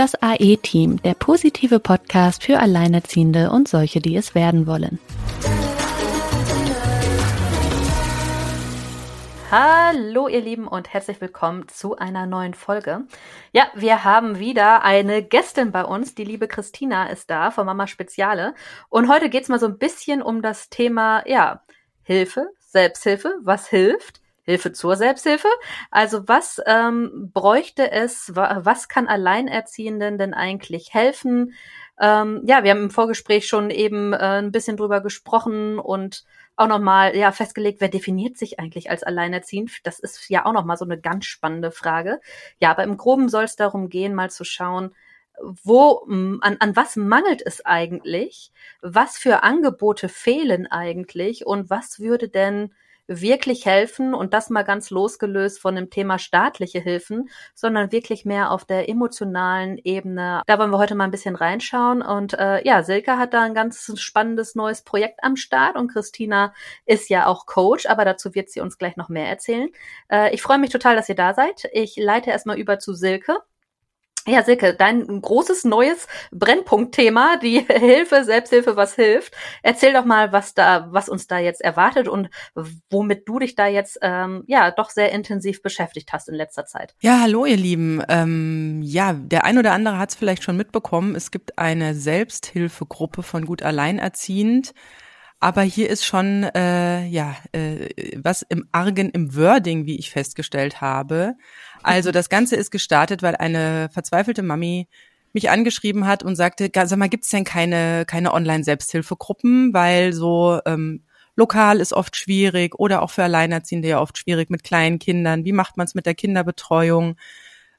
Das 0.00 0.14
AE-Team, 0.22 1.02
der 1.02 1.12
positive 1.12 1.78
Podcast 1.78 2.42
für 2.42 2.58
Alleinerziehende 2.58 3.50
und 3.50 3.68
solche, 3.68 4.00
die 4.00 4.16
es 4.16 4.34
werden 4.34 4.66
wollen. 4.66 4.98
Hallo 9.50 10.26
ihr 10.26 10.40
Lieben 10.40 10.66
und 10.66 10.94
herzlich 10.94 11.20
willkommen 11.20 11.68
zu 11.68 11.98
einer 11.98 12.24
neuen 12.24 12.54
Folge. 12.54 13.02
Ja, 13.52 13.64
wir 13.74 14.02
haben 14.02 14.38
wieder 14.38 14.84
eine 14.84 15.22
Gästin 15.22 15.70
bei 15.70 15.84
uns, 15.84 16.14
die 16.14 16.24
liebe 16.24 16.48
Christina 16.48 17.10
ist 17.10 17.28
da 17.28 17.50
von 17.50 17.66
Mama 17.66 17.86
Speziale 17.86 18.54
und 18.88 19.12
heute 19.12 19.28
geht's 19.28 19.50
mal 19.50 19.60
so 19.60 19.66
ein 19.66 19.76
bisschen 19.76 20.22
um 20.22 20.40
das 20.40 20.70
Thema, 20.70 21.28
ja, 21.28 21.62
Hilfe, 22.04 22.48
Selbsthilfe, 22.58 23.34
was 23.42 23.68
hilft 23.68 24.19
Hilfe 24.50 24.72
zur 24.72 24.96
Selbsthilfe. 24.96 25.48
Also 25.90 26.28
was 26.28 26.60
ähm, 26.66 27.30
bräuchte 27.32 27.90
es, 27.90 28.32
was 28.34 28.88
kann 28.88 29.06
Alleinerziehenden 29.06 30.18
denn 30.18 30.34
eigentlich 30.34 30.92
helfen? 30.92 31.54
Ähm, 32.00 32.40
ja, 32.44 32.64
wir 32.64 32.70
haben 32.70 32.84
im 32.84 32.90
Vorgespräch 32.90 33.46
schon 33.46 33.70
eben 33.70 34.12
äh, 34.12 34.16
ein 34.16 34.52
bisschen 34.52 34.76
drüber 34.76 35.00
gesprochen 35.00 35.78
und 35.78 36.24
auch 36.56 36.66
nochmal 36.66 37.16
ja, 37.16 37.32
festgelegt, 37.32 37.80
wer 37.80 37.88
definiert 37.88 38.36
sich 38.36 38.58
eigentlich 38.58 38.90
als 38.90 39.02
alleinerziehend? 39.02 39.86
Das 39.86 39.98
ist 39.98 40.28
ja 40.28 40.44
auch 40.46 40.52
nochmal 40.52 40.76
so 40.76 40.84
eine 40.84 41.00
ganz 41.00 41.26
spannende 41.26 41.70
Frage. 41.70 42.20
Ja, 42.58 42.70
aber 42.70 42.84
im 42.84 42.96
Groben 42.96 43.28
soll 43.28 43.44
es 43.44 43.56
darum 43.56 43.88
gehen, 43.88 44.14
mal 44.14 44.30
zu 44.30 44.44
schauen, 44.44 44.94
wo, 45.42 46.06
an, 46.42 46.56
an 46.58 46.76
was 46.76 46.96
mangelt 46.96 47.42
es 47.44 47.64
eigentlich? 47.64 48.52
Was 48.82 49.16
für 49.16 49.42
Angebote 49.42 50.08
fehlen 50.08 50.66
eigentlich? 50.66 51.46
Und 51.46 51.70
was 51.70 51.98
würde 52.00 52.28
denn 52.28 52.74
wirklich 53.10 53.66
helfen 53.66 54.14
und 54.14 54.32
das 54.32 54.50
mal 54.50 54.62
ganz 54.62 54.90
losgelöst 54.90 55.60
von 55.60 55.74
dem 55.74 55.90
Thema 55.90 56.18
staatliche 56.18 56.78
Hilfen, 56.78 57.28
sondern 57.54 57.90
wirklich 57.90 58.24
mehr 58.24 58.52
auf 58.52 58.64
der 58.64 58.88
emotionalen 58.88 59.78
Ebene. 59.78 60.42
Da 60.46 60.58
wollen 60.58 60.70
wir 60.70 60.78
heute 60.78 60.94
mal 60.94 61.04
ein 61.04 61.10
bisschen 61.10 61.34
reinschauen 61.34 62.02
und 62.02 62.34
äh, 62.34 62.64
ja, 62.64 62.84
Silke 62.84 63.18
hat 63.18 63.34
da 63.34 63.42
ein 63.42 63.54
ganz 63.54 63.92
spannendes 64.00 64.54
neues 64.54 64.82
Projekt 64.82 65.24
am 65.24 65.36
Start 65.36 65.76
und 65.76 65.92
Christina 65.92 66.54
ist 66.86 67.10
ja 67.10 67.26
auch 67.26 67.46
Coach, 67.46 67.86
aber 67.86 68.04
dazu 68.04 68.34
wird 68.34 68.48
sie 68.48 68.60
uns 68.60 68.78
gleich 68.78 68.96
noch 68.96 69.08
mehr 69.08 69.28
erzählen. 69.28 69.68
Äh, 70.08 70.32
ich 70.32 70.42
freue 70.42 70.58
mich 70.58 70.70
total, 70.70 70.94
dass 70.94 71.08
ihr 71.08 71.16
da 71.16 71.34
seid. 71.34 71.68
Ich 71.72 71.96
leite 71.96 72.30
erstmal 72.30 72.58
über 72.58 72.78
zu 72.78 72.94
Silke. 72.94 73.38
Ja, 74.26 74.42
Silke, 74.42 74.74
dein 74.74 75.22
großes 75.22 75.64
neues 75.64 76.06
Brennpunktthema, 76.30 77.38
die 77.38 77.60
Hilfe, 77.68 78.22
Selbsthilfe, 78.24 78.76
was 78.76 78.94
hilft. 78.94 79.34
Erzähl 79.62 79.94
doch 79.94 80.04
mal, 80.04 80.30
was 80.30 80.52
da, 80.52 80.88
was 80.90 81.08
uns 81.08 81.26
da 81.26 81.38
jetzt 81.38 81.62
erwartet 81.62 82.06
und 82.06 82.28
womit 82.90 83.26
du 83.26 83.38
dich 83.38 83.54
da 83.54 83.66
jetzt 83.66 83.98
ähm, 84.02 84.44
ja 84.46 84.70
doch 84.70 84.90
sehr 84.90 85.12
intensiv 85.12 85.62
beschäftigt 85.62 86.12
hast 86.12 86.28
in 86.28 86.34
letzter 86.34 86.66
Zeit. 86.66 86.94
Ja, 87.00 87.20
hallo 87.20 87.46
ihr 87.46 87.56
Lieben. 87.56 88.02
Ähm, 88.08 88.82
ja, 88.82 89.14
der 89.14 89.44
ein 89.44 89.56
oder 89.56 89.72
andere 89.72 89.98
hat 89.98 90.10
es 90.10 90.16
vielleicht 90.16 90.42
schon 90.42 90.56
mitbekommen. 90.56 91.14
Es 91.14 91.30
gibt 91.30 91.58
eine 91.58 91.94
Selbsthilfegruppe 91.94 93.22
von 93.22 93.46
gut 93.46 93.62
alleinerziehend. 93.62 94.74
Aber 95.40 95.62
hier 95.62 95.88
ist 95.88 96.04
schon 96.04 96.44
äh, 96.54 97.06
ja 97.06 97.34
äh, 97.52 97.88
was 98.22 98.42
im 98.42 98.68
Argen 98.72 99.08
im 99.10 99.34
Wording, 99.34 99.86
wie 99.86 99.98
ich 99.98 100.10
festgestellt 100.10 100.82
habe. 100.82 101.34
Also 101.82 102.12
das 102.12 102.28
Ganze 102.28 102.56
ist 102.56 102.70
gestartet, 102.70 103.22
weil 103.22 103.36
eine 103.36 103.88
verzweifelte 103.90 104.42
Mami 104.42 104.86
mich 105.32 105.48
angeschrieben 105.48 106.06
hat 106.06 106.22
und 106.22 106.36
sagte, 106.36 106.70
sag 106.74 106.98
mal, 106.98 107.08
gibt's 107.08 107.30
denn 107.30 107.44
keine, 107.44 108.04
keine 108.04 108.34
Online-Selbsthilfegruppen, 108.34 109.72
weil 109.72 110.12
so 110.12 110.60
ähm, 110.66 111.04
lokal 111.36 111.80
ist 111.80 111.94
oft 111.94 112.16
schwierig 112.16 112.78
oder 112.78 113.00
auch 113.00 113.10
für 113.10 113.22
Alleinerziehende 113.24 113.88
ja 113.88 114.00
oft 114.00 114.18
schwierig 114.18 114.50
mit 114.50 114.62
kleinen 114.62 114.98
Kindern. 114.98 115.44
Wie 115.44 115.52
macht 115.52 115.76
man 115.76 115.86
es 115.86 115.94
mit 115.94 116.04
der 116.04 116.14
Kinderbetreuung, 116.14 117.16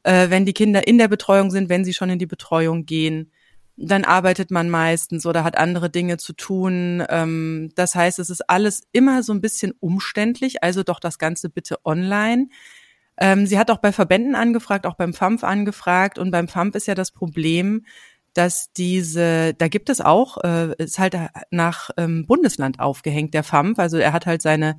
äh, 0.04 0.30
wenn 0.30 0.46
die 0.46 0.54
Kinder 0.54 0.88
in 0.88 0.98
der 0.98 1.10
Betreuung 1.10 1.52
sind, 1.52 1.70
wenn 1.70 1.86
sie 1.86 1.94
schon 1.94 2.10
in 2.10 2.20
die 2.20 2.26
Betreuung 2.26 2.86
gehen? 2.86 3.32
Dann 3.84 4.06
arbeitet 4.06 4.52
man 4.52 4.70
meistens 4.70 5.26
oder 5.26 5.44
hat 5.44 5.58
andere 5.58 5.90
Dinge 5.90 6.18
zu 6.18 6.34
tun. 6.34 7.04
Ähm, 7.10 7.72
das 7.76 7.96
heißt, 7.96 8.20
es 8.20 8.30
ist 8.30 8.50
alles 8.50 8.84
immer 8.92 9.24
so 9.24 9.34
ein 9.34 9.42
bisschen 9.42 9.74
umständlich, 9.80 10.64
also 10.64 10.84
doch 10.84 11.00
das 11.00 11.18
Ganze 11.18 11.50
bitte 11.50 11.78
online. 11.84 12.48
Ähm, 13.18 13.46
sie 13.46 13.58
hat 13.60 13.72
auch 13.72 13.78
bei 13.78 13.92
Verbänden 13.92 14.36
angefragt, 14.36 14.86
auch 14.86 14.96
beim 14.96 15.14
FAMF 15.14 15.44
angefragt. 15.44 16.18
Und 16.18 16.32
beim 16.32 16.48
FAMF 16.48 16.76
ist 16.76 16.88
ja 16.88 16.96
das 16.96 17.12
Problem, 17.12 17.86
dass 18.34 18.72
diese, 18.74 19.54
da 19.54 19.68
gibt 19.68 19.90
es 19.90 20.02
auch, 20.02 20.38
äh, 20.44 20.74
ist 20.78 21.00
halt 21.00 21.16
nach 21.50 21.90
ähm, 21.98 22.26
Bundesland 22.26 22.80
aufgehängt, 22.80 23.34
der 23.34 23.44
FAMF. 23.44 23.80
Also 23.80 23.98
er 23.98 24.14
hat 24.14 24.26
halt 24.26 24.42
seine 24.42 24.78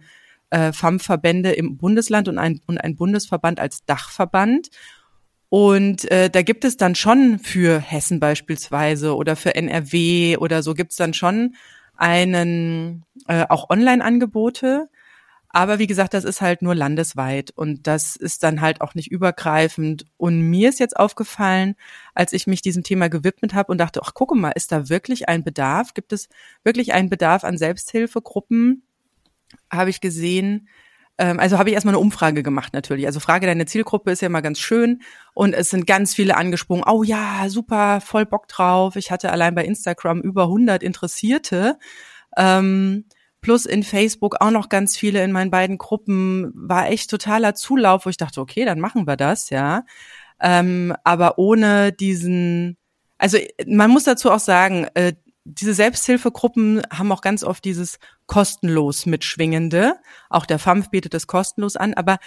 äh, 0.51 0.73
FAMF-Verbände 0.73 1.53
im 1.53 1.77
Bundesland 1.77 2.29
und 2.29 2.39
ein, 2.39 2.61
und 2.67 2.79
ein 2.79 2.97
Bundesverband 2.97 3.61
als 3.61 3.85
Dachverband. 3.85 4.69
Und 5.53 6.11
äh, 6.11 6.31
da 6.31 6.41
gibt 6.41 6.65
es 6.65 6.79
dann 6.79 6.95
schon 6.95 7.39
für 7.39 7.79
Hessen 7.79 8.21
beispielsweise 8.21 9.15
oder 9.15 9.37
für 9.37 9.55
NRW 9.55 10.39
oder 10.39 10.63
so 10.63 10.73
gibt 10.73 10.93
es 10.93 10.97
dann 10.97 11.13
schon 11.13 11.57
einen 11.95 13.05
äh, 13.29 13.45
auch 13.51 13.69
Online-Angebote. 13.69 14.89
Aber 15.51 15.79
wie 15.79 15.87
gesagt, 15.87 16.15
das 16.15 16.25
ist 16.25 16.41
halt 16.41 16.63
nur 16.63 16.75
landesweit 16.75 17.51
und 17.55 17.87
das 17.87 18.17
ist 18.17 18.43
dann 18.45 18.63
halt 18.63 18.81
auch 18.81 18.95
nicht 18.95 19.13
übergreifend. 19.13 20.07
Und 20.17 20.41
mir 20.41 20.71
ist 20.71 20.81
jetzt 20.81 20.97
aufgefallen, 20.97 21.75
als 22.15 22.33
ich 22.33 22.47
mich 22.47 22.63
diesem 22.63 22.83
Thema 22.83 23.09
gewidmet 23.09 23.53
habe 23.53 23.73
und 23.73 23.77
dachte, 23.77 24.01
ach, 24.03 24.15
gucke 24.15 24.35
mal, 24.35 24.53
ist 24.53 24.73
da 24.73 24.89
wirklich 24.89 25.29
ein 25.29 25.45
Bedarf? 25.45 25.93
Gibt 25.93 26.15
es 26.15 26.31
wirklich 26.65 26.95
einen 26.95 27.11
Bedarf 27.11 27.45
an 27.45 27.59
Selbsthilfegruppen? 27.59 28.85
Habe 29.71 29.91
ich 29.91 30.01
gesehen. 30.01 30.67
Ähm, 31.23 31.39
also 31.39 31.57
habe 31.57 31.69
ich 31.69 31.75
erstmal 31.75 31.95
eine 31.95 32.01
Umfrage 32.01 32.43
gemacht 32.43 32.73
natürlich. 32.73 33.07
Also 33.07 33.21
Frage 33.21 33.47
deine 33.47 33.65
Zielgruppe 33.65 34.11
ist 34.11 34.23
ja 34.23 34.27
immer 34.27 34.43
ganz 34.43 34.59
schön 34.59 35.03
und 35.35 35.55
es 35.55 35.71
sind 35.71 35.87
ganz 35.87 36.17
viele 36.17 36.37
angesprungen. 36.37 36.83
Oh 36.85 37.05
ja, 37.05 37.49
super, 37.49 38.01
voll 38.01 38.27
Bock 38.27 38.49
drauf. 38.49 38.97
Ich 38.97 39.13
hatte 39.13 39.31
allein 39.31 39.55
bei 39.55 39.65
Instagram 39.65 40.21
über 40.21 40.45
100 40.45 40.83
Interessierte. 40.83 41.79
Ähm, 42.37 43.05
plus 43.41 43.67
in 43.67 43.85
Facebook 43.85 44.41
auch 44.41 44.51
noch 44.51 44.69
ganz 44.69 44.97
viele 44.97 45.23
in 45.23 45.31
meinen 45.31 45.53
beiden 45.53 45.79
Gruppen, 45.79 46.51
war 46.57 46.89
echt 46.89 47.09
totaler 47.09 47.55
Zulauf, 47.55 48.05
wo 48.05 48.11
ich 48.11 48.17
dachte, 48.17 48.41
okay, 48.41 48.65
dann 48.65 48.81
machen 48.81 49.07
wir 49.07 49.17
das, 49.17 49.51
ja. 49.51 49.85
Ähm, 50.41 50.93
aber 51.05 51.39
ohne 51.39 51.93
diesen, 51.93 52.77
also 53.19 53.39
man 53.67 53.91
muss 53.93 54.05
dazu 54.05 54.33
auch 54.33 54.41
sagen, 54.41 54.89
äh, 54.95 55.13
diese 55.45 55.75
Selbsthilfegruppen 55.75 56.83
haben 56.93 57.13
auch 57.13 57.21
ganz 57.21 57.43
oft 57.45 57.65
dieses 57.65 57.99
kostenlos 58.27 59.07
mitschwingende. 59.07 59.97
Auch 60.31 60.47
der 60.47 60.59
FAMF 60.59 60.91
bietet 60.91 61.15
es 61.15 61.27
kostenlos 61.27 61.77
an, 61.77 61.95
aber 61.95 62.19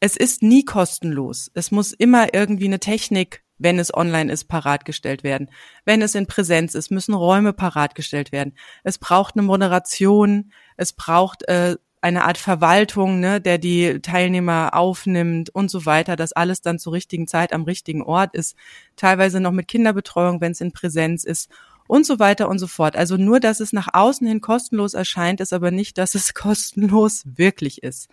es 0.00 0.16
ist 0.16 0.42
nie 0.42 0.64
kostenlos. 0.64 1.50
Es 1.54 1.70
muss 1.70 1.92
immer 1.92 2.34
irgendwie 2.34 2.66
eine 2.66 2.80
Technik 2.80 3.42
wenn 3.62 3.78
es 3.78 3.94
online 3.94 4.32
ist, 4.32 4.44
parat 4.44 4.84
gestellt 4.84 5.22
werden. 5.22 5.50
Wenn 5.84 6.02
es 6.02 6.14
in 6.14 6.26
Präsenz 6.26 6.74
ist, 6.74 6.90
müssen 6.90 7.14
Räume 7.14 7.52
parat 7.52 7.94
gestellt 7.94 8.32
werden. 8.32 8.54
Es 8.82 8.98
braucht 8.98 9.36
eine 9.36 9.42
Moderation, 9.42 10.52
es 10.76 10.92
braucht 10.92 11.48
äh, 11.48 11.76
eine 12.00 12.24
Art 12.24 12.38
Verwaltung, 12.38 13.20
ne, 13.20 13.40
der 13.40 13.58
die 13.58 14.00
Teilnehmer 14.00 14.74
aufnimmt 14.74 15.50
und 15.50 15.70
so 15.70 15.86
weiter, 15.86 16.16
dass 16.16 16.32
alles 16.32 16.60
dann 16.60 16.80
zur 16.80 16.92
richtigen 16.92 17.28
Zeit 17.28 17.52
am 17.52 17.62
richtigen 17.62 18.02
Ort 18.02 18.34
ist. 18.34 18.56
Teilweise 18.96 19.38
noch 19.38 19.52
mit 19.52 19.68
Kinderbetreuung, 19.68 20.40
wenn 20.40 20.52
es 20.52 20.60
in 20.60 20.72
Präsenz 20.72 21.22
ist 21.22 21.48
und 21.92 22.06
so 22.06 22.18
weiter 22.18 22.48
und 22.48 22.58
so 22.58 22.68
fort. 22.68 22.96
Also 22.96 23.18
nur, 23.18 23.38
dass 23.38 23.60
es 23.60 23.74
nach 23.74 23.88
außen 23.92 24.26
hin 24.26 24.40
kostenlos 24.40 24.94
erscheint, 24.94 25.42
ist 25.42 25.52
aber 25.52 25.70
nicht, 25.70 25.98
dass 25.98 26.14
es 26.14 26.32
kostenlos 26.34 27.24
wirklich 27.26 27.82
ist. 27.82 28.08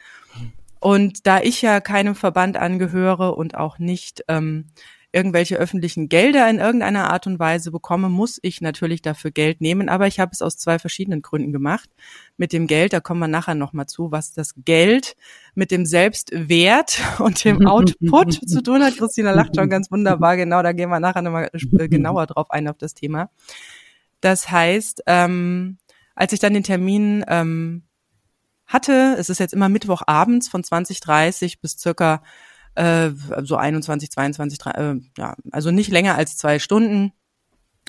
Und 0.81 1.25
da 1.25 1.39
ich 1.39 1.61
ja 1.61 1.79
keinem 1.79 2.13
Verband 2.13 2.57
angehöre 2.57 3.35
und 3.35 3.55
auch 3.55 3.79
nicht 3.79 4.25
ähm, 4.27 4.65
irgendwelche 5.11 5.57
öffentlichen 5.57 6.07
Gelder 6.07 6.47
in 6.49 6.59
irgendeiner 6.59 7.09
Art 7.09 7.25
und 7.25 7.39
Weise 7.39 7.71
bekomme, 7.71 8.09
muss 8.09 8.37
ich 8.43 8.61
natürlich 8.61 9.01
dafür 9.01 9.31
Geld 9.31 9.59
nehmen. 9.59 9.89
Aber 9.89 10.05
ich 10.05 10.19
habe 10.19 10.31
es 10.33 10.41
aus 10.41 10.57
zwei 10.57 10.77
verschiedenen 10.77 11.23
Gründen 11.23 11.51
gemacht. 11.51 11.89
Mit 12.37 12.53
dem 12.53 12.67
Geld, 12.67 12.93
da 12.93 12.99
kommen 12.99 13.19
wir 13.19 13.27
nachher 13.27 13.55
nochmal 13.55 13.87
zu, 13.87 14.11
was 14.11 14.33
das 14.33 14.53
Geld 14.65 15.15
mit 15.55 15.71
dem 15.71 15.85
Selbstwert 15.85 17.01
und 17.19 17.43
dem 17.43 17.65
Output 17.65 18.33
zu 18.47 18.61
tun 18.61 18.83
hat. 18.83 18.97
Christina 18.97 19.31
lacht 19.31 19.55
schon 19.55 19.69
ganz 19.69 19.89
wunderbar. 19.89 20.37
Genau, 20.37 20.61
da 20.61 20.73
gehen 20.73 20.89
wir 20.89 20.99
nachher 20.99 21.23
nochmal 21.23 21.49
äh, 21.53 21.87
genauer 21.89 22.27
drauf 22.27 22.51
ein 22.51 22.67
auf 22.67 22.77
das 22.77 22.93
Thema. 22.93 23.31
Das 24.21 24.51
heißt, 24.51 25.03
ähm, 25.07 25.77
als 26.13 26.33
ich 26.33 26.39
dann 26.39 26.53
den 26.53 26.63
Termin 26.63 27.25
ähm, 27.27 27.83
hatte, 28.67 29.15
es 29.17 29.29
ist 29.29 29.39
jetzt 29.39 29.53
immer 29.53 29.69
Mittwochabends 29.69 30.49
von 30.49 30.63
2030 30.63 31.61
bis 31.61 31.79
circa 31.79 32.21
äh, 32.79 33.11
so 33.43 33.57
21, 33.57 34.09
22, 34.09 34.59
3, 34.59 34.71
äh, 34.71 34.95
ja, 35.17 35.35
also 35.51 35.71
nicht 35.71 35.91
länger 35.91 36.15
als 36.15 36.37
zwei 36.37 36.59
Stunden. 36.59 37.11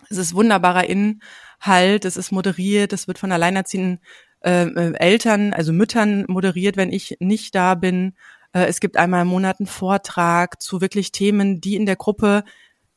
Es 0.08 0.16
ist 0.16 0.34
wunderbarer 0.34 0.84
Inhalt, 0.88 2.04
es 2.04 2.16
ist 2.16 2.32
moderiert, 2.32 2.92
es 2.92 3.06
wird 3.06 3.18
von 3.18 3.30
alleinerziehenden 3.30 4.00
äh, 4.40 4.64
äh, 4.64 4.94
Eltern, 4.94 5.52
also 5.52 5.72
Müttern 5.72 6.24
moderiert, 6.26 6.76
wenn 6.76 6.92
ich 6.92 7.16
nicht 7.20 7.54
da 7.54 7.74
bin. 7.76 8.14
Äh, 8.52 8.64
es 8.64 8.80
gibt 8.80 8.96
einmal 8.96 9.22
im 9.22 9.28
Monat 9.28 9.60
einen 9.60 9.68
Vortrag 9.68 10.60
zu 10.60 10.80
wirklich 10.80 11.12
Themen, 11.12 11.60
die 11.60 11.76
in 11.76 11.86
der 11.86 11.96
Gruppe 11.96 12.42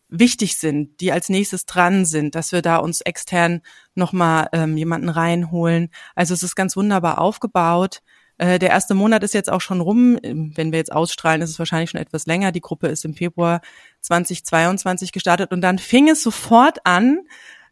wichtig 0.10 0.57
sind, 0.57 1.00
die 1.00 1.12
als 1.12 1.30
nächstes 1.30 1.66
dran 1.66 2.06
sind, 2.06 2.36
dass 2.36 2.51
wir 2.51 2.62
da 2.62 2.78
uns 2.78 3.01
extern 3.01 3.62
nochmal 3.94 4.48
ähm, 4.54 4.78
jemanden 4.78 5.10
reinholen. 5.10 5.90
Also 6.16 6.34
es 6.34 6.44
ist 6.44 6.56
ganz 6.56 6.75
wunderbar 6.75 7.19
aufgebaut. 7.19 8.01
Äh, 8.44 8.60
der 8.60 8.72
erste 8.72 8.94
Monat 8.94 9.24
ist 9.24 9.34
jetzt 9.34 9.50
auch 9.50 9.62
schon 9.62 9.80
rum. 9.80 10.18
Wenn 10.22 10.74
wir 10.74 10.78
jetzt 10.80 10.92
ausstrahlen, 10.92 11.42
ist 11.42 11.51
es 11.51 11.60
wahrscheinlich 11.60 11.92
schon 11.92 12.01
etwas 12.01 12.25
länger. 12.25 12.51
Die 12.51 12.60
Gruppe 12.60 12.88
ist 12.88 13.06
im 13.06 13.13
Februar 13.13 13.62
2022 14.01 15.13
gestartet 15.13 15.54
und 15.54 15.62
dann 15.62 15.80
fing 15.80 16.10
es 16.10 16.22
sofort 16.22 16.80
an, 16.86 17.19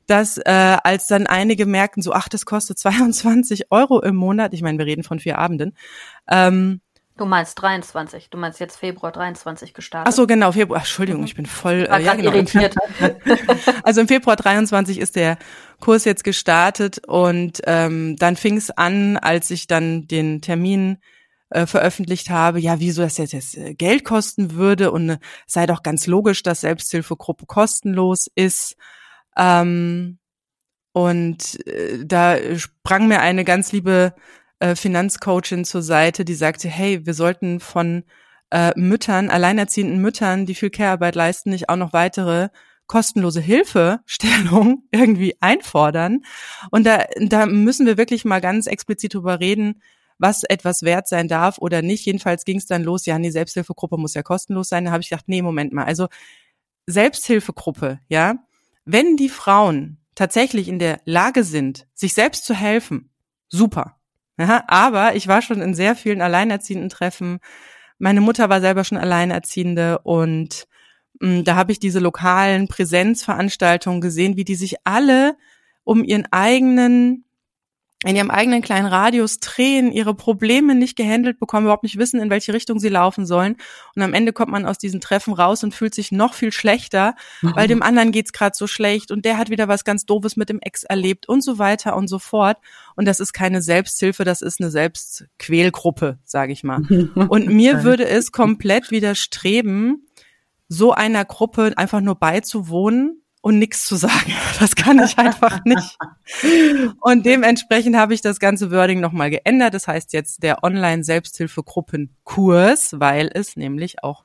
dass 0.08 0.38
äh, 0.38 0.78
als 0.82 1.08
dann 1.08 1.28
einige 1.28 1.66
merkten, 1.66 2.02
so 2.02 2.14
ach, 2.14 2.30
das 2.30 2.46
kostet 2.46 2.80
22 2.80 3.70
Euro 3.70 4.02
im 4.02 4.16
Monat. 4.16 4.54
Ich 4.54 4.62
meine, 4.62 4.78
wir 4.78 4.86
reden 4.86 5.04
von 5.04 5.20
vier 5.20 5.40
Abenden. 5.40 5.76
Ähm, 6.30 6.80
Du 7.18 7.26
meinst 7.26 7.62
23. 7.62 8.30
Du 8.30 8.38
meinst 8.38 8.60
jetzt 8.60 8.78
Februar 8.78 9.12
23 9.12 9.74
gestartet. 9.74 10.12
Ach 10.12 10.16
so, 10.16 10.26
genau, 10.26 10.52
Februar. 10.52 10.80
Ach, 10.80 10.84
Entschuldigung, 10.84 11.24
ich 11.24 11.36
bin 11.36 11.46
voll 11.46 11.88
äh, 11.92 12.02
ja, 12.02 12.16
genau. 12.16 12.32
irritiert. 12.32 12.76
Also 13.84 14.02
im 14.02 14.08
Februar 14.08 14.36
23 14.36 15.00
ist 15.00 15.16
der 15.16 15.38
Kurs 15.80 16.06
jetzt 16.06 16.24
gestartet 16.24 17.06
und 17.08 17.62
ähm, 17.66 18.16
dann 18.18 18.36
fing 18.36 18.58
es 18.58 18.72
an, 18.72 19.18
als 19.18 19.50
ich 19.52 19.68
dann 19.68 20.08
den 20.08 20.42
Termin 20.42 20.98
äh, 21.50 21.66
veröffentlicht 21.66 22.30
habe, 22.30 22.60
ja, 22.60 22.80
wieso 22.80 23.02
das 23.02 23.18
jetzt, 23.18 23.34
jetzt 23.34 23.58
äh, 23.58 23.74
Geld 23.74 24.06
kosten 24.06 24.54
würde 24.54 24.92
und 24.92 25.10
äh, 25.10 25.18
sei 25.46 25.66
doch 25.66 25.84
ganz 25.84 26.08
logisch, 26.08 26.44
dass 26.44 26.62
Selbsthilfegruppe 26.62 27.46
kostenlos 27.46 28.28
ist. 28.36 28.76
Ähm, 29.38 30.20
und 30.94 31.68
äh, 31.68 32.06
da 32.06 32.38
sprang 32.58 33.08
mir 33.08 33.20
eine 33.20 33.44
ganz 33.44 33.72
liebe 33.72 34.14
äh, 34.62 34.76
Finanzcoachin 34.76 35.66
zur 35.66 35.82
Seite, 35.82 36.24
die 36.24 36.36
sagte, 36.36 36.70
hey, 36.70 37.06
wir 37.06 37.16
sollten 37.16 37.60
von 37.60 38.04
äh, 38.52 38.72
Müttern, 38.76 39.30
alleinerziehenden 39.30 40.00
Müttern, 40.00 40.46
die 40.46 40.56
viel 40.56 40.70
Care-Arbeit 40.70 41.16
leisten, 41.16 41.50
nicht 41.50 41.70
auch 41.70 41.78
noch 41.78 41.94
weitere 41.94 42.50
kostenlose 42.86 43.42
Hilfestellung 43.42 44.84
irgendwie 44.92 45.36
einfordern. 45.40 46.22
Und 46.70 46.86
da, 46.86 47.06
da 47.20 47.48
müssen 47.48 47.88
wir 47.88 47.98
wirklich 47.98 48.24
mal 48.24 48.40
ganz 48.40 48.68
explizit 48.68 49.16
drüber 49.16 49.40
reden, 49.40 49.82
was 50.20 50.44
etwas 50.44 50.84
wert 50.84 51.08
sein 51.08 51.28
darf 51.28 51.58
oder 51.58 51.82
nicht. 51.82 52.06
Jedenfalls 52.06 52.46
ging 52.46 52.58
es 52.58 52.68
dann 52.68 52.84
los, 52.84 53.08
ja, 53.08 53.18
die 53.18 53.32
Selbsthilfegruppe 53.32 53.98
muss 53.98 54.14
ja 54.14 54.22
kostenlos 54.22 54.70
sein. 54.70 54.86
Da 54.86 54.92
habe 54.92 55.02
ich 55.02 55.10
gedacht, 55.10 55.28
nee, 55.28 55.42
Moment 55.42 55.74
mal. 55.74 55.86
Also 55.86 56.08
Selbsthilfegruppe, 56.86 58.00
ja, 58.10 58.36
wenn 58.86 59.18
die 59.18 59.30
Frauen 59.30 59.98
tatsächlich 60.14 60.68
in 60.68 60.78
der 60.78 61.02
Lage 61.06 61.44
sind, 61.44 61.88
sich 61.96 62.14
selbst 62.14 62.46
zu 62.46 62.54
helfen, 62.54 63.10
super. 63.50 64.01
Aber 64.68 65.16
ich 65.16 65.28
war 65.28 65.42
schon 65.42 65.62
in 65.62 65.74
sehr 65.74 65.96
vielen 65.96 66.22
alleinerziehenden 66.22 66.90
Treffen. 66.90 67.40
Meine 68.00 68.22
Mutter 68.22 68.50
war 68.50 68.62
selber 68.62 68.84
schon 68.84 68.98
Alleinerziehende 68.98 70.00
und 70.00 70.68
mh, 71.20 71.40
mm, 71.40 71.44
da 71.44 71.56
habe 71.56 71.72
ich 71.72 71.80
diese 71.80 72.00
lokalen 72.00 72.68
Präsenzveranstaltungen 72.68 74.02
gesehen, 74.02 74.38
wie 74.38 74.44
die 74.44 74.56
sich 74.56 74.78
alle 74.84 75.36
um 75.84 76.04
ihren 76.04 76.26
eigenen 76.32 77.26
in 78.04 78.16
ihrem 78.16 78.32
eigenen 78.32 78.64
kleinen 78.64 78.88
Radius 78.88 79.40
drehen, 79.40 79.92
ihre 79.92 80.16
Probleme 80.16 80.74
nicht 80.74 80.96
gehandelt 80.96 81.40
bekommen, 81.40 81.66
überhaupt 81.66 81.84
nicht 81.84 81.98
wissen, 81.98 82.20
in 82.20 82.32
welche 82.32 82.52
Richtung 82.52 82.80
sie 82.80 82.90
laufen 82.90 83.28
sollen. 83.28 83.58
Und 83.96 84.02
am 84.02 84.16
Ende 84.16 84.34
kommt 84.34 84.52
man 84.52 84.66
aus 84.66 84.80
diesen 84.80 85.02
Treffen 85.02 85.34
raus 85.34 85.64
und 85.64 85.76
fühlt 85.76 85.94
sich 85.94 86.12
noch 86.12 86.34
viel 86.34 86.52
schlechter, 86.52 87.16
mhm. 87.42 87.56
weil 87.56 87.68
dem 87.68 87.84
anderen 87.84 88.12
geht's 88.12 88.34
gerade 88.34 88.56
so 88.56 88.66
schlecht 88.66 89.12
und 89.12 89.24
der 89.24 89.38
hat 89.38 89.52
wieder 89.52 89.68
was 89.68 89.84
ganz 89.84 90.06
Doofes 90.06 90.36
mit 90.36 90.50
dem 90.50 90.60
Ex 90.60 90.84
erlebt 90.84 91.30
und 91.30 91.44
so 91.44 91.60
weiter 91.60 91.96
und 91.96 92.08
so 92.08 92.18
fort. 92.18 92.58
Und 92.96 93.06
das 93.06 93.20
ist 93.20 93.34
keine 93.34 93.62
Selbsthilfe, 93.62 94.24
das 94.24 94.42
ist 94.42 94.60
eine 94.60 94.72
Selbstquälgruppe, 94.72 96.18
sage 96.24 96.54
ich 96.54 96.64
mal. 96.64 96.82
Und 97.30 97.48
mir 97.48 97.84
würde 97.84 98.08
es 98.08 98.32
komplett 98.32 98.92
widerstreben, 98.92 100.08
so 100.68 100.92
einer 100.92 101.24
Gruppe 101.26 101.74
einfach 101.78 102.02
nur 102.02 102.16
beizuwohnen 102.16 103.21
und 103.42 103.60
nichts 103.60 103.86
zu 103.86 103.96
sagen. 103.96 104.34
Das 104.60 104.76
kann 104.76 105.00
ich 105.00 105.18
einfach 105.18 105.62
nicht. 105.66 105.98
Und 107.00 107.26
dementsprechend 107.26 107.96
habe 107.96 108.14
ich 108.14 108.22
das 108.22 108.40
ganze 108.40 108.70
Wording 108.70 109.00
nochmal 109.00 109.32
geändert. 109.32 109.74
Das 109.74 109.88
heißt 109.88 110.14
jetzt 110.14 110.44
der 110.44 110.64
Online-Selbsthilfegruppen-Kurs, 110.64 113.00
weil 113.00 113.32
es 113.34 113.56
nämlich 113.56 114.04
auch 114.04 114.24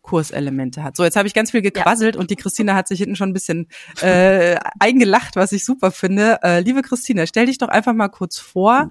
Kurselemente 0.00 0.82
hat. 0.82 0.96
So, 0.96 1.04
jetzt 1.04 1.16
habe 1.16 1.28
ich 1.28 1.34
ganz 1.34 1.50
viel 1.50 1.60
gequasselt 1.60 2.14
ja. 2.14 2.20
und 2.20 2.30
die 2.30 2.36
Christina 2.36 2.74
hat 2.74 2.88
sich 2.88 3.00
hinten 3.00 3.16
schon 3.16 3.28
ein 3.30 3.34
bisschen 3.34 3.68
äh, 4.00 4.56
eingelacht, 4.78 5.36
was 5.36 5.52
ich 5.52 5.62
super 5.64 5.90
finde. 5.90 6.38
Äh, 6.42 6.60
liebe 6.60 6.80
Christina, 6.82 7.26
stell 7.26 7.46
dich 7.46 7.58
doch 7.58 7.68
einfach 7.68 7.92
mal 7.92 8.08
kurz 8.08 8.38
vor. 8.38 8.88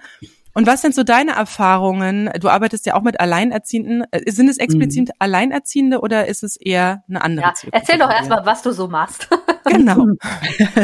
Und 0.56 0.68
was 0.68 0.82
sind 0.82 0.94
so 0.94 1.04
deine 1.04 1.32
Erfahrungen? 1.32 2.30
Du 2.40 2.50
arbeitest 2.50 2.86
ja 2.86 2.94
auch 2.96 3.02
mit 3.02 3.20
Alleinerziehenden. 3.20 4.06
Äh, 4.12 4.32
sind 4.32 4.50
es 4.50 4.58
explizit 4.58 5.10
mhm. 5.10 5.14
Alleinerziehende 5.20 6.02
oder 6.02 6.28
ist 6.28 6.44
es 6.44 6.58
eher 6.58 7.04
eine 7.08 7.24
andere 7.24 7.48
ja? 7.48 7.54
Erzähl 7.72 7.98
doch 7.98 8.12
erstmal, 8.12 8.46
was 8.46 8.62
du 8.62 8.72
so 8.72 8.88
machst. 8.88 9.30
genau. 9.66 10.08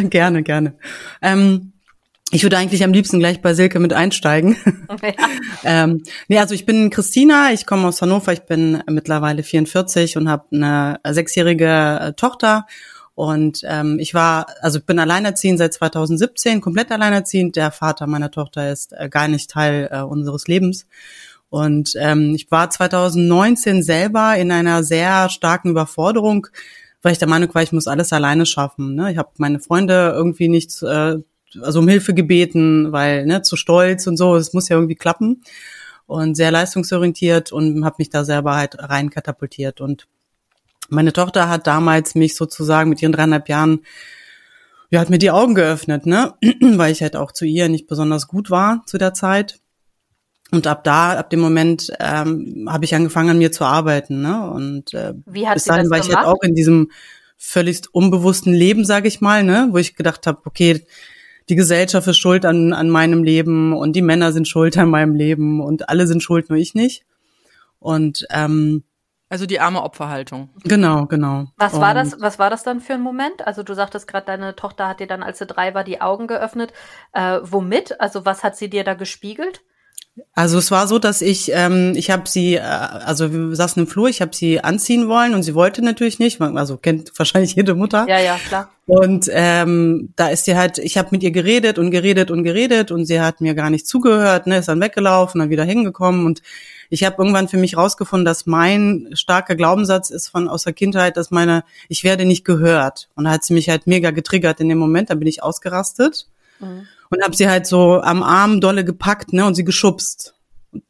gerne, 0.10 0.44
gerne. 0.44 0.74
Ähm, 1.22 1.74
ich 2.32 2.44
würde 2.44 2.58
eigentlich 2.58 2.84
am 2.84 2.94
liebsten 2.94 3.20
gleich 3.20 3.42
bei 3.42 3.54
Silke 3.54 3.80
mit 3.80 3.94
einsteigen. 3.94 4.56
Ja. 5.02 5.84
ähm, 5.84 6.04
nee, 6.28 6.40
also 6.40 6.56
ich 6.56 6.66
bin 6.66 6.90
Christina, 6.90 7.54
ich 7.54 7.66
komme 7.66 7.88
aus 7.88 8.02
Hannover, 8.02 8.34
ich 8.34 8.42
bin 8.42 8.82
mittlerweile 8.90 9.44
44 9.44 10.18
und 10.18 10.28
habe 10.28 10.46
eine 10.52 11.00
sechsjährige 11.14 12.00
äh, 12.02 12.14
Tochter 12.14 12.66
und 13.20 13.64
ähm, 13.66 14.00
ich 14.00 14.14
war, 14.14 14.48
also 14.62 14.80
ich 14.80 14.86
bin 14.86 14.98
alleinerziehend 14.98 15.60
seit 15.60 15.74
2017, 15.74 16.62
komplett 16.62 16.90
alleinerziehend. 16.90 17.58
Der 17.58 17.70
Vater 17.72 18.08
meiner 18.08 18.32
Tochter 18.32 18.72
ist 18.72 18.94
äh, 18.94 19.10
gar 19.10 19.28
nicht 19.28 19.52
Teil 19.52 19.90
äh, 19.92 20.00
unseres 20.00 20.48
Lebens. 20.48 20.88
Und 21.50 21.96
ähm, 22.00 22.34
ich 22.34 22.50
war 22.50 22.70
2019 22.70 23.84
selber 23.84 24.38
in 24.38 24.54
einer 24.54 24.84
sehr 24.84 25.28
starken 25.28 25.72
Überforderung, 25.72 26.48
weil 27.02 27.14
ich 27.14 27.20
der 27.20 27.28
Meinung 27.28 27.54
war, 27.54 27.64
ich 27.64 27.72
muss 27.72 27.88
alles 27.88 28.12
alleine 28.14 28.46
schaffen. 28.46 28.96
Ne? 28.96 29.12
Ich 29.12 29.18
habe 29.18 29.30
meine 29.38 29.60
Freunde 29.60 30.12
irgendwie 30.16 30.50
nicht 30.50 30.82
äh, 30.84 31.18
also 31.62 31.80
um 31.80 31.88
Hilfe 31.88 32.14
gebeten, 32.14 32.92
weil 32.92 33.26
ne, 33.26 33.42
zu 33.42 33.56
stolz 33.56 34.08
und 34.08 34.18
so, 34.18 34.36
es 34.36 34.54
muss 34.54 34.70
ja 34.70 34.76
irgendwie 34.76 34.96
klappen. 34.96 35.44
Und 36.06 36.36
sehr 36.36 36.50
leistungsorientiert 36.50 37.52
und 37.52 37.86
habe 37.86 37.98
mich 38.00 38.10
da 38.10 38.26
selber 38.26 38.56
halt 38.56 38.80
rein 38.80 39.12
katapultiert. 39.12 39.80
Und 39.80 40.08
meine 40.90 41.14
Tochter 41.14 41.50
hat 41.50 41.68
damals 41.68 42.16
mich 42.16 42.36
sozusagen 42.36 42.90
mit 42.90 43.02
ihren 43.02 43.12
dreieinhalb 43.12 43.48
Jahren, 43.48 43.82
ja, 44.90 45.00
hat 45.02 45.12
mir 45.12 45.20
die 45.20 45.30
Augen 45.30 45.54
geöffnet, 45.54 46.08
ne, 46.08 46.34
weil 46.62 46.92
ich 46.92 47.04
halt 47.04 47.16
auch 47.16 47.32
zu 47.32 47.46
ihr 47.46 47.70
nicht 47.70 47.86
besonders 47.86 48.28
gut 48.28 48.50
war 48.50 48.82
zu 48.88 48.98
der 48.98 49.14
Zeit. 49.14 49.60
Und 50.52 50.66
ab 50.66 50.84
da, 50.84 51.14
ab 51.14 51.30
dem 51.30 51.40
Moment, 51.40 51.92
ähm, 52.00 52.68
habe 52.70 52.86
ich 52.86 52.96
angefangen, 52.96 53.30
an 53.30 53.38
mir 53.38 53.52
zu 53.52 53.66
arbeiten, 53.66 54.22
ne. 54.22 54.50
Und 54.50 54.94
äh, 54.94 55.14
Wie 55.26 55.48
hat 55.48 55.56
bis 55.56 55.66
dahin 55.66 55.90
war 55.90 56.00
ich 56.00 56.14
halt 56.14 56.26
auch 56.26 56.42
in 56.42 56.56
diesem 56.56 56.90
völlig 57.38 57.82
unbewussten 57.94 58.54
Leben, 58.54 58.84
sage 58.84 59.08
ich 59.08 59.22
mal, 59.22 59.44
ne, 59.44 59.70
wo 59.72 59.78
ich 59.78 59.96
gedacht 59.96 60.28
habe, 60.28 60.42
okay, 60.46 60.86
die 61.48 61.56
Gesellschaft 61.56 62.08
ist 62.08 62.18
schuld 62.18 62.46
an, 62.46 62.74
an 62.74 62.90
meinem 62.90 63.24
Leben 63.24 63.74
und 63.74 63.96
die 63.96 64.02
Männer 64.02 64.34
sind 64.34 64.48
schuld 64.48 64.78
an 64.78 64.90
meinem 64.90 65.16
Leben 65.16 65.62
und 65.62 65.90
alle 65.90 66.06
sind 66.06 66.22
schuld, 66.22 66.50
nur 66.50 66.60
ich 66.60 66.76
nicht. 66.76 67.06
Und 67.80 68.28
ähm, 68.30 68.84
also 69.30 69.46
die 69.46 69.60
arme 69.60 69.84
Opferhaltung. 69.84 70.50
Genau, 70.64 71.06
genau. 71.06 71.46
Was 71.58 71.80
war 71.80 71.94
das? 71.94 72.20
Was 72.20 72.40
war 72.40 72.50
das 72.50 72.64
dann 72.64 72.82
für 72.82 72.94
ein 72.94 73.02
Moment? 73.02 73.46
Also 73.46 73.62
du 73.62 73.76
sagtest 73.76 74.08
gerade, 74.08 74.26
deine 74.26 74.56
Tochter 74.56 74.88
hat 74.88 75.00
dir 75.00 75.08
dann, 75.08 75.22
als 75.22 75.38
sie 75.38 75.46
drei 75.46 75.76
war, 75.76 75.84
die 75.84 76.02
Augen 76.02 76.26
geöffnet. 76.26 76.74
Äh, 77.14 77.40
womit? 77.44 78.02
Also 78.02 78.26
was 78.26 78.44
hat 78.44 78.58
sie 78.58 78.70
dir 78.70 78.84
da 78.84 78.96
gespiegelt? 78.96 79.62
Also 80.34 80.58
es 80.58 80.72
war 80.72 80.88
so, 80.88 81.00
dass 81.00 81.22
ich, 81.22 81.52
ähm, 81.54 81.94
ich 81.96 82.12
habe 82.12 82.28
sie, 82.28 82.56
äh, 82.56 82.62
also 82.62 83.32
wir 83.34 83.56
saßen 83.56 83.84
im 83.84 83.88
Flur, 83.88 84.10
ich 84.10 84.22
habe 84.22 84.36
sie 84.36 84.64
anziehen 84.64 85.08
wollen 85.08 85.34
und 85.34 85.44
sie 85.44 85.56
wollte 85.56 85.84
natürlich 85.84 86.20
nicht, 86.20 86.42
also 86.42 86.78
kennt 86.78 87.12
wahrscheinlich 87.18 87.56
jede 87.56 87.76
Mutter. 87.76 88.06
Ja, 88.08 88.20
ja, 88.20 88.38
klar. 88.38 88.70
Und 88.86 89.30
ähm, 89.32 90.14
da 90.16 90.30
ist 90.30 90.46
sie 90.46 90.58
halt, 90.58 90.80
ich 90.80 90.98
habe 90.98 91.10
mit 91.12 91.22
ihr 91.22 91.32
geredet 91.32 91.78
und 91.78 91.92
geredet 91.92 92.32
und 92.32 92.44
geredet 92.44 92.92
und 92.92 93.06
sie 93.06 93.22
hat 93.22 93.40
mir 93.42 93.54
gar 93.54 93.70
nicht 93.70 93.88
zugehört, 93.88 94.48
ne, 94.48 94.58
ist 94.58 94.68
dann 94.68 94.82
weggelaufen, 94.82 95.40
dann 95.40 95.50
wieder 95.50 95.64
hingekommen 95.64 96.26
und 96.26 96.42
ich 96.90 97.04
habe 97.04 97.18
irgendwann 97.20 97.48
für 97.48 97.58
mich 97.58 97.78
rausgefunden, 97.78 98.26
dass 98.26 98.48
mein 98.48 99.10
starker 99.14 99.56
Glaubenssatz 99.56 100.10
ist 100.10 100.30
von 100.30 100.48
aus 100.48 100.64
der 100.64 100.74
Kindheit, 100.74 101.18
dass 101.18 101.30
meine, 101.30 101.64
ich 101.88 102.04
werde 102.04 102.26
nicht 102.26 102.46
gehört. 102.46 103.10
Und 103.16 103.26
da 103.26 103.32
hat 103.32 103.44
sie 103.44 103.54
mich 103.54 103.70
halt 103.70 103.86
mega 103.86 104.10
getriggert 104.10 104.60
in 104.60 104.70
dem 104.70 104.80
Moment, 104.80 105.12
da 105.12 105.16
bin 105.16 105.28
ich 105.28 105.44
ausgerastet 105.44 106.26
mhm. 106.60 106.88
Und 107.10 107.24
habe 107.24 107.36
sie 107.36 107.50
halt 107.50 107.68
so 107.68 108.02
am 108.02 108.24
Arm 108.24 108.62
dolle 108.62 108.86
gepackt, 108.86 109.34
ne, 109.34 109.46
und 109.46 109.56
sie 109.56 109.64
geschubst. 109.64 110.36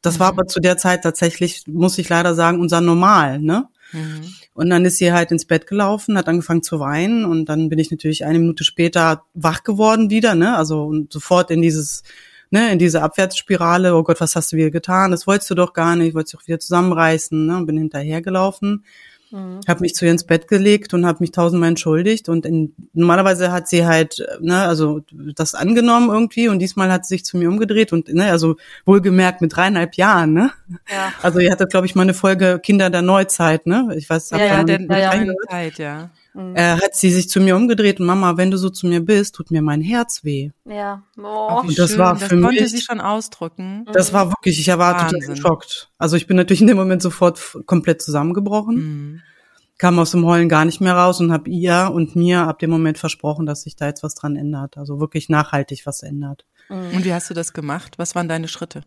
Das 0.01 0.15
mhm. 0.15 0.19
war 0.19 0.27
aber 0.29 0.47
zu 0.47 0.59
der 0.59 0.77
Zeit 0.77 1.03
tatsächlich, 1.03 1.63
muss 1.67 1.97
ich 1.97 2.09
leider 2.09 2.35
sagen, 2.35 2.59
unser 2.59 2.81
Normal, 2.81 3.39
ne? 3.39 3.67
Mhm. 3.91 4.33
Und 4.53 4.69
dann 4.69 4.85
ist 4.85 4.97
sie 4.97 5.13
halt 5.13 5.31
ins 5.31 5.45
Bett 5.45 5.67
gelaufen, 5.67 6.17
hat 6.17 6.27
angefangen 6.27 6.63
zu 6.63 6.79
weinen 6.79 7.25
und 7.25 7.45
dann 7.45 7.69
bin 7.69 7.79
ich 7.79 7.91
natürlich 7.91 8.25
eine 8.25 8.39
Minute 8.39 8.63
später 8.63 9.23
wach 9.33 9.63
geworden 9.63 10.09
wieder, 10.09 10.35
ne? 10.35 10.55
Also 10.57 10.83
und 10.83 11.13
sofort 11.13 11.49
in 11.49 11.61
dieses 11.61 12.03
ne, 12.51 12.71
in 12.71 12.79
diese 12.79 13.01
Abwärtsspirale, 13.01 13.95
oh 13.95 14.03
Gott, 14.03 14.21
was 14.21 14.35
hast 14.35 14.51
du 14.51 14.57
wieder 14.57 14.71
getan? 14.71 15.11
Das 15.11 15.27
wolltest 15.27 15.49
du 15.51 15.55
doch 15.55 15.73
gar 15.73 15.95
nicht, 15.95 16.15
wolltest 16.15 16.33
dich 16.33 16.39
auch 16.39 16.47
wieder 16.47 16.59
zusammenreißen, 16.59 17.45
ne, 17.45 17.57
und 17.57 17.65
bin 17.65 17.77
hinterhergelaufen. 17.77 18.85
Mhm. 19.31 19.59
Habe 19.67 19.81
mich 19.81 19.93
zu 19.93 20.05
ihr 20.05 20.12
ins 20.12 20.24
Bett 20.24 20.48
gelegt 20.48 20.93
und 20.93 21.05
habe 21.05 21.19
mich 21.21 21.31
tausendmal 21.31 21.69
entschuldigt 21.69 22.29
und 22.29 22.45
in, 22.45 22.74
normalerweise 22.93 23.51
hat 23.51 23.67
sie 23.67 23.86
halt 23.86 24.25
ne 24.41 24.63
also 24.63 25.01
das 25.36 25.53
angenommen 25.53 26.09
irgendwie 26.09 26.50
und 26.50 26.59
diesmal 26.59 26.91
hat 26.91 27.05
sie 27.05 27.15
sich 27.15 27.25
zu 27.25 27.38
mir 27.38 27.50
umgedreht 27.50 27.93
und 27.93 28.12
ne 28.12 28.31
also 28.31 28.55
wohlgemerkt 28.86 29.41
mit 29.41 29.55
dreieinhalb 29.55 29.95
Jahren 29.95 30.33
ne 30.33 30.51
ja. 30.91 31.13
also 31.21 31.39
ihr 31.39 31.51
hattet 31.51 31.69
glaube 31.69 31.86
ich 31.86 31.93
mal 31.93 32.03
eine 32.03 32.15
Folge 32.15 32.59
Kinder 32.59 32.89
der 32.89 33.03
Neuzeit 33.03 33.67
ne 33.67 33.93
ich 33.95 34.09
weiß 34.09 34.31
ja, 34.31 34.38
ja, 34.39 34.63
der, 34.63 34.79
der 34.79 35.36
Zeit 35.48 35.77
ja 35.77 36.09
mhm. 36.33 36.55
äh, 36.55 36.75
hat 36.75 36.95
sie 36.95 37.12
sich 37.12 37.29
zu 37.29 37.39
mir 37.39 37.55
umgedreht 37.55 38.00
und 38.00 38.05
Mama, 38.05 38.38
wenn 38.38 38.51
du 38.51 38.57
so 38.57 38.69
zu 38.69 38.88
mir 38.88 39.01
bist, 39.01 39.36
tut 39.36 39.51
mir 39.51 39.62
mein 39.62 39.81
Herz 39.81 40.24
weh. 40.24 40.51
Ja. 40.65 41.03
Oh, 41.17 41.62
und 41.62 41.77
das 41.77 41.91
schön. 41.91 42.00
war 42.00 42.15
für 42.15 42.36
das 42.36 42.41
konnte 42.41 42.63
mich, 42.63 42.71
sie 42.71 42.81
schon 42.81 43.01
ausdrücken. 43.01 43.86
Das 43.91 44.13
war 44.13 44.29
wirklich, 44.29 44.59
ich 44.59 44.67
war 44.67 44.77
Wahnsinn. 44.79 45.19
total 45.19 45.36
geschockt. 45.36 45.91
Also 45.98 46.15
ich 46.15 46.27
bin 46.27 46.38
natürlich 46.38 46.62
in 46.62 46.67
dem 46.67 46.77
Moment 46.77 47.01
sofort 47.01 47.39
komplett 47.65 48.01
zusammengebrochen. 48.01 48.75
Mhm. 48.75 49.21
Kam 49.77 49.98
aus 49.98 50.12
dem 50.12 50.25
Heulen 50.25 50.50
gar 50.50 50.65
nicht 50.65 50.81
mehr 50.81 50.93
raus 50.93 51.21
und 51.21 51.31
habe 51.31 51.50
ihr 51.50 51.91
und 51.93 52.15
mir 52.15 52.41
ab 52.41 52.59
dem 52.59 52.69
Moment 52.69 52.98
versprochen, 52.98 53.45
dass 53.45 53.62
sich 53.62 53.77
da 53.77 53.88
jetzt 53.88 54.03
was 54.03 54.13
dran 54.13 54.36
ändert. 54.36 54.77
Also 54.77 55.00
wirklich 55.00 55.29
nachhaltig 55.29 55.86
was 55.86 56.03
ändert. 56.03 56.45
Mhm. 56.69 56.98
Und 56.98 57.05
wie 57.05 57.13
hast 57.13 57.29
du 57.29 57.33
das 57.33 57.53
gemacht? 57.53 57.98
Was 57.98 58.15
waren 58.15 58.27
deine 58.27 58.48
Schritte? 58.48 58.83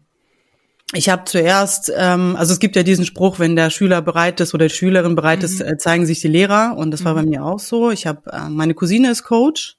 Ich 0.94 1.08
habe 1.08 1.24
zuerst, 1.24 1.90
ähm, 1.96 2.36
also 2.36 2.52
es 2.52 2.58
gibt 2.58 2.76
ja 2.76 2.82
diesen 2.82 3.06
Spruch, 3.06 3.38
wenn 3.38 3.56
der 3.56 3.70
Schüler 3.70 4.02
bereit 4.02 4.40
ist 4.40 4.52
oder 4.52 4.68
die 4.68 4.74
Schülerin 4.74 5.14
bereit 5.14 5.38
mhm. 5.38 5.44
ist, 5.46 5.60
äh, 5.60 5.78
zeigen 5.78 6.04
sich 6.04 6.20
die 6.20 6.28
Lehrer. 6.28 6.76
Und 6.76 6.90
das 6.90 7.00
mhm. 7.00 7.04
war 7.06 7.14
bei 7.14 7.22
mir 7.22 7.44
auch 7.44 7.58
so. 7.58 7.90
Ich 7.90 8.06
habe, 8.06 8.30
äh, 8.30 8.48
meine 8.50 8.74
Cousine 8.74 9.10
ist 9.10 9.24
Coach 9.24 9.76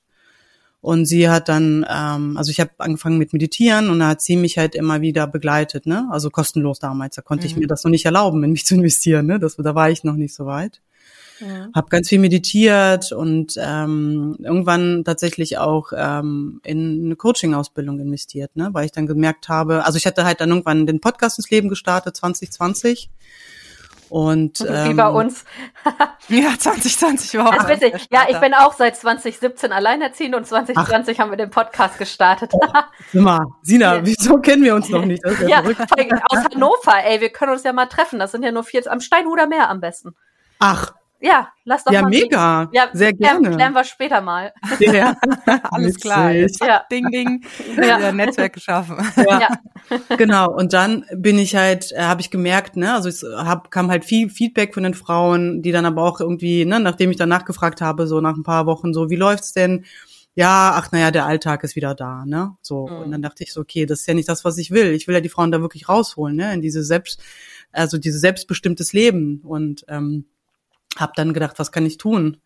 und 0.81 1.05
sie 1.05 1.29
hat 1.29 1.49
dann, 1.49 1.85
ähm, 1.89 2.35
also 2.35 2.49
ich 2.49 2.59
habe 2.59 2.71
angefangen 2.79 3.17
mit 3.17 3.31
Meditieren 3.31 3.89
und 3.89 3.99
da 3.99 4.09
hat 4.09 4.21
sie 4.21 4.35
mich 4.35 4.57
halt 4.57 4.75
immer 4.75 5.01
wieder 5.01 5.27
begleitet, 5.27 5.85
ne? 5.85 6.07
Also 6.11 6.29
kostenlos 6.29 6.79
damals. 6.79 7.15
Da 7.15 7.21
konnte 7.21 7.45
mhm. 7.45 7.51
ich 7.51 7.57
mir 7.57 7.67
das 7.67 7.83
noch 7.83 7.91
nicht 7.91 8.05
erlauben, 8.05 8.43
in 8.43 8.51
mich 8.51 8.65
zu 8.65 8.75
investieren, 8.75 9.27
ne? 9.27 9.39
Das, 9.39 9.55
da 9.55 9.75
war 9.75 9.91
ich 9.91 10.03
noch 10.03 10.15
nicht 10.15 10.33
so 10.33 10.45
weit. 10.45 10.81
Ja. 11.39 11.69
Habe 11.73 11.89
ganz 11.89 12.09
viel 12.09 12.19
meditiert 12.19 13.11
und 13.11 13.55
ähm, 13.57 14.37
irgendwann 14.39 15.03
tatsächlich 15.03 15.57
auch 15.57 15.91
ähm, 15.95 16.61
in 16.63 17.05
eine 17.05 17.15
Coaching-Ausbildung 17.15 17.99
investiert, 17.99 18.55
ne? 18.55 18.69
weil 18.71 18.85
ich 18.85 18.91
dann 18.91 19.07
gemerkt 19.07 19.49
habe, 19.49 19.85
also 19.85 19.97
ich 19.97 20.05
hatte 20.05 20.25
halt 20.25 20.41
dann 20.41 20.49
irgendwann 20.49 20.85
den 20.85 21.01
Podcast 21.01 21.39
ins 21.39 21.49
Leben 21.49 21.69
gestartet, 21.69 22.15
2020. 22.15 23.09
Und, 24.13 24.61
ähm, 24.61 24.89
Wie 24.89 24.93
bei 24.93 25.09
uns. 25.09 25.43
ja, 26.27 26.53
2020 26.55 27.35
war 27.39 27.47
auch. 27.47 27.67
Witzig. 27.67 28.07
Ja, 28.11 28.27
ich 28.29 28.39
bin 28.39 28.53
auch 28.53 28.73
seit 28.73 28.95
2017 28.95 29.71
alleinerziehend 29.71 30.35
und 30.35 30.45
2020 30.45 31.17
Ach. 31.17 31.23
haben 31.23 31.31
wir 31.31 31.37
den 31.37 31.49
Podcast 31.49 31.97
gestartet. 31.97 32.51
Oh, 32.53 32.67
mal, 33.13 33.47
Sina, 33.63 34.05
wieso 34.05 34.37
kennen 34.37 34.63
wir 34.63 34.75
uns 34.75 34.89
noch 34.89 35.03
nicht? 35.03 35.23
ja, 35.47 35.47
ja 35.47 35.63
aus 36.29 36.43
Hannover, 36.43 37.03
ey, 37.03 37.21
wir 37.21 37.29
können 37.29 37.53
uns 37.53 37.63
ja 37.63 37.73
mal 37.73 37.87
treffen. 37.87 38.19
Das 38.19 38.31
sind 38.31 38.43
ja 38.43 38.51
nur 38.51 38.63
vier, 38.63 38.83
am 38.91 39.01
Steinhuder 39.01 39.47
Meer 39.47 39.71
am 39.71 39.81
besten. 39.81 40.13
Ach, 40.59 40.93
ja, 41.23 41.47
lass 41.63 41.85
doch 41.85 41.93
ja, 41.93 42.01
mal. 42.01 42.09
Mega. 42.09 42.69
Ja, 42.73 42.89
sehr 42.91 43.13
gerne. 43.13 43.51
Klären 43.51 43.71
wir 43.71 43.85
später 43.85 44.19
mal. 44.19 44.51
Ja, 44.79 45.15
alles 45.71 45.97
klar. 45.97 46.33
Ja. 46.33 46.83
Ding, 46.91 47.09
ding. 47.11 47.45
Ja. 47.81 48.11
Netzwerk 48.11 48.51
geschaffen. 48.51 48.97
Ja. 49.15 49.39
ja. 49.39 49.47
genau. 50.17 50.51
Und 50.53 50.73
dann 50.73 51.05
bin 51.15 51.39
ich 51.39 51.55
halt, 51.55 51.93
äh, 51.93 52.01
habe 52.01 52.19
ich 52.19 52.29
gemerkt, 52.29 52.75
ne, 52.75 52.93
also 52.93 53.07
es 53.07 53.23
hab, 53.23 53.71
kam 53.71 53.89
halt 53.89 54.03
viel 54.03 54.29
Feedback 54.29 54.73
von 54.73 54.83
den 54.83 54.95
Frauen, 54.95 55.61
die 55.61 55.71
dann 55.71 55.85
aber 55.85 56.03
auch 56.03 56.19
irgendwie, 56.19 56.65
ne, 56.65 56.81
nachdem 56.81 57.09
ich 57.09 57.17
dann 57.17 57.29
nachgefragt 57.29 57.79
habe, 57.79 58.05
so 58.05 58.19
nach 58.19 58.35
ein 58.35 58.43
paar 58.43 58.65
Wochen, 58.65 58.93
so, 58.93 59.09
wie 59.09 59.15
läuft's 59.15 59.53
denn? 59.53 59.85
Ja, 60.35 60.73
ach 60.75 60.91
naja, 60.91 61.09
der 61.11 61.25
Alltag 61.25 61.63
ist 61.63 61.77
wieder 61.77 61.95
da, 61.95 62.25
ne? 62.25 62.57
So. 62.61 62.87
Mhm. 62.87 62.97
Und 62.97 63.11
dann 63.11 63.21
dachte 63.21 63.43
ich 63.43 63.53
so, 63.53 63.61
okay, 63.61 63.85
das 63.85 64.01
ist 64.01 64.07
ja 64.07 64.13
nicht 64.13 64.27
das, 64.27 64.43
was 64.43 64.57
ich 64.57 64.71
will. 64.71 64.87
Ich 64.87 65.07
will 65.07 65.15
ja 65.15 65.21
die 65.21 65.29
Frauen 65.29 65.51
da 65.51 65.61
wirklich 65.61 65.87
rausholen, 65.87 66.35
ne? 66.35 66.53
In 66.53 66.61
diese 66.61 66.83
selbst, 66.83 67.21
also 67.71 67.97
dieses 67.97 68.19
selbstbestimmtes 68.19 68.91
Leben. 68.91 69.41
Und 69.43 69.85
ähm, 69.87 70.25
habe 70.97 71.13
dann 71.15 71.33
gedacht, 71.33 71.59
was 71.59 71.71
kann 71.71 71.85
ich 71.85 71.97
tun? 71.97 72.41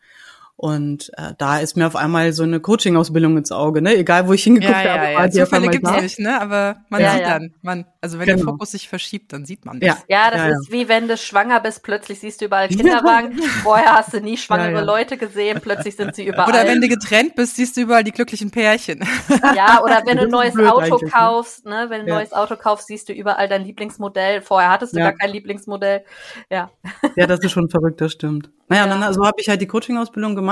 Und 0.59 1.11
äh, 1.17 1.33
da 1.37 1.59
ist 1.59 1.77
mir 1.77 1.85
auf 1.85 1.95
einmal 1.95 2.33
so 2.33 2.41
eine 2.41 2.59
Coaching-Ausbildung 2.59 3.37
ins 3.37 3.51
Auge, 3.51 3.83
ne? 3.83 3.95
Egal 3.95 4.27
wo 4.27 4.33
ich 4.33 4.43
hingeguckt 4.43 4.73
ja, 4.73 4.83
ja, 4.83 5.17
habe. 5.17 5.37
Ja, 5.37 5.45
Zufälle 5.45 5.67
gibt's 5.67 5.91
da. 5.91 6.01
nicht, 6.01 6.17
ne? 6.17 6.41
Aber 6.41 6.77
man 6.89 6.99
ja, 6.99 7.11
sieht 7.11 7.21
ja. 7.21 7.29
dann, 7.29 7.53
man, 7.61 7.85
also 8.01 8.17
wenn 8.17 8.25
genau. 8.25 8.37
der 8.37 8.45
Fokus 8.45 8.71
sich 8.71 8.89
verschiebt, 8.89 9.31
dann 9.33 9.45
sieht 9.45 9.65
man 9.65 9.79
das. 9.79 9.87
Ja, 9.87 9.97
ja 10.07 10.31
das 10.31 10.39
ja, 10.39 10.47
ist 10.47 10.71
wie 10.71 10.89
wenn 10.89 11.07
du 11.07 11.15
schwanger 11.15 11.59
bist, 11.59 11.83
plötzlich 11.83 12.21
siehst 12.21 12.41
du 12.41 12.45
überall 12.45 12.67
Kinderwagen. 12.69 13.37
Vorher 13.61 13.93
hast 13.93 14.13
du 14.13 14.19
nie 14.19 14.35
schwangere 14.35 14.83
Leute 14.83 15.17
gesehen, 15.17 15.59
plötzlich 15.61 15.95
sind 15.95 16.15
sie 16.15 16.25
überall. 16.27 16.49
Oder 16.49 16.65
wenn 16.65 16.81
du 16.81 16.87
getrennt 16.87 17.35
bist, 17.35 17.57
siehst 17.57 17.77
du 17.77 17.81
überall 17.81 18.03
die 18.03 18.11
glücklichen 18.11 18.51
Pärchen. 18.51 19.05
Ja, 19.55 19.81
oder 19.83 20.01
wenn 20.05 20.17
du 20.17 20.23
ein 20.23 20.29
neues 20.29 20.57
Auto 20.57 20.97
ne? 21.03 21.09
kaufst, 21.09 21.65
ne? 21.65 21.85
Wenn 21.89 22.05
du 22.05 22.11
ein 22.11 22.17
neues 22.17 22.33
Auto 22.33 22.55
kaufst, 22.55 22.87
siehst 22.87 23.07
du 23.07 23.13
überall 23.13 23.47
dein 23.47 23.63
Lieblingsmodell. 23.63 24.41
Vorher 24.41 24.71
hattest 24.71 24.95
du 24.95 24.99
gar 24.99 25.13
kein 25.13 25.31
Lieblingsmodell. 25.31 26.03
Ja. 26.49 26.69
Ja, 27.15 27.27
das 27.27 27.39
ist 27.41 27.51
schon 27.51 27.69
verrückt, 27.69 28.01
das 28.01 28.11
stimmt. 28.11 28.49
Naja, 28.69 28.85
dann, 28.87 29.13
so 29.13 29.25
habe 29.25 29.39
ich 29.39 29.47
halt 29.47 29.61
die 29.61 29.67
Coaching-Ausbildung 29.67 30.35
gemacht. 30.35 30.46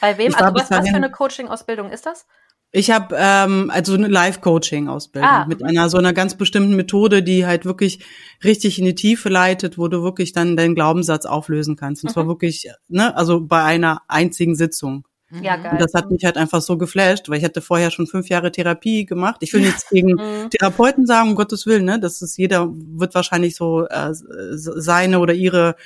Bei 0.00 0.18
wem? 0.18 0.34
Also 0.34 0.54
was, 0.54 0.70
was 0.70 0.88
für 0.88 0.96
eine 0.96 1.10
Coaching-Ausbildung 1.10 1.90
ist 1.90 2.06
das? 2.06 2.26
Ich 2.72 2.92
habe 2.92 3.16
ähm, 3.18 3.70
also 3.74 3.94
eine 3.94 4.06
Live-Coaching-Ausbildung 4.06 5.28
ah. 5.28 5.46
mit 5.46 5.64
einer 5.64 5.88
so 5.88 5.98
einer 5.98 6.12
ganz 6.12 6.36
bestimmten 6.36 6.76
Methode, 6.76 7.22
die 7.22 7.44
halt 7.44 7.64
wirklich 7.64 8.04
richtig 8.44 8.78
in 8.78 8.84
die 8.84 8.94
Tiefe 8.94 9.28
leitet, 9.28 9.76
wo 9.76 9.88
du 9.88 10.04
wirklich 10.04 10.32
dann 10.32 10.56
deinen 10.56 10.76
Glaubenssatz 10.76 11.26
auflösen 11.26 11.74
kannst. 11.74 12.04
Und 12.04 12.10
mhm. 12.10 12.14
zwar 12.14 12.26
wirklich, 12.28 12.70
ne, 12.86 13.16
also 13.16 13.40
bei 13.40 13.64
einer 13.64 14.02
einzigen 14.06 14.54
Sitzung. 14.54 15.04
Ja, 15.42 15.56
geil. 15.56 15.72
Und 15.72 15.80
das 15.80 15.94
hat 15.94 16.10
mich 16.10 16.24
halt 16.24 16.36
einfach 16.36 16.60
so 16.60 16.76
geflasht, 16.76 17.28
weil 17.28 17.38
ich 17.38 17.44
hatte 17.44 17.60
vorher 17.60 17.90
schon 17.90 18.06
fünf 18.06 18.28
Jahre 18.28 18.52
Therapie 18.52 19.04
gemacht. 19.04 19.38
Ich 19.40 19.52
will 19.52 19.62
nichts 19.62 19.88
gegen 19.90 20.12
mhm. 20.12 20.50
Therapeuten 20.50 21.06
sagen, 21.06 21.30
um 21.30 21.34
Gottes 21.34 21.66
Willen, 21.66 21.84
ne? 21.84 21.98
Das 21.98 22.22
ist 22.22 22.36
jeder 22.36 22.68
wird 22.70 23.14
wahrscheinlich 23.14 23.56
so 23.56 23.86
äh, 23.86 24.10
seine 24.12 25.18
oder 25.18 25.34
ihre 25.34 25.76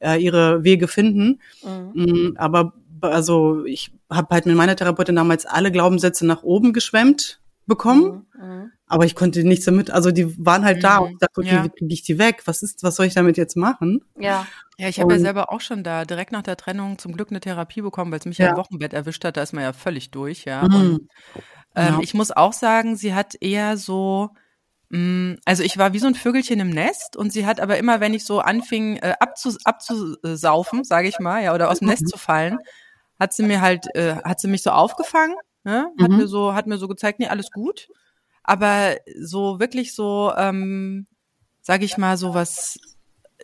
äh, 0.00 0.22
ihre 0.22 0.64
Wege 0.64 0.88
finden. 0.88 1.40
Mhm. 1.62 2.02
Mm, 2.02 2.36
aber 2.36 2.72
also 3.02 3.64
ich 3.64 3.92
habe 4.10 4.34
halt 4.34 4.46
mit 4.46 4.56
meiner 4.56 4.76
Therapeutin 4.76 5.16
damals 5.16 5.46
alle 5.46 5.72
Glaubenssätze 5.72 6.26
nach 6.26 6.42
oben 6.42 6.72
geschwemmt 6.72 7.40
bekommen, 7.66 8.26
mhm, 8.34 8.46
mhm. 8.46 8.72
aber 8.86 9.06
ich 9.06 9.14
konnte 9.14 9.44
nichts 9.44 9.64
damit, 9.64 9.90
also 9.90 10.10
die 10.10 10.44
waren 10.44 10.64
halt 10.64 10.78
mhm. 10.78 10.82
da 10.82 10.98
und 10.98 11.12
ich 11.12 11.18
dachte, 11.18 11.40
okay, 11.40 11.54
ja. 11.54 11.64
wie 11.64 11.70
kriege 11.70 11.94
ich 11.94 12.02
die 12.02 12.18
weg? 12.18 12.42
Was 12.44 12.62
ist, 12.62 12.82
was 12.82 12.96
soll 12.96 13.06
ich 13.06 13.14
damit 13.14 13.38
jetzt 13.38 13.56
machen? 13.56 14.04
Ja. 14.18 14.46
Ja, 14.76 14.88
ich 14.88 14.98
habe 14.98 15.12
ja 15.12 15.18
selber 15.18 15.52
auch 15.52 15.60
schon 15.60 15.84
da 15.84 16.06
direkt 16.06 16.32
nach 16.32 16.42
der 16.42 16.56
Trennung 16.56 16.96
zum 16.96 17.12
Glück 17.12 17.30
eine 17.30 17.40
Therapie 17.40 17.82
bekommen, 17.82 18.10
weil 18.10 18.18
es 18.18 18.24
mich 18.24 18.38
ja. 18.38 18.50
im 18.50 18.56
Wochenbett 18.56 18.94
erwischt 18.94 19.22
hat, 19.26 19.36
da 19.36 19.42
ist 19.42 19.52
man 19.52 19.62
ja 19.62 19.74
völlig 19.74 20.10
durch, 20.10 20.44
ja. 20.44 20.66
Mhm. 20.66 20.74
Und, 20.74 21.08
ähm, 21.76 21.94
ja. 21.94 22.00
ich 22.00 22.14
muss 22.14 22.30
auch 22.30 22.54
sagen, 22.54 22.96
sie 22.96 23.14
hat 23.14 23.34
eher 23.40 23.76
so, 23.76 24.30
mm, 24.88 25.34
also 25.44 25.62
ich 25.62 25.76
war 25.76 25.92
wie 25.92 25.98
so 25.98 26.06
ein 26.06 26.14
Vögelchen 26.14 26.60
im 26.60 26.70
Nest 26.70 27.14
und 27.14 27.30
sie 27.30 27.44
hat 27.44 27.60
aber 27.60 27.76
immer, 27.76 28.00
wenn 28.00 28.14
ich 28.14 28.24
so 28.24 28.40
anfing 28.40 28.96
äh, 28.96 29.14
abzus 29.20 29.58
abzusaufen, 29.66 30.82
sage 30.82 31.08
ich 31.08 31.18
mal, 31.18 31.44
ja, 31.44 31.54
oder 31.54 31.70
aus 31.70 31.80
dem 31.80 31.88
Nest 31.88 32.04
mhm. 32.04 32.06
zu 32.06 32.16
fallen, 32.18 32.58
hat 33.20 33.34
sie 33.34 33.44
mir 33.44 33.60
halt, 33.60 33.86
äh, 33.94 34.16
hat 34.16 34.40
sie 34.40 34.48
mich 34.48 34.62
so 34.62 34.70
aufgefangen, 34.70 35.36
ne? 35.62 35.92
hat 36.00 36.10
mhm. 36.10 36.16
mir 36.16 36.26
so, 36.26 36.54
hat 36.54 36.66
mir 36.66 36.78
so 36.78 36.88
gezeigt, 36.88 37.20
nee, 37.20 37.28
alles 37.28 37.50
gut. 37.50 37.88
Aber 38.42 38.96
so 39.20 39.60
wirklich 39.60 39.94
so, 39.94 40.32
ähm, 40.36 41.06
sage 41.60 41.84
ich 41.84 41.98
mal, 41.98 42.16
so 42.16 42.34
was 42.34 42.78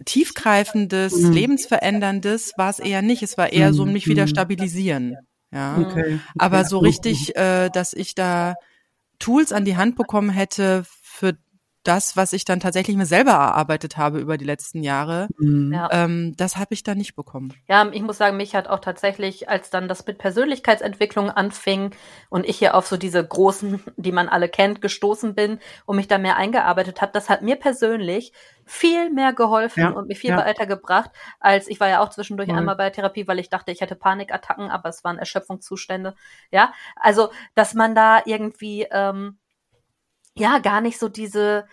tiefgreifendes, 0.04 1.14
mhm. 1.14 1.32
lebensveränderndes 1.32 2.52
war 2.56 2.70
es 2.70 2.78
eher 2.78 3.02
nicht. 3.02 3.22
Es 3.22 3.38
war 3.38 3.52
eher 3.52 3.72
so, 3.72 3.86
mich 3.86 4.08
wieder 4.08 4.24
mhm. 4.24 4.28
stabilisieren. 4.28 5.16
Ja. 5.52 5.78
Okay. 5.78 6.18
Aber 6.38 6.64
so 6.64 6.78
richtig, 6.78 7.36
äh, 7.36 7.70
dass 7.70 7.92
ich 7.92 8.14
da 8.14 8.54
Tools 9.18 9.52
an 9.52 9.64
die 9.64 9.76
Hand 9.76 9.96
bekommen 9.96 10.30
hätte 10.30 10.84
für 11.02 11.38
das, 11.86 12.16
was 12.16 12.32
ich 12.32 12.44
dann 12.44 12.60
tatsächlich 12.60 12.96
mir 12.96 13.06
selber 13.06 13.32
erarbeitet 13.32 13.96
habe 13.96 14.18
über 14.18 14.36
die 14.38 14.44
letzten 14.44 14.82
Jahre, 14.82 15.28
mhm. 15.38 15.72
ja. 15.72 15.88
ähm, 15.92 16.34
das 16.36 16.56
habe 16.56 16.74
ich 16.74 16.82
dann 16.82 16.98
nicht 16.98 17.14
bekommen. 17.14 17.54
Ja, 17.68 17.88
ich 17.92 18.02
muss 18.02 18.18
sagen, 18.18 18.36
mich 18.36 18.54
hat 18.54 18.68
auch 18.68 18.80
tatsächlich, 18.80 19.48
als 19.48 19.70
dann 19.70 19.88
das 19.88 20.06
mit 20.06 20.18
Persönlichkeitsentwicklung 20.18 21.30
anfing 21.30 21.90
und 22.28 22.46
ich 22.46 22.58
hier 22.58 22.74
auf 22.74 22.86
so 22.86 22.96
diese 22.96 23.24
großen, 23.24 23.82
die 23.96 24.12
man 24.12 24.28
alle 24.28 24.48
kennt, 24.48 24.80
gestoßen 24.80 25.34
bin 25.34 25.58
und 25.84 25.96
mich 25.96 26.08
da 26.08 26.18
mehr 26.18 26.36
eingearbeitet 26.36 27.00
habe, 27.00 27.12
das 27.12 27.28
hat 27.28 27.42
mir 27.42 27.56
persönlich 27.56 28.32
viel 28.64 29.10
mehr 29.10 29.32
geholfen 29.32 29.80
ja. 29.80 29.90
und 29.90 30.08
mich 30.08 30.18
viel 30.18 30.30
ja. 30.30 30.38
weitergebracht, 30.38 31.10
als 31.38 31.68
ich 31.68 31.78
war 31.78 31.88
ja 31.88 32.00
auch 32.00 32.10
zwischendurch 32.10 32.48
mhm. 32.48 32.56
einmal 32.56 32.76
bei 32.76 32.90
Therapie, 32.90 33.28
weil 33.28 33.38
ich 33.38 33.48
dachte, 33.48 33.70
ich 33.70 33.80
hätte 33.80 33.94
Panikattacken, 33.94 34.70
aber 34.70 34.88
es 34.88 35.04
waren 35.04 35.18
Erschöpfungszustände. 35.18 36.14
Ja, 36.50 36.72
also 36.96 37.30
dass 37.54 37.74
man 37.74 37.94
da 37.94 38.22
irgendwie 38.24 38.86
ähm, 38.90 39.38
ja 40.36 40.58
gar 40.58 40.80
nicht 40.80 40.98
so 40.98 41.08
diese 41.08 41.66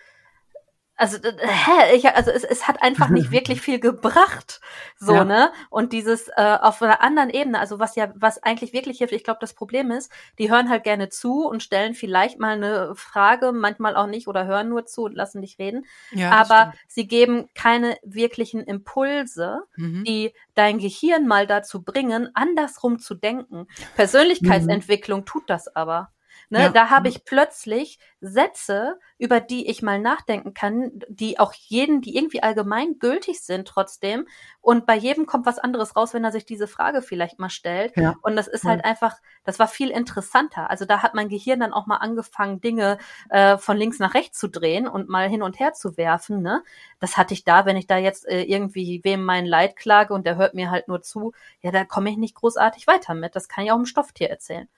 also 0.96 1.18
hä, 1.18 1.96
ich, 1.96 2.06
also 2.08 2.30
es, 2.30 2.44
es 2.44 2.68
hat 2.68 2.82
einfach 2.82 3.08
nicht 3.08 3.30
wirklich 3.32 3.60
viel 3.60 3.80
gebracht, 3.80 4.60
so 4.96 5.14
ja. 5.14 5.24
ne 5.24 5.52
und 5.70 5.92
dieses 5.92 6.28
äh, 6.36 6.56
auf 6.60 6.80
einer 6.82 7.00
anderen 7.00 7.30
Ebene, 7.30 7.58
also 7.58 7.80
was 7.80 7.96
ja 7.96 8.12
was 8.14 8.42
eigentlich 8.42 8.72
wirklich 8.72 8.98
hilft, 8.98 9.12
ich 9.12 9.24
glaube 9.24 9.38
das 9.40 9.54
Problem 9.54 9.90
ist, 9.90 10.12
die 10.38 10.50
hören 10.50 10.70
halt 10.70 10.84
gerne 10.84 11.08
zu 11.08 11.46
und 11.46 11.62
stellen 11.62 11.94
vielleicht 11.94 12.38
mal 12.38 12.54
eine 12.54 12.94
Frage, 12.94 13.52
manchmal 13.52 13.96
auch 13.96 14.06
nicht 14.06 14.28
oder 14.28 14.46
hören 14.46 14.68
nur 14.68 14.86
zu 14.86 15.04
und 15.04 15.16
lassen 15.16 15.40
dich 15.40 15.58
reden, 15.58 15.84
ja, 16.12 16.30
aber 16.30 16.72
stimmt. 16.72 16.84
sie 16.88 17.08
geben 17.08 17.48
keine 17.54 17.96
wirklichen 18.04 18.60
Impulse, 18.62 19.62
mhm. 19.76 20.04
die 20.04 20.32
dein 20.54 20.78
Gehirn 20.78 21.26
mal 21.26 21.48
dazu 21.48 21.82
bringen, 21.82 22.30
andersrum 22.34 23.00
zu 23.00 23.14
denken. 23.14 23.66
Persönlichkeitsentwicklung 23.96 25.20
mhm. 25.20 25.26
tut 25.26 25.50
das 25.50 25.74
aber. 25.74 26.13
Ne? 26.54 26.62
Ja. 26.62 26.68
Da 26.68 26.88
habe 26.88 27.08
ich 27.08 27.24
plötzlich 27.24 27.98
Sätze, 28.20 28.96
über 29.18 29.40
die 29.40 29.68
ich 29.70 29.80
mal 29.80 30.00
nachdenken 30.00 30.54
kann, 30.54 30.90
die 31.08 31.38
auch 31.38 31.52
jeden, 31.52 32.00
die 32.00 32.16
irgendwie 32.16 32.42
allgemein 32.42 32.98
gültig 32.98 33.42
sind 33.42 33.68
trotzdem. 33.68 34.26
Und 34.60 34.86
bei 34.86 34.96
jedem 34.96 35.26
kommt 35.26 35.46
was 35.46 35.58
anderes 35.58 35.94
raus, 35.94 36.14
wenn 36.14 36.24
er 36.24 36.32
sich 36.32 36.44
diese 36.44 36.66
Frage 36.66 37.00
vielleicht 37.00 37.38
mal 37.38 37.50
stellt. 37.50 37.96
Ja. 37.96 38.16
Und 38.22 38.34
das 38.34 38.48
ist 38.48 38.64
halt 38.64 38.80
ja. 38.82 38.90
einfach, 38.90 39.16
das 39.44 39.58
war 39.58 39.68
viel 39.68 39.90
interessanter. 39.90 40.68
Also 40.68 40.84
da 40.84 41.02
hat 41.02 41.14
mein 41.14 41.28
Gehirn 41.28 41.60
dann 41.60 41.72
auch 41.72 41.86
mal 41.86 41.98
angefangen, 41.98 42.60
Dinge 42.60 42.98
äh, 43.30 43.56
von 43.56 43.76
links 43.76 44.00
nach 44.00 44.14
rechts 44.14 44.38
zu 44.38 44.48
drehen 44.48 44.88
und 44.88 45.08
mal 45.08 45.28
hin 45.28 45.42
und 45.42 45.60
her 45.60 45.74
zu 45.74 45.96
werfen. 45.96 46.42
Ne? 46.42 46.62
Das 46.98 47.16
hatte 47.16 47.34
ich 47.34 47.44
da, 47.44 47.66
wenn 47.66 47.76
ich 47.76 47.86
da 47.86 47.98
jetzt 47.98 48.26
äh, 48.26 48.42
irgendwie 48.42 49.00
wem 49.04 49.24
mein 49.24 49.46
Leid 49.46 49.76
klage 49.76 50.12
und 50.12 50.26
der 50.26 50.36
hört 50.36 50.54
mir 50.54 50.70
halt 50.70 50.88
nur 50.88 51.02
zu, 51.02 51.32
ja, 51.60 51.70
da 51.70 51.84
komme 51.84 52.10
ich 52.10 52.16
nicht 52.16 52.34
großartig 52.34 52.86
weiter 52.88 53.14
mit. 53.14 53.36
Das 53.36 53.48
kann 53.48 53.64
ich 53.64 53.70
auch 53.70 53.78
im 53.78 53.86
Stofftier 53.86 54.28
erzählen. 54.28 54.68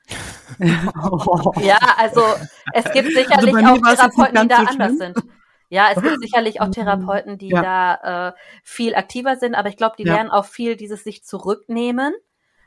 ja, 0.58 1.78
also 1.96 2.22
es 2.72 2.84
gibt 2.92 3.12
sicherlich 3.12 3.54
also 3.54 3.68
auch 3.68 3.78
Therapeuten, 3.78 4.25
die 4.32 4.48
da 4.48 4.60
so 4.60 4.66
anders 4.66 4.98
sind. 4.98 5.16
Ja, 5.68 5.88
es 5.94 6.00
gibt 6.00 6.20
sicherlich 6.20 6.60
auch 6.60 6.68
Therapeuten, 6.70 7.38
die 7.38 7.48
ja. 7.48 7.62
da 7.62 8.28
äh, 8.28 8.32
viel 8.62 8.94
aktiver 8.94 9.36
sind, 9.36 9.54
aber 9.54 9.68
ich 9.68 9.76
glaube, 9.76 9.96
die 9.98 10.04
ja. 10.04 10.14
lernen 10.14 10.30
auch 10.30 10.44
viel 10.44 10.76
dieses 10.76 11.02
sich 11.02 11.24
zurücknehmen 11.24 12.14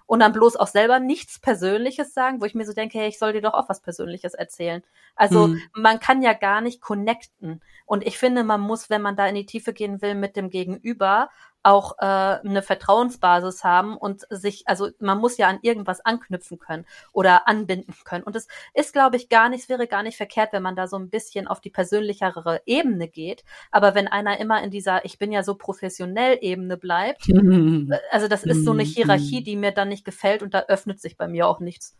und 0.10 0.22
dann 0.22 0.34
bloß 0.34 0.56
auch 0.56 0.68
selber 0.68 1.00
nichts 1.00 1.40
Persönliches 1.40 2.16
sagen, 2.16 2.42
wo 2.42 2.46
ich 2.46 2.56
mir 2.56 2.66
so 2.66 2.74
denke, 2.74 2.98
hey, 2.98 3.08
ich 3.08 3.20
soll 3.20 3.32
dir 3.32 3.42
doch 3.42 3.54
auch 3.54 3.70
was 3.70 3.80
Persönliches 3.80 4.34
erzählen. 4.34 4.84
Also 5.16 5.46
hm. 5.46 5.62
man 5.74 6.00
kann 6.00 6.24
ja 6.24 6.34
gar 6.34 6.62
nicht 6.62 6.82
connecten. 6.82 7.62
Und 7.86 8.06
ich 8.06 8.18
finde, 8.18 8.44
man 8.44 8.60
muss, 8.60 8.90
wenn 8.90 9.04
man 9.04 9.16
da 9.16 9.28
in 9.28 9.36
die 9.36 9.46
Tiefe 9.46 9.72
gehen 9.72 10.02
will 10.02 10.16
mit 10.16 10.36
dem 10.36 10.50
Gegenüber, 10.50 11.30
auch 11.64 11.98
äh, 12.00 12.06
eine 12.06 12.62
Vertrauensbasis 12.62 13.64
haben 13.64 13.98
und 13.98 14.26
sich, 14.30 14.68
also 14.68 14.90
man 15.00 15.20
muss 15.20 15.38
ja 15.38 15.48
an 15.48 15.60
irgendwas 15.62 16.00
anknüpfen 16.02 16.58
können 16.58 16.86
oder 17.12 17.48
anbinden 17.48 17.94
können. 18.06 18.24
Und 18.24 18.36
es 18.36 18.48
ist, 18.74 18.94
glaube 18.94 19.18
ich, 19.18 19.30
gar 19.30 19.50
nicht, 19.50 19.64
es 19.64 19.70
wäre 19.70 19.88
gar 19.88 20.04
nicht 20.04 20.18
verkehrt, 20.18 20.54
wenn 20.54 20.64
man 20.64 20.76
da 20.76 20.88
so 20.88 20.98
ein 20.98 21.10
bisschen 21.10 21.48
auf 21.48 21.60
die 21.60 21.70
persönlichere 21.70 22.62
Ebene 22.66 23.08
geht. 23.08 23.44
Aber 23.72 23.94
wenn 23.94 24.08
einer 24.08 24.40
immer 24.40 24.64
in 24.64 24.72
dieser 24.72 25.04
Ich 25.04 25.18
bin 25.18 25.32
ja 25.32 25.44
so 25.44 25.56
professionell 25.56 26.38
Ebene 26.42 26.78
bleibt, 26.78 27.28
also 28.12 28.28
das 28.28 28.44
ist 28.44 28.64
so 28.64 28.72
eine 28.72 28.84
Hierarchie, 28.84 29.44
die 29.44 29.56
mir 29.56 29.72
dann 29.72 29.90
nicht 29.90 30.06
gefällt 30.06 30.42
und 30.44 30.54
da 30.54 30.66
öffnet 30.68 31.02
sich 31.02 31.18
bei 31.18 31.28
mir 31.28 31.48
auch 31.48 31.60
nichts. 31.60 31.98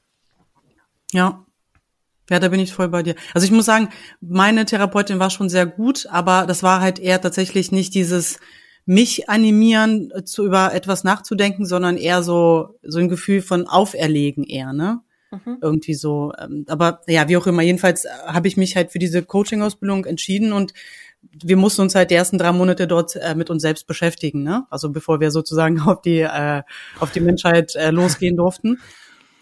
Ja, 1.12 1.46
ja, 2.30 2.40
da 2.40 2.48
bin 2.50 2.60
ich 2.60 2.74
voll 2.74 2.90
bei 2.90 3.02
dir. 3.02 3.16
Also 3.34 3.46
ich 3.46 3.52
muss 3.52 3.66
sagen, 3.66 3.90
meine 4.22 4.66
Therapeutin 4.66 5.20
war 5.20 5.32
schon 5.32 5.50
sehr 5.50 5.66
gut, 5.66 6.06
aber 6.12 6.46
das 6.46 6.62
war 6.62 6.80
halt 6.80 7.00
eher 7.00 7.20
tatsächlich 7.20 7.72
nicht 7.72 7.96
dieses, 7.96 8.40
mich 8.86 9.30
animieren, 9.30 10.12
äh, 10.16 10.24
zu 10.24 10.46
über 10.46 10.74
etwas 10.74 11.04
nachzudenken, 11.04 11.66
sondern 11.66 11.98
eher 11.98 12.24
so, 12.24 12.80
so 12.82 13.00
ein 13.00 13.10
Gefühl 13.10 13.42
von 13.42 13.68
Auferlegen 13.68 14.44
eher, 14.44 14.74
ne? 14.74 15.02
Mhm. 15.32 15.58
Irgendwie 15.62 15.94
so. 15.94 16.34
Ähm, 16.40 16.66
aber 16.68 17.02
ja, 17.08 17.30
wie 17.30 17.38
auch 17.38 17.46
immer, 17.46 17.62
jedenfalls 17.62 18.06
äh, 18.06 18.10
habe 18.26 18.48
ich 18.48 18.58
mich 18.58 18.76
halt 18.76 18.92
für 18.92 19.00
diese 19.00 19.22
Coaching-Ausbildung 19.22 20.06
entschieden 20.06 20.54
und 20.54 20.74
wir 21.32 21.58
mussten 21.58 21.82
uns 21.82 21.96
halt 21.96 22.12
die 22.12 22.16
ersten 22.16 22.38
drei 22.38 22.52
Monate 22.52 22.88
dort 22.88 23.16
äh, 23.16 23.36
mit 23.36 23.50
uns 23.50 23.62
selbst 23.62 23.86
beschäftigen, 23.86 24.42
ne? 24.42 24.66
Also 24.70 24.90
bevor 24.90 25.20
wir 25.20 25.32
sozusagen 25.32 25.80
auf 25.86 26.02
die, 26.02 26.22
äh, 26.22 26.64
auf 27.00 27.12
die 27.12 27.20
Menschheit 27.20 27.76
äh, 27.76 27.92
losgehen 27.92 28.38
durften. 28.38 28.80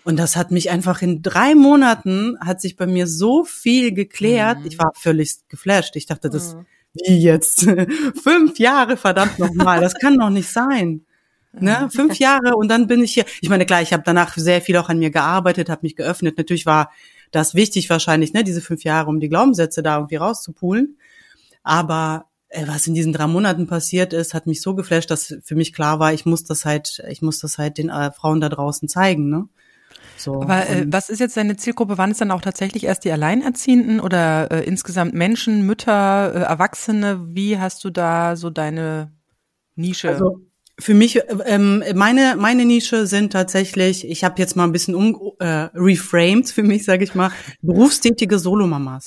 Und 0.03 0.17
das 0.17 0.35
hat 0.37 0.51
mich 0.51 0.69
einfach 0.69 1.01
in 1.01 1.21
drei 1.21 1.53
Monaten 1.53 2.37
hat 2.39 2.61
sich 2.61 2.77
bei 2.77 2.87
mir 2.87 3.07
so 3.07 3.43
viel 3.43 3.93
geklärt. 3.93 4.59
Mhm. 4.59 4.67
Ich 4.67 4.79
war 4.79 4.91
völlig 4.95 5.35
geflasht. 5.49 5.95
Ich 5.95 6.05
dachte, 6.05 6.29
das, 6.29 6.55
mhm 6.55 6.65
wie 7.05 7.19
jetzt? 7.19 7.61
Fünf 8.23 8.59
Jahre, 8.59 8.97
verdammt 8.97 9.39
nochmal, 9.39 9.81
das 9.81 9.93
kann 9.95 10.17
doch 10.17 10.29
nicht 10.29 10.49
sein. 10.49 11.01
Ne? 11.59 11.89
Fünf 11.91 12.19
Jahre 12.19 12.55
und 12.55 12.67
dann 12.67 12.85
bin 12.85 13.03
ich 13.03 13.15
hier. 13.15 13.25
Ich 13.41 13.49
meine, 13.49 13.65
klar, 13.65 13.81
ich 13.81 13.91
habe 13.91 14.03
danach 14.05 14.37
sehr 14.37 14.61
viel 14.61 14.77
auch 14.77 14.89
an 14.89 14.99
mir 14.99 15.09
gearbeitet, 15.09 15.69
habe 15.69 15.79
mich 15.83 15.95
geöffnet. 15.95 16.37
Natürlich 16.37 16.67
war 16.67 16.91
das 17.31 17.55
wichtig 17.55 17.89
wahrscheinlich, 17.89 18.33
ne, 18.33 18.43
diese 18.43 18.61
fünf 18.61 18.83
Jahre, 18.83 19.09
um 19.09 19.19
die 19.19 19.29
Glaubenssätze 19.29 19.81
da 19.81 19.95
irgendwie 19.95 20.17
rauszupulen. 20.17 20.97
Aber 21.63 22.25
äh, 22.49 22.67
was 22.67 22.87
in 22.87 22.93
diesen 22.93 23.13
drei 23.13 23.27
Monaten 23.27 23.67
passiert 23.67 24.13
ist, 24.13 24.33
hat 24.33 24.47
mich 24.47 24.61
so 24.61 24.75
geflasht, 24.75 25.09
dass 25.11 25.37
für 25.43 25.55
mich 25.55 25.73
klar 25.73 25.99
war, 25.99 26.13
ich 26.13 26.25
muss 26.25 26.43
das 26.43 26.65
halt, 26.65 27.03
ich 27.09 27.21
muss 27.21 27.39
das 27.39 27.57
halt 27.57 27.77
den 27.77 27.89
äh, 27.89 28.11
Frauen 28.11 28.39
da 28.39 28.49
draußen 28.49 28.87
zeigen, 28.87 29.29
ne? 29.29 29.47
So, 30.17 30.41
Aber 30.41 30.67
äh, 30.69 30.85
was 30.87 31.09
ist 31.09 31.19
jetzt 31.19 31.37
deine 31.37 31.57
Zielgruppe? 31.57 31.97
Waren 31.97 32.11
es 32.11 32.17
dann 32.17 32.31
auch 32.31 32.41
tatsächlich 32.41 32.83
erst 32.85 33.05
die 33.05 33.11
Alleinerziehenden 33.11 33.99
oder 33.99 34.51
äh, 34.51 34.63
insgesamt 34.63 35.13
Menschen, 35.13 35.65
Mütter, 35.65 36.33
äh, 36.33 36.39
Erwachsene? 36.39 37.21
Wie 37.29 37.57
hast 37.57 37.83
du 37.83 37.89
da 37.89 38.35
so 38.35 38.49
deine 38.49 39.13
Nische? 39.75 40.09
Also 40.09 40.41
für 40.79 40.93
mich, 40.93 41.19
ähm, 41.45 41.83
meine, 41.95 42.35
meine 42.37 42.65
Nische 42.65 43.07
sind 43.07 43.33
tatsächlich, 43.33 44.07
ich 44.07 44.23
habe 44.23 44.35
jetzt 44.37 44.55
mal 44.55 44.63
ein 44.63 44.71
bisschen 44.71 44.95
um 44.95 45.33
äh, 45.39 45.69
reframed 45.73 46.49
für 46.49 46.63
mich, 46.63 46.85
sage 46.85 47.03
ich 47.03 47.15
mal, 47.15 47.31
berufstätige 47.61 48.37
Solomamas. 48.37 49.05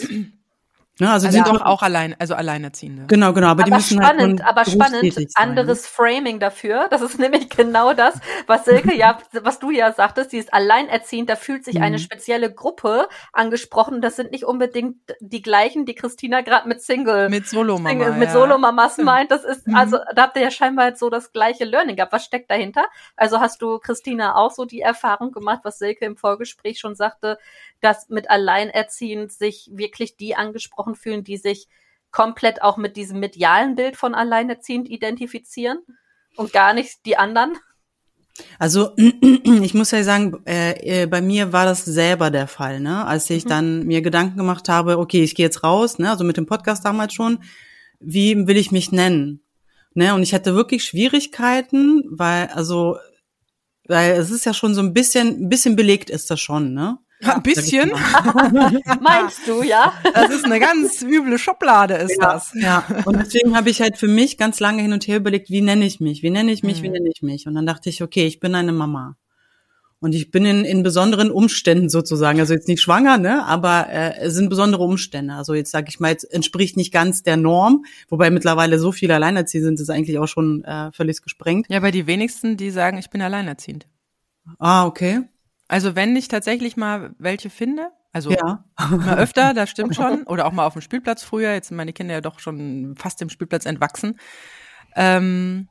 Ne, 1.01 1.11
also, 1.11 1.29
also 1.29 1.37
sind 1.37 1.49
doch 1.49 1.63
auch 1.63 1.83
allein, 1.83 2.15
also 2.19 2.35
Alleinerziehende. 2.35 3.07
Genau, 3.07 3.33
genau. 3.33 3.49
Aber, 3.49 3.63
aber 3.63 3.65
die 3.65 3.71
müssen 3.71 4.05
halt 4.05 4.17
spannend, 4.17 4.45
halt 4.45 4.59
aber 4.59 4.71
spannend. 4.71 5.15
Sein. 5.15 5.27
Anderes 5.35 5.87
Framing 5.87 6.39
dafür. 6.39 6.89
Das 6.91 7.01
ist 7.01 7.19
nämlich 7.19 7.49
genau 7.49 7.95
das, 7.95 8.15
was 8.47 8.67
Silke 8.67 8.95
ja, 8.95 9.19
was 9.43 9.59
du 9.59 9.71
ja 9.71 9.93
sagtest. 9.93 10.31
Sie 10.31 10.37
ist 10.37 10.53
alleinerziehend. 10.53 11.31
Da 11.31 11.37
fühlt 11.37 11.65
sich 11.65 11.77
mhm. 11.77 11.85
eine 11.85 11.99
spezielle 11.99 12.53
Gruppe 12.53 13.09
angesprochen. 13.33 14.03
Das 14.03 14.17
sind 14.17 14.31
nicht 14.31 14.45
unbedingt 14.45 14.97
die 15.21 15.41
gleichen, 15.41 15.87
die 15.87 15.95
Christina 15.95 16.43
gerade 16.43 16.69
mit 16.69 16.83
Single, 16.83 17.31
mit 17.31 17.49
Solomama, 17.49 17.89
Single, 17.89 18.13
mit 18.13 18.31
Solomamas 18.31 18.99
meint. 18.99 19.31
Das 19.31 19.45
ist 19.45 19.67
mhm. 19.67 19.77
also, 19.77 19.99
da 20.15 20.25
habt 20.25 20.37
ihr 20.37 20.43
ja 20.43 20.51
scheinbar 20.51 20.89
jetzt 20.89 21.01
so 21.01 21.09
das 21.09 21.33
gleiche 21.33 21.65
Learning 21.65 21.97
gehabt. 21.97 22.13
Was 22.13 22.27
steckt 22.27 22.51
dahinter? 22.51 22.85
Also 23.17 23.41
hast 23.41 23.63
du 23.63 23.79
Christina 23.79 24.37
auch 24.37 24.51
so 24.51 24.67
die 24.67 24.83
Erfahrung 24.83 25.33
gemacht, 25.33 25.61
was 25.63 25.79
Silke 25.79 26.05
im 26.05 26.19
Vorgespräch 26.19 26.79
schon 26.79 26.95
sagte, 26.95 27.39
dass 27.81 28.09
mit 28.09 28.31
Alleinerziehend 28.31 29.33
sich 29.33 29.71
wirklich 29.73 30.17
die 30.17 30.35
angesprochen 30.35 30.95
fühlen, 30.95 31.25
die 31.25 31.37
sich 31.37 31.69
komplett 32.11 32.63
auch 32.63 32.77
mit 32.77 32.97
diesem 32.97 33.21
medialen 33.21 33.75
Bild 33.75 33.97
von 33.97 34.15
Alleinerziehend 34.15 34.89
identifizieren 34.89 35.79
und 36.37 36.53
gar 36.53 36.75
nicht 36.75 37.07
die 37.07 37.17
anderen? 37.17 37.57
Also 38.59 38.95
ich 38.97 39.75
muss 39.75 39.91
ja 39.91 40.03
sagen, 40.03 40.43
äh, 40.47 41.03
äh, 41.03 41.07
bei 41.07 41.21
mir 41.21 41.53
war 41.53 41.65
das 41.65 41.85
selber 41.85 42.31
der 42.31 42.47
Fall, 42.47 42.81
ne? 42.81 43.07
Als 43.07 43.29
ich 43.31 43.45
mhm. 43.45 43.49
dann 43.49 43.87
mir 43.87 44.03
Gedanken 44.03 44.37
gemacht 44.37 44.69
habe, 44.69 44.99
okay, 44.99 45.23
ich 45.23 45.35
gehe 45.35 45.47
jetzt 45.47 45.63
raus, 45.63 45.99
ne? 45.99 46.11
Also 46.11 46.25
mit 46.25 46.37
dem 46.37 46.47
Podcast 46.47 46.85
damals 46.85 47.15
schon, 47.15 47.43
wie 48.01 48.47
will 48.47 48.57
ich 48.57 48.73
mich 48.73 48.93
nennen? 48.93 49.43
Ne? 49.95 50.15
Und 50.15 50.23
ich 50.23 50.35
hatte 50.35 50.55
wirklich 50.55 50.85
Schwierigkeiten, 50.85 52.05
weil 52.11 52.47
also 52.49 52.97
weil 53.89 54.13
es 54.13 54.31
ist 54.31 54.47
ja 54.47 54.55
schon 54.55 54.75
so 54.75 54.81
ein 54.81 54.95
bisschen 54.95 55.45
ein 55.45 55.49
bisschen 55.49 55.77
belegt 55.77 56.11
ist 56.11 56.31
das 56.31 56.41
schon, 56.41 56.73
ne? 56.75 56.99
Ja, 57.23 57.37
ein 57.37 57.43
bisschen. 57.43 57.91
Meinst 59.01 59.47
du, 59.47 59.63
ja? 59.63 59.93
Das 60.15 60.31
ist 60.31 60.45
eine 60.45 60.59
ganz 60.59 61.03
üble 61.03 61.39
Schublade, 61.39 61.95
ist 61.95 62.17
ja, 62.21 62.33
das. 62.33 62.53
Ja. 62.55 62.85
Und 63.05 63.19
deswegen 63.19 63.57
habe 63.57 63.69
ich 63.69 63.83
halt 63.83 63.99
für 63.99 64.09
mich 64.09 64.39
ganz 64.39 64.59
lange 64.59 64.83
hin 64.83 64.93
und 64.93 65.07
her 65.07 65.19
überlegt, 65.19 65.51
wie 65.51 65.61
nenne 65.61 65.85
ich 65.85 66.01
mich? 66.01 66.23
Wie 66.23 66.31
nenne 66.31 66.51
ich 66.51 66.63
mich? 66.63 66.79
Mhm. 66.79 66.85
Wie 66.85 66.91
nenne 66.91 67.11
ich 67.15 67.23
mich? 67.23 67.47
Und 67.47 67.55
dann 67.55 67.67
dachte 67.67 67.91
ich, 67.91 68.03
okay, 68.03 68.27
ich 68.27 68.41
bin 68.41 68.55
eine 68.55 68.73
Mama. 68.73 69.17
Und 70.03 70.15
ich 70.15 70.31
bin 70.31 70.47
in, 70.47 70.65
in 70.65 70.83
besonderen 70.83 71.31
Umständen 71.31 71.91
sozusagen, 71.91 72.41
also 72.41 72.55
jetzt 72.55 72.69
nicht 72.69 72.81
schwanger, 72.81 73.19
ne, 73.19 73.45
aber 73.45 73.89
äh, 73.91 74.17
es 74.21 74.33
sind 74.33 74.49
besondere 74.49 74.83
Umstände. 74.83 75.35
Also 75.35 75.53
jetzt 75.53 75.71
sage 75.71 75.89
ich 75.91 76.01
mal, 76.01 76.11
jetzt 76.11 76.25
entspricht 76.25 76.79
nicht 76.79 76.91
ganz 76.91 77.23
der 77.23 77.37
Norm, 77.37 77.85
wobei 78.09 78.31
mittlerweile 78.31 78.79
so 78.79 78.93
viele 78.93 79.15
alleinerziehend 79.15 79.67
sind, 79.67 79.81
ist 79.81 79.91
eigentlich 79.91 80.19
auch 80.19 80.27
schon 80.27 80.65
äh, 80.65 80.91
völlig 80.93 81.21
gesprengt. 81.21 81.67
Ja, 81.69 81.81
bei 81.81 81.91
die 81.91 82.07
wenigsten, 82.07 82.57
die 82.57 82.71
sagen, 82.71 82.97
ich 82.97 83.11
bin 83.11 83.21
alleinerziehend. 83.21 83.87
Ah, 84.59 84.87
okay. 84.87 85.21
Also 85.71 85.95
wenn 85.95 86.17
ich 86.17 86.27
tatsächlich 86.27 86.77
mal 86.77 87.15
welche 87.19 87.49
finde, 87.49 87.91
also 88.13 88.33
ja. 88.33 88.65
mal 88.91 89.19
öfter, 89.19 89.55
das 89.55 89.71
stimmt 89.71 89.95
schon, 89.97 90.25
oder 90.25 90.47
auch 90.47 90.53
mal 90.53 90.67
auf 90.67 90.73
dem 90.73 90.83
Spielplatz 90.83 91.23
früher, 91.23 91.53
jetzt 91.53 91.69
sind 91.69 91.77
meine 91.77 91.93
Kinder 91.93 92.15
ja 92.15 92.21
doch 92.21 92.41
schon 92.41 92.97
fast 92.99 93.21
dem 93.21 93.31
Spielplatz 93.31 93.67
entwachsen, 93.67 94.19
ähm, 94.97 95.69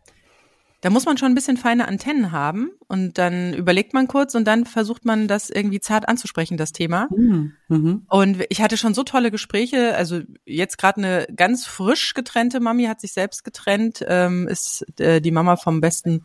da 0.80 0.90
muss 0.90 1.06
man 1.06 1.18
schon 1.18 1.34
ein 1.34 1.36
bisschen 1.36 1.58
feine 1.58 1.86
Antennen 1.90 2.32
haben 2.32 2.72
und 2.88 3.18
dann 3.18 3.54
überlegt 3.54 3.94
man 3.94 4.08
kurz 4.08 4.36
und 4.36 4.46
dann 4.46 4.66
versucht 4.66 5.04
man 5.04 5.28
das 5.28 5.50
irgendwie 5.50 5.82
zart 5.82 6.08
anzusprechen, 6.08 6.56
das 6.56 6.72
Thema. 6.72 7.10
Mhm. 7.14 7.52
mhm. 7.68 8.06
Und 8.08 8.46
ich 8.48 8.62
hatte 8.62 8.78
schon 8.78 8.94
so 8.94 9.04
tolle 9.04 9.32
Gespräche, 9.32 9.98
also 9.98 10.22
jetzt 10.46 10.78
gerade 10.78 11.04
eine 11.04 11.28
ganz 11.36 11.66
frisch 11.66 12.14
getrennte 12.14 12.62
Mami 12.62 12.86
hat 12.86 13.02
sich 13.02 13.12
selbst 13.12 13.44
getrennt, 13.44 14.06
ähm, 14.08 14.48
ist 14.48 14.86
äh, 15.02 15.20
die 15.20 15.32
Mama 15.32 15.58
vom 15.58 15.82
besten 15.82 16.24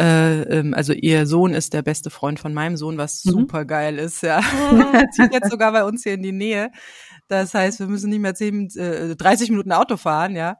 äh, 0.00 0.42
ähm, 0.42 0.74
also 0.74 0.92
ihr 0.92 1.26
Sohn 1.26 1.54
ist 1.54 1.72
der 1.72 1.82
beste 1.82 2.10
Freund 2.10 2.38
von 2.38 2.52
meinem 2.52 2.76
Sohn, 2.76 2.98
was 2.98 3.24
mhm. 3.24 3.30
super 3.30 3.64
geil 3.64 3.98
ist, 3.98 4.22
ja. 4.22 4.40
er 4.92 5.10
zieht 5.10 5.32
jetzt 5.32 5.50
sogar 5.50 5.72
bei 5.72 5.84
uns 5.84 6.02
hier 6.02 6.14
in 6.14 6.22
die 6.22 6.32
Nähe. 6.32 6.70
Das 7.28 7.54
heißt, 7.54 7.80
wir 7.80 7.86
müssen 7.86 8.10
nicht 8.10 8.20
mehr 8.20 8.34
10, 8.34 8.70
äh, 8.76 9.16
30 9.16 9.50
Minuten 9.50 9.72
Auto 9.72 9.96
fahren, 9.96 10.36
ja. 10.36 10.58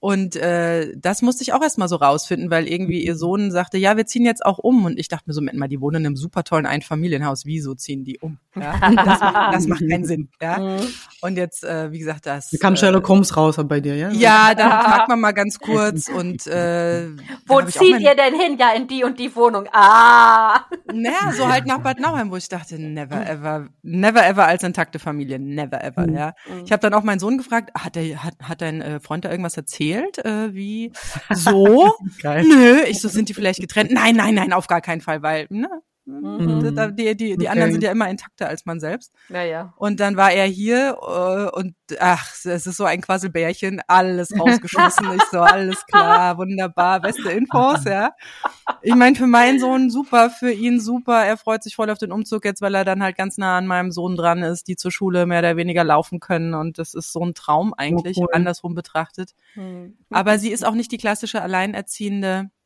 Und 0.00 0.34
äh, 0.36 0.96
das 0.96 1.20
musste 1.20 1.42
ich 1.42 1.52
auch 1.52 1.60
erstmal 1.60 1.88
so 1.88 1.96
rausfinden, 1.96 2.50
weil 2.50 2.66
irgendwie 2.66 3.04
ihr 3.04 3.16
Sohn 3.16 3.50
sagte, 3.50 3.76
ja, 3.76 3.98
wir 3.98 4.06
ziehen 4.06 4.24
jetzt 4.24 4.44
auch 4.44 4.56
um. 4.56 4.86
Und 4.86 4.98
ich 4.98 5.08
dachte 5.08 5.24
mir 5.26 5.34
so, 5.34 5.42
Moment 5.42 5.58
mal, 5.58 5.68
die 5.68 5.78
wohnen 5.78 5.96
in 5.96 6.06
einem 6.06 6.16
super 6.16 6.42
tollen 6.42 6.64
Einfamilienhaus. 6.64 7.44
Wieso 7.44 7.74
ziehen 7.74 8.02
die 8.04 8.18
um? 8.18 8.38
Ja? 8.56 8.80
Das, 9.10 9.20
macht, 9.20 9.54
das 9.54 9.66
macht 9.66 9.88
keinen 9.88 10.04
Sinn. 10.06 10.28
Ja? 10.40 10.58
Mhm. 10.58 10.86
Und 11.20 11.36
jetzt, 11.36 11.64
äh, 11.64 11.92
wie 11.92 11.98
gesagt, 11.98 12.24
das. 12.24 12.48
Da 12.48 12.56
kam 12.56 12.76
Sherlock 12.76 13.06
Holmes 13.08 13.36
raus 13.36 13.56
bei 13.62 13.80
dir, 13.80 13.94
ja? 13.94 14.10
Ja, 14.10 14.54
dann 14.54 14.70
fragt 14.70 15.08
man 15.08 15.20
mal 15.20 15.32
ganz 15.32 15.58
kurz 15.58 16.08
und 16.08 16.46
äh, 16.46 17.08
Wo 17.46 17.60
zieht 17.62 18.00
ihr 18.00 18.14
denn 18.14 18.40
hin? 18.40 18.56
Ja, 18.58 18.72
in 18.72 18.88
die 18.88 19.04
und 19.04 19.18
die 19.18 19.34
Wohnung. 19.36 19.68
Ah! 19.72 20.64
naja, 20.92 21.32
so 21.36 21.46
halt 21.46 21.66
nach 21.66 21.78
Bad 21.78 22.00
Nauheim, 22.00 22.30
wo 22.30 22.36
ich 22.36 22.48
dachte, 22.48 22.78
never 22.78 23.26
ever, 23.26 23.68
never 23.82 24.26
ever 24.26 24.46
als 24.46 24.62
intakte 24.62 24.98
Familie, 24.98 25.38
never 25.38 25.84
ever, 25.84 26.06
mhm. 26.06 26.14
ja. 26.14 26.34
Ich 26.64 26.72
habe 26.72 26.80
dann 26.80 26.94
auch 26.94 27.02
meinen 27.02 27.18
Sohn 27.18 27.36
gefragt, 27.36 27.70
hat 27.74 27.96
der, 27.96 28.24
hat, 28.24 28.34
hat 28.42 28.62
dein 28.62 28.80
äh, 28.80 29.00
Freund 29.00 29.24
da 29.24 29.30
irgendwas 29.30 29.56
erzählt? 29.56 29.89
Äh, 29.94 30.54
wie 30.54 30.92
so? 31.34 31.92
Nö, 32.22 32.82
ich 32.86 33.00
so, 33.00 33.08
sind 33.08 33.28
die 33.28 33.34
vielleicht 33.34 33.60
getrennt? 33.60 33.90
Nein, 33.90 34.16
nein, 34.16 34.34
nein, 34.34 34.52
auf 34.52 34.66
gar 34.66 34.80
keinen 34.80 35.00
Fall, 35.00 35.22
weil, 35.22 35.46
ne, 35.50 35.68
Mhm. 36.06 36.96
Die, 36.96 37.14
die, 37.14 37.14
die 37.16 37.34
okay. 37.36 37.48
anderen 37.48 37.72
sind 37.72 37.84
ja 37.84 37.92
immer 37.92 38.08
intakter 38.08 38.48
als 38.48 38.64
man 38.66 38.80
selbst. 38.80 39.12
Ja, 39.28 39.42
ja. 39.42 39.74
Und 39.76 40.00
dann 40.00 40.16
war 40.16 40.32
er 40.32 40.46
hier 40.46 40.96
äh, 41.00 41.56
und 41.56 41.74
ach, 41.98 42.32
es 42.32 42.66
ist 42.66 42.76
so 42.76 42.84
ein 42.84 43.00
Quasselbärchen, 43.00 43.80
alles 43.86 44.30
rausgeschmissen. 44.38 45.12
ich 45.16 45.22
so, 45.30 45.40
alles 45.40 45.84
klar, 45.86 46.38
wunderbar, 46.38 47.00
beste 47.00 47.30
Infos, 47.30 47.84
ja. 47.84 48.12
Ich 48.82 48.94
meine, 48.94 49.16
für 49.16 49.26
meinen 49.26 49.60
Sohn 49.60 49.90
super, 49.90 50.30
für 50.30 50.52
ihn 50.52 50.80
super. 50.80 51.24
Er 51.24 51.36
freut 51.36 51.62
sich 51.62 51.76
voll 51.76 51.90
auf 51.90 51.98
den 51.98 52.12
Umzug 52.12 52.44
jetzt, 52.44 52.62
weil 52.62 52.74
er 52.74 52.84
dann 52.84 53.02
halt 53.02 53.16
ganz 53.16 53.36
nah 53.38 53.58
an 53.58 53.66
meinem 53.66 53.92
Sohn 53.92 54.16
dran 54.16 54.42
ist, 54.42 54.68
die 54.68 54.76
zur 54.76 54.90
Schule 54.90 55.26
mehr 55.26 55.40
oder 55.40 55.56
weniger 55.56 55.84
laufen 55.84 56.20
können. 56.20 56.54
Und 56.54 56.78
das 56.78 56.94
ist 56.94 57.12
so 57.12 57.24
ein 57.24 57.34
Traum 57.34 57.74
eigentlich, 57.74 58.16
oh, 58.16 58.22
cool. 58.22 58.28
andersrum 58.32 58.74
betrachtet. 58.74 59.34
Mhm. 59.54 59.98
Aber 60.10 60.38
sie 60.38 60.50
ist 60.50 60.64
auch 60.64 60.74
nicht 60.74 60.92
die 60.92 60.98
klassische 60.98 61.42
Alleinerziehende 61.42 62.30
äh, 62.30 62.59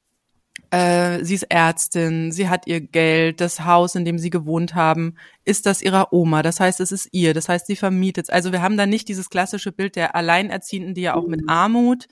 sie 0.72 1.34
ist 1.34 1.44
Ärztin, 1.44 2.32
sie 2.32 2.48
hat 2.48 2.66
ihr 2.66 2.80
Geld, 2.80 3.40
das 3.40 3.64
Haus, 3.64 3.94
in 3.94 4.04
dem 4.04 4.18
sie 4.18 4.30
gewohnt 4.30 4.74
haben, 4.74 5.14
ist 5.44 5.66
das 5.66 5.82
ihrer 5.82 6.12
Oma. 6.12 6.42
Das 6.42 6.58
heißt, 6.58 6.80
es 6.80 6.90
ist 6.90 7.08
ihr. 7.12 7.32
Das 7.32 7.48
heißt, 7.48 7.68
sie 7.68 7.76
vermietet. 7.76 8.30
Also 8.30 8.50
wir 8.50 8.60
haben 8.60 8.76
da 8.76 8.84
nicht 8.84 9.08
dieses 9.08 9.30
klassische 9.30 9.70
Bild 9.70 9.94
der 9.94 10.16
Alleinerziehenden, 10.16 10.94
die 10.94 11.02
ja 11.02 11.14
auch 11.14 11.28
mit 11.28 11.42
mhm. 11.42 11.48
Armut 11.48 12.08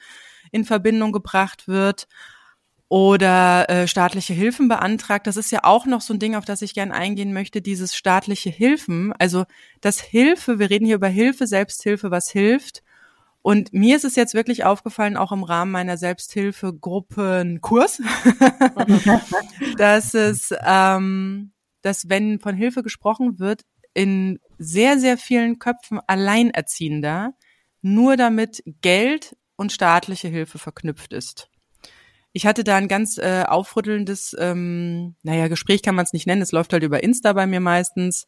in 0.53 0.65
Verbindung 0.65 1.11
gebracht 1.11 1.67
wird 1.67 2.07
oder 2.89 3.69
äh, 3.69 3.89
staatliche 3.89 4.35
Hilfen 4.35 4.69
beantragt. 4.69 5.27
Das 5.27 5.37
ist 5.37 5.51
ja 5.51 5.61
auch 5.65 5.87
noch 5.87 6.03
so 6.03 6.13
ein 6.13 6.21
Ding, 6.21 6.37
auf 6.37 6.45
das 6.45 6.63
ich 6.63 6.75
gern 6.75 6.93
eingehen 6.93 7.33
möchte, 7.33 7.63
dieses 7.63 7.97
staatliche 7.97 8.51
Hilfen. 8.51 9.13
Also 9.19 9.45
das 9.81 9.99
Hilfe, 9.99 10.59
wir 10.59 10.71
reden 10.71 10.87
hier 10.87 10.97
über 10.97 11.09
Hilfe, 11.09 11.47
Selbsthilfe, 11.47 12.11
was 12.11 12.31
hilft 12.31 12.83
und 13.43 13.73
mir 13.73 13.97
ist 13.97 14.05
es 14.05 14.15
jetzt 14.15 14.35
wirklich 14.35 14.65
aufgefallen, 14.65 15.17
auch 15.17 15.33
im 15.33 15.43
Rahmen 15.43 15.73
meiner 15.73 15.97
Selbsthilfegruppen-Kurs, 15.97 18.01
dass 19.77 20.15
es, 20.15 20.55
ähm, 20.65 21.53
dass 21.83 22.09
wenn 22.09 22.39
von 22.39 22.55
Hilfe 22.55 22.85
gesprochen 22.85 23.41
wird, 23.41 23.63
in 23.95 24.39
sehr, 24.59 24.99
sehr 24.99 25.19
vielen 25.19 25.59
Köpfen 25.59 26.01
Alleinerziehender 26.07 27.35
nur 27.83 28.17
damit 28.17 28.63
Geld 28.81 29.37
und 29.57 29.73
staatliche 29.73 30.29
Hilfe 30.29 30.59
verknüpft 30.59 31.13
ist. 31.13 31.49
Ich 32.33 32.47
hatte 32.47 32.65
da 32.65 32.77
ein 32.77 32.89
ganz 32.89 33.19
äh, 33.19 33.45
aufrüttelndes, 33.47 34.35
ähm, 34.39 35.17
naja, 35.23 35.49
Gespräch 35.49 35.83
kann 35.83 35.97
man 35.97 36.05
es 36.05 36.15
nicht 36.15 36.27
nennen, 36.27 36.41
es 36.41 36.53
läuft 36.53 36.73
halt 36.73 36.85
über 36.85 37.03
Insta 37.03 37.35
bei 37.35 37.47
mir 37.47 37.61
meistens, 37.61 38.27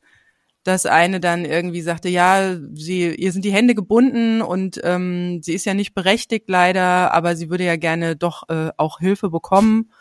dass 0.64 0.86
eine 0.86 1.20
dann 1.20 1.44
irgendwie 1.44 1.82
sagte, 1.82 2.08
ja, 2.08 2.56
sie, 2.72 3.14
ihr 3.14 3.32
sind 3.32 3.44
die 3.44 3.52
Hände 3.52 3.74
gebunden 3.74 4.40
und 4.40 4.80
ähm, 4.82 5.42
sie 5.42 5.52
ist 5.52 5.66
ja 5.66 5.74
nicht 5.74 5.94
berechtigt 5.94 6.48
leider, 6.48 7.12
aber 7.12 7.36
sie 7.36 7.50
würde 7.50 7.64
ja 7.64 7.76
gerne 7.76 8.16
doch 8.16 8.48
äh, 8.48 8.70
auch 8.78 8.98
Hilfe 8.98 9.30
bekommen. 9.30 9.92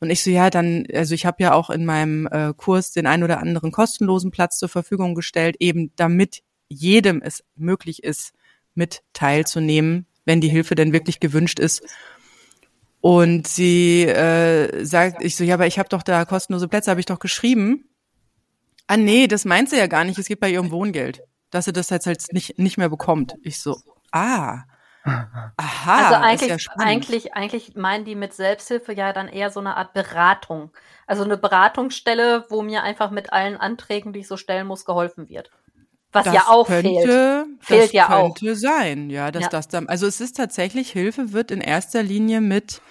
Und 0.00 0.10
ich 0.10 0.22
so, 0.22 0.30
ja, 0.30 0.50
dann, 0.50 0.86
also 0.92 1.14
ich 1.14 1.26
habe 1.26 1.42
ja 1.42 1.52
auch 1.52 1.70
in 1.70 1.84
meinem 1.84 2.26
äh, 2.26 2.52
Kurs 2.56 2.90
den 2.92 3.06
ein 3.06 3.22
oder 3.22 3.38
anderen 3.38 3.70
kostenlosen 3.70 4.30
Platz 4.30 4.58
zur 4.58 4.68
Verfügung 4.68 5.14
gestellt, 5.14 5.56
eben 5.60 5.92
damit 5.94 6.42
jedem 6.68 7.22
es 7.22 7.44
möglich 7.54 8.02
ist, 8.02 8.32
mit 8.74 9.02
teilzunehmen, 9.12 10.06
wenn 10.24 10.40
die 10.40 10.48
Hilfe 10.48 10.74
denn 10.74 10.92
wirklich 10.92 11.20
gewünscht 11.20 11.60
ist. 11.60 11.82
Und 13.00 13.46
sie 13.46 14.04
äh, 14.04 14.84
sagt, 14.84 15.22
ich 15.22 15.36
so, 15.36 15.44
ja, 15.44 15.54
aber 15.54 15.66
ich 15.66 15.78
habe 15.78 15.88
doch 15.88 16.02
da 16.02 16.24
kostenlose 16.24 16.68
Plätze, 16.68 16.90
habe 16.90 17.00
ich 17.00 17.06
doch 17.06 17.18
geschrieben. 17.18 17.84
Ah 18.90 18.96
nee, 18.96 19.28
das 19.28 19.44
meint 19.44 19.70
sie 19.70 19.78
ja 19.78 19.86
gar 19.86 20.02
nicht. 20.02 20.18
Es 20.18 20.26
geht 20.26 20.40
bei 20.40 20.50
ihrem 20.50 20.72
Wohngeld, 20.72 21.22
dass 21.52 21.66
sie 21.66 21.72
das 21.72 21.90
jetzt 21.90 22.06
halt 22.06 22.24
nicht, 22.32 22.58
nicht 22.58 22.76
mehr 22.76 22.88
bekommt. 22.88 23.36
Ich 23.40 23.62
so, 23.62 23.76
ah. 24.10 24.64
Aha. 25.04 26.08
Also 26.08 26.14
eigentlich, 26.16 26.66
ja 26.66 26.72
eigentlich, 26.76 27.34
eigentlich 27.34 27.76
meinen 27.76 28.04
die 28.04 28.16
mit 28.16 28.34
Selbsthilfe 28.34 28.92
ja 28.92 29.12
dann 29.12 29.28
eher 29.28 29.50
so 29.50 29.60
eine 29.60 29.76
Art 29.76 29.92
Beratung. 29.92 30.72
Also 31.06 31.22
eine 31.22 31.36
Beratungsstelle, 31.36 32.46
wo 32.48 32.62
mir 32.62 32.82
einfach 32.82 33.12
mit 33.12 33.32
allen 33.32 33.56
Anträgen, 33.56 34.12
die 34.12 34.20
ich 34.20 34.26
so 34.26 34.36
stellen 34.36 34.66
muss, 34.66 34.84
geholfen 34.84 35.28
wird. 35.28 35.52
Was 36.10 36.24
das 36.24 36.34
ja 36.34 36.44
auch 36.48 36.66
könnte, 36.66 36.90
fehlt. 36.90 37.64
Fehlt 37.64 37.82
das 37.84 37.92
ja 37.92 38.06
könnte 38.08 38.50
auch. 38.50 38.56
Sein, 38.56 39.08
ja, 39.08 39.30
dass 39.30 39.44
ja. 39.44 39.48
das 39.50 39.68
dann, 39.68 39.88
also 39.88 40.08
es 40.08 40.20
ist 40.20 40.36
tatsächlich, 40.36 40.90
Hilfe 40.90 41.32
wird 41.32 41.52
in 41.52 41.60
erster 41.60 42.02
Linie 42.02 42.40
mit 42.40 42.82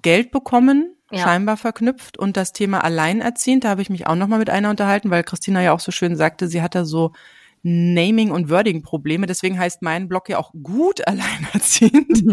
Geld 0.00 0.30
bekommen 0.30 0.97
ja. 1.10 1.18
scheinbar 1.20 1.56
verknüpft. 1.56 2.18
Und 2.18 2.36
das 2.36 2.52
Thema 2.52 2.84
Alleinerziehend, 2.84 3.64
da 3.64 3.70
habe 3.70 3.82
ich 3.82 3.90
mich 3.90 4.06
auch 4.06 4.14
nochmal 4.14 4.38
mit 4.38 4.50
einer 4.50 4.70
unterhalten, 4.70 5.10
weil 5.10 5.24
Christina 5.24 5.62
ja 5.62 5.72
auch 5.72 5.80
so 5.80 5.92
schön 5.92 6.16
sagte, 6.16 6.48
sie 6.48 6.62
hat 6.62 6.74
da 6.74 6.84
so 6.84 7.12
Naming- 7.62 8.30
und 8.30 8.50
Wording-Probleme. 8.50 9.26
Deswegen 9.26 9.58
heißt 9.58 9.82
mein 9.82 10.08
Blog 10.08 10.28
ja 10.28 10.38
auch 10.38 10.52
gut 10.62 11.06
alleinerziehend. 11.06 12.24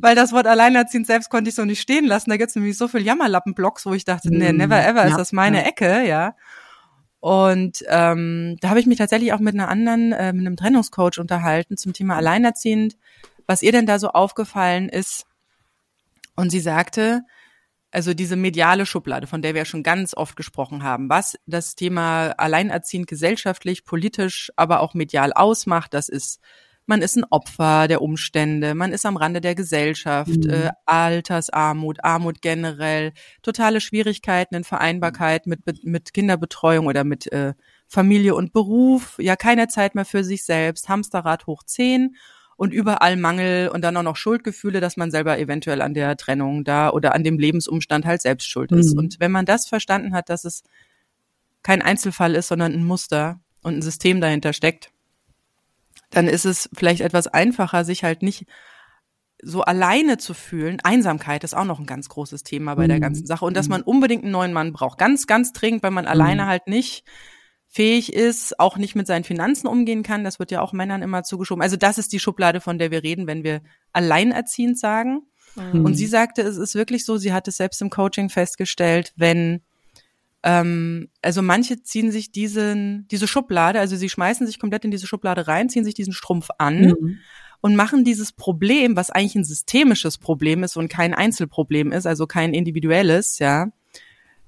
weil 0.00 0.14
das 0.14 0.32
Wort 0.32 0.46
alleinerziehend 0.46 1.06
selbst 1.06 1.30
konnte 1.30 1.50
ich 1.50 1.54
so 1.54 1.64
nicht 1.64 1.80
stehen 1.80 2.06
lassen. 2.06 2.30
Da 2.30 2.36
gibt's 2.36 2.54
nämlich 2.54 2.78
so 2.78 2.88
viel 2.88 3.02
Jammerlappen-Blogs, 3.02 3.86
wo 3.86 3.92
ich 3.92 4.04
dachte, 4.04 4.30
nee, 4.30 4.52
never 4.52 4.84
ever 4.84 5.02
ja, 5.02 5.08
ist 5.08 5.18
das 5.18 5.32
meine 5.32 5.58
ja. 5.58 5.68
Ecke, 5.68 6.06
ja. 6.06 6.34
Und 7.20 7.84
ähm, 7.88 8.56
da 8.60 8.70
habe 8.70 8.80
ich 8.80 8.86
mich 8.86 8.98
tatsächlich 8.98 9.32
auch 9.32 9.38
mit 9.38 9.54
einer 9.54 9.68
anderen, 9.68 10.12
äh, 10.12 10.32
mit 10.32 10.44
einem 10.44 10.56
Trennungscoach 10.56 11.18
unterhalten 11.18 11.76
zum 11.76 11.92
Thema 11.92 12.16
Alleinerziehend. 12.16 12.96
Was 13.46 13.62
ihr 13.62 13.70
denn 13.70 13.86
da 13.86 13.98
so 13.98 14.08
aufgefallen 14.08 14.88
ist, 14.88 15.26
und 16.36 16.50
sie 16.50 16.60
sagte, 16.60 17.22
also 17.92 18.14
diese 18.14 18.36
mediale 18.36 18.86
Schublade, 18.86 19.26
von 19.26 19.42
der 19.42 19.52
wir 19.54 19.60
ja 19.60 19.64
schon 19.66 19.82
ganz 19.82 20.14
oft 20.16 20.34
gesprochen 20.34 20.82
haben, 20.82 21.10
was 21.10 21.36
das 21.46 21.74
Thema 21.74 22.30
alleinerziehend 22.38 23.06
gesellschaftlich, 23.06 23.84
politisch, 23.84 24.50
aber 24.56 24.80
auch 24.80 24.94
medial 24.94 25.32
ausmacht, 25.34 25.92
das 25.92 26.08
ist, 26.08 26.40
man 26.86 27.02
ist 27.02 27.16
ein 27.16 27.26
Opfer 27.28 27.88
der 27.88 28.00
Umstände, 28.00 28.74
man 28.74 28.92
ist 28.92 29.04
am 29.04 29.18
Rande 29.18 29.42
der 29.42 29.54
Gesellschaft, 29.54 30.44
mhm. 30.44 30.50
äh, 30.50 30.70
Altersarmut, 30.86 32.02
Armut 32.02 32.40
generell, 32.40 33.12
totale 33.42 33.82
Schwierigkeiten 33.82 34.54
in 34.54 34.64
Vereinbarkeit 34.64 35.46
mit, 35.46 35.84
mit 35.84 36.14
Kinderbetreuung 36.14 36.86
oder 36.86 37.04
mit 37.04 37.30
äh, 37.30 37.52
Familie 37.86 38.34
und 38.34 38.54
Beruf, 38.54 39.18
ja 39.18 39.36
keine 39.36 39.68
Zeit 39.68 39.94
mehr 39.94 40.06
für 40.06 40.24
sich 40.24 40.44
selbst, 40.44 40.88
Hamsterrad 40.88 41.46
hoch 41.46 41.62
zehn 41.64 42.16
und 42.62 42.72
überall 42.72 43.16
Mangel 43.16 43.70
und 43.70 43.82
dann 43.82 43.96
auch 43.96 44.04
noch 44.04 44.14
Schuldgefühle, 44.14 44.78
dass 44.78 44.96
man 44.96 45.10
selber 45.10 45.36
eventuell 45.36 45.82
an 45.82 45.94
der 45.94 46.16
Trennung 46.16 46.62
da 46.62 46.90
oder 46.90 47.12
an 47.12 47.24
dem 47.24 47.36
Lebensumstand 47.36 48.06
halt 48.06 48.22
selbst 48.22 48.48
schuld 48.48 48.70
ist. 48.70 48.92
Mhm. 48.92 48.98
Und 49.00 49.16
wenn 49.18 49.32
man 49.32 49.46
das 49.46 49.66
verstanden 49.66 50.14
hat, 50.14 50.28
dass 50.28 50.44
es 50.44 50.62
kein 51.64 51.82
Einzelfall 51.82 52.36
ist, 52.36 52.46
sondern 52.46 52.72
ein 52.72 52.84
Muster 52.84 53.40
und 53.64 53.74
ein 53.74 53.82
System 53.82 54.20
dahinter 54.20 54.52
steckt, 54.52 54.92
dann 56.10 56.28
ist 56.28 56.44
es 56.44 56.70
vielleicht 56.72 57.00
etwas 57.00 57.26
einfacher, 57.26 57.84
sich 57.84 58.04
halt 58.04 58.22
nicht 58.22 58.46
so 59.42 59.62
alleine 59.62 60.16
zu 60.18 60.32
fühlen. 60.32 60.78
Einsamkeit 60.84 61.42
ist 61.42 61.54
auch 61.54 61.64
noch 61.64 61.80
ein 61.80 61.86
ganz 61.86 62.08
großes 62.10 62.44
Thema 62.44 62.76
bei 62.76 62.84
mhm. 62.84 62.90
der 62.90 63.00
ganzen 63.00 63.26
Sache 63.26 63.44
und 63.44 63.56
dass 63.56 63.66
mhm. 63.66 63.72
man 63.72 63.82
unbedingt 63.82 64.22
einen 64.22 64.30
neuen 64.30 64.52
Mann 64.52 64.72
braucht. 64.72 64.98
Ganz, 64.98 65.26
ganz 65.26 65.52
dringend, 65.52 65.82
weil 65.82 65.90
man 65.90 66.04
mhm. 66.04 66.12
alleine 66.12 66.46
halt 66.46 66.68
nicht 66.68 67.02
fähig 67.72 68.12
ist, 68.12 68.60
auch 68.60 68.76
nicht 68.76 68.94
mit 68.94 69.06
seinen 69.06 69.24
Finanzen 69.24 69.66
umgehen 69.66 70.02
kann. 70.02 70.24
Das 70.24 70.38
wird 70.38 70.50
ja 70.50 70.60
auch 70.60 70.74
Männern 70.74 71.00
immer 71.00 71.22
zugeschoben. 71.22 71.62
Also 71.62 71.76
das 71.76 71.96
ist 71.96 72.12
die 72.12 72.20
Schublade, 72.20 72.60
von 72.60 72.78
der 72.78 72.90
wir 72.90 73.02
reden, 73.02 73.26
wenn 73.26 73.44
wir 73.44 73.62
alleinerziehend 73.94 74.78
sagen. 74.78 75.22
Mhm. 75.56 75.86
Und 75.86 75.94
sie 75.94 76.06
sagte, 76.06 76.42
es 76.42 76.58
ist 76.58 76.74
wirklich 76.74 77.06
so, 77.06 77.16
sie 77.16 77.32
hat 77.32 77.48
es 77.48 77.56
selbst 77.56 77.80
im 77.80 77.88
Coaching 77.88 78.28
festgestellt, 78.28 79.14
wenn 79.16 79.62
ähm, 80.42 81.08
also 81.22 81.40
manche 81.40 81.82
ziehen 81.82 82.10
sich 82.12 82.30
diesen, 82.30 83.08
diese 83.08 83.26
Schublade, 83.26 83.80
also 83.80 83.96
sie 83.96 84.10
schmeißen 84.10 84.46
sich 84.46 84.58
komplett 84.58 84.84
in 84.84 84.90
diese 84.90 85.06
Schublade 85.06 85.48
rein, 85.48 85.70
ziehen 85.70 85.84
sich 85.84 85.94
diesen 85.94 86.12
Strumpf 86.12 86.48
an 86.58 86.88
mhm. 86.88 87.18
und 87.62 87.74
machen 87.74 88.04
dieses 88.04 88.32
Problem, 88.32 88.96
was 88.96 89.08
eigentlich 89.08 89.36
ein 89.36 89.44
systemisches 89.44 90.18
Problem 90.18 90.62
ist 90.62 90.76
und 90.76 90.88
kein 90.88 91.14
Einzelproblem 91.14 91.90
ist, 91.90 92.06
also 92.06 92.26
kein 92.26 92.52
individuelles, 92.52 93.38
ja, 93.38 93.68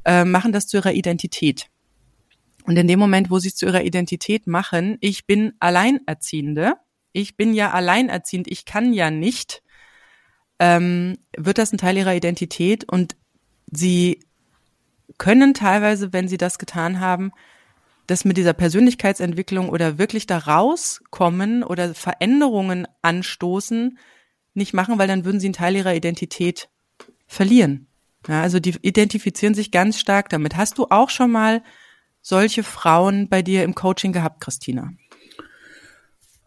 äh, 0.05 0.27
machen 0.27 0.53
das 0.53 0.67
zu 0.67 0.77
ihrer 0.77 0.93
Identität. 0.93 1.71
Und 2.65 2.77
in 2.77 2.89
dem 2.89 2.99
Moment, 2.99 3.31
wo 3.31 3.39
sie 3.39 3.49
es 3.49 3.57
zu 3.57 3.67
ihrer 3.67 3.85
Identität 3.85 4.47
machen, 4.47 4.97
ich 5.01 5.27
bin 5.27 5.53
Alleinerziehende, 5.61 6.75
ich 7.13 7.37
bin 7.37 7.55
ja 7.55 7.71
alleinerziehend, 7.71 8.49
ich 8.49 8.65
kann 8.65 8.93
ja 8.93 9.11
nicht, 9.11 9.63
ähm, 10.59 11.19
wird 11.37 11.59
das 11.59 11.73
ein 11.73 11.79
Teil 11.79 11.97
ihrer 11.97 12.15
Identität 12.15 12.85
und 12.91 13.17
sie 13.71 14.21
können 15.19 15.55
teilweise, 15.55 16.13
wenn 16.13 16.27
sie 16.27 16.39
das 16.39 16.59
getan 16.59 17.01
haben, 17.01 17.33
das 18.07 18.25
mit 18.25 18.37
dieser 18.37 18.53
Persönlichkeitsentwicklung 18.53 19.69
oder 19.69 19.99
wirklich 19.99 20.27
da 20.27 20.39
rauskommen 20.39 21.63
oder 21.63 21.95
Veränderungen 21.95 22.87
anstoßen, 23.03 23.99
nicht 24.55 24.75
machen, 24.75 24.99
weil 24.99 25.09
dann 25.09 25.25
würden 25.25 25.41
sie 25.41 25.47
einen 25.47 25.55
Teil 25.55 25.77
ihrer 25.77 25.95
Identität 25.95 26.69
verlieren. 27.27 27.87
Ja, 28.27 28.43
also 28.43 28.59
die 28.59 28.75
identifizieren 28.83 29.55
sich 29.55 29.71
ganz 29.71 29.99
stark 29.99 30.29
damit. 30.31 30.57
Hast 30.57 30.79
du 30.79 30.87
auch 30.91 31.11
schon 31.11 31.31
mal 31.31 31.63
solche 32.25 32.65
Frauen 32.65 33.29
bei 33.29 33.43
dir 33.43 33.63
im 33.63 33.75
Coaching 33.75 34.13
gehabt, 34.13 34.41
Christina? 34.41 34.91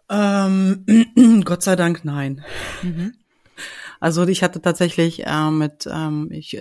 Ähm, 0.10 1.44
Gott 1.46 1.62
sei 1.62 1.76
Dank 1.76 2.04
nein. 2.04 2.44
Mhm. 2.82 3.14
Also 4.00 4.26
ich 4.28 4.44
hatte 4.44 4.62
tatsächlich 4.62 5.26
äh, 5.26 5.52
mit, 5.52 5.88
ähm, 5.92 6.30
ich 6.32 6.60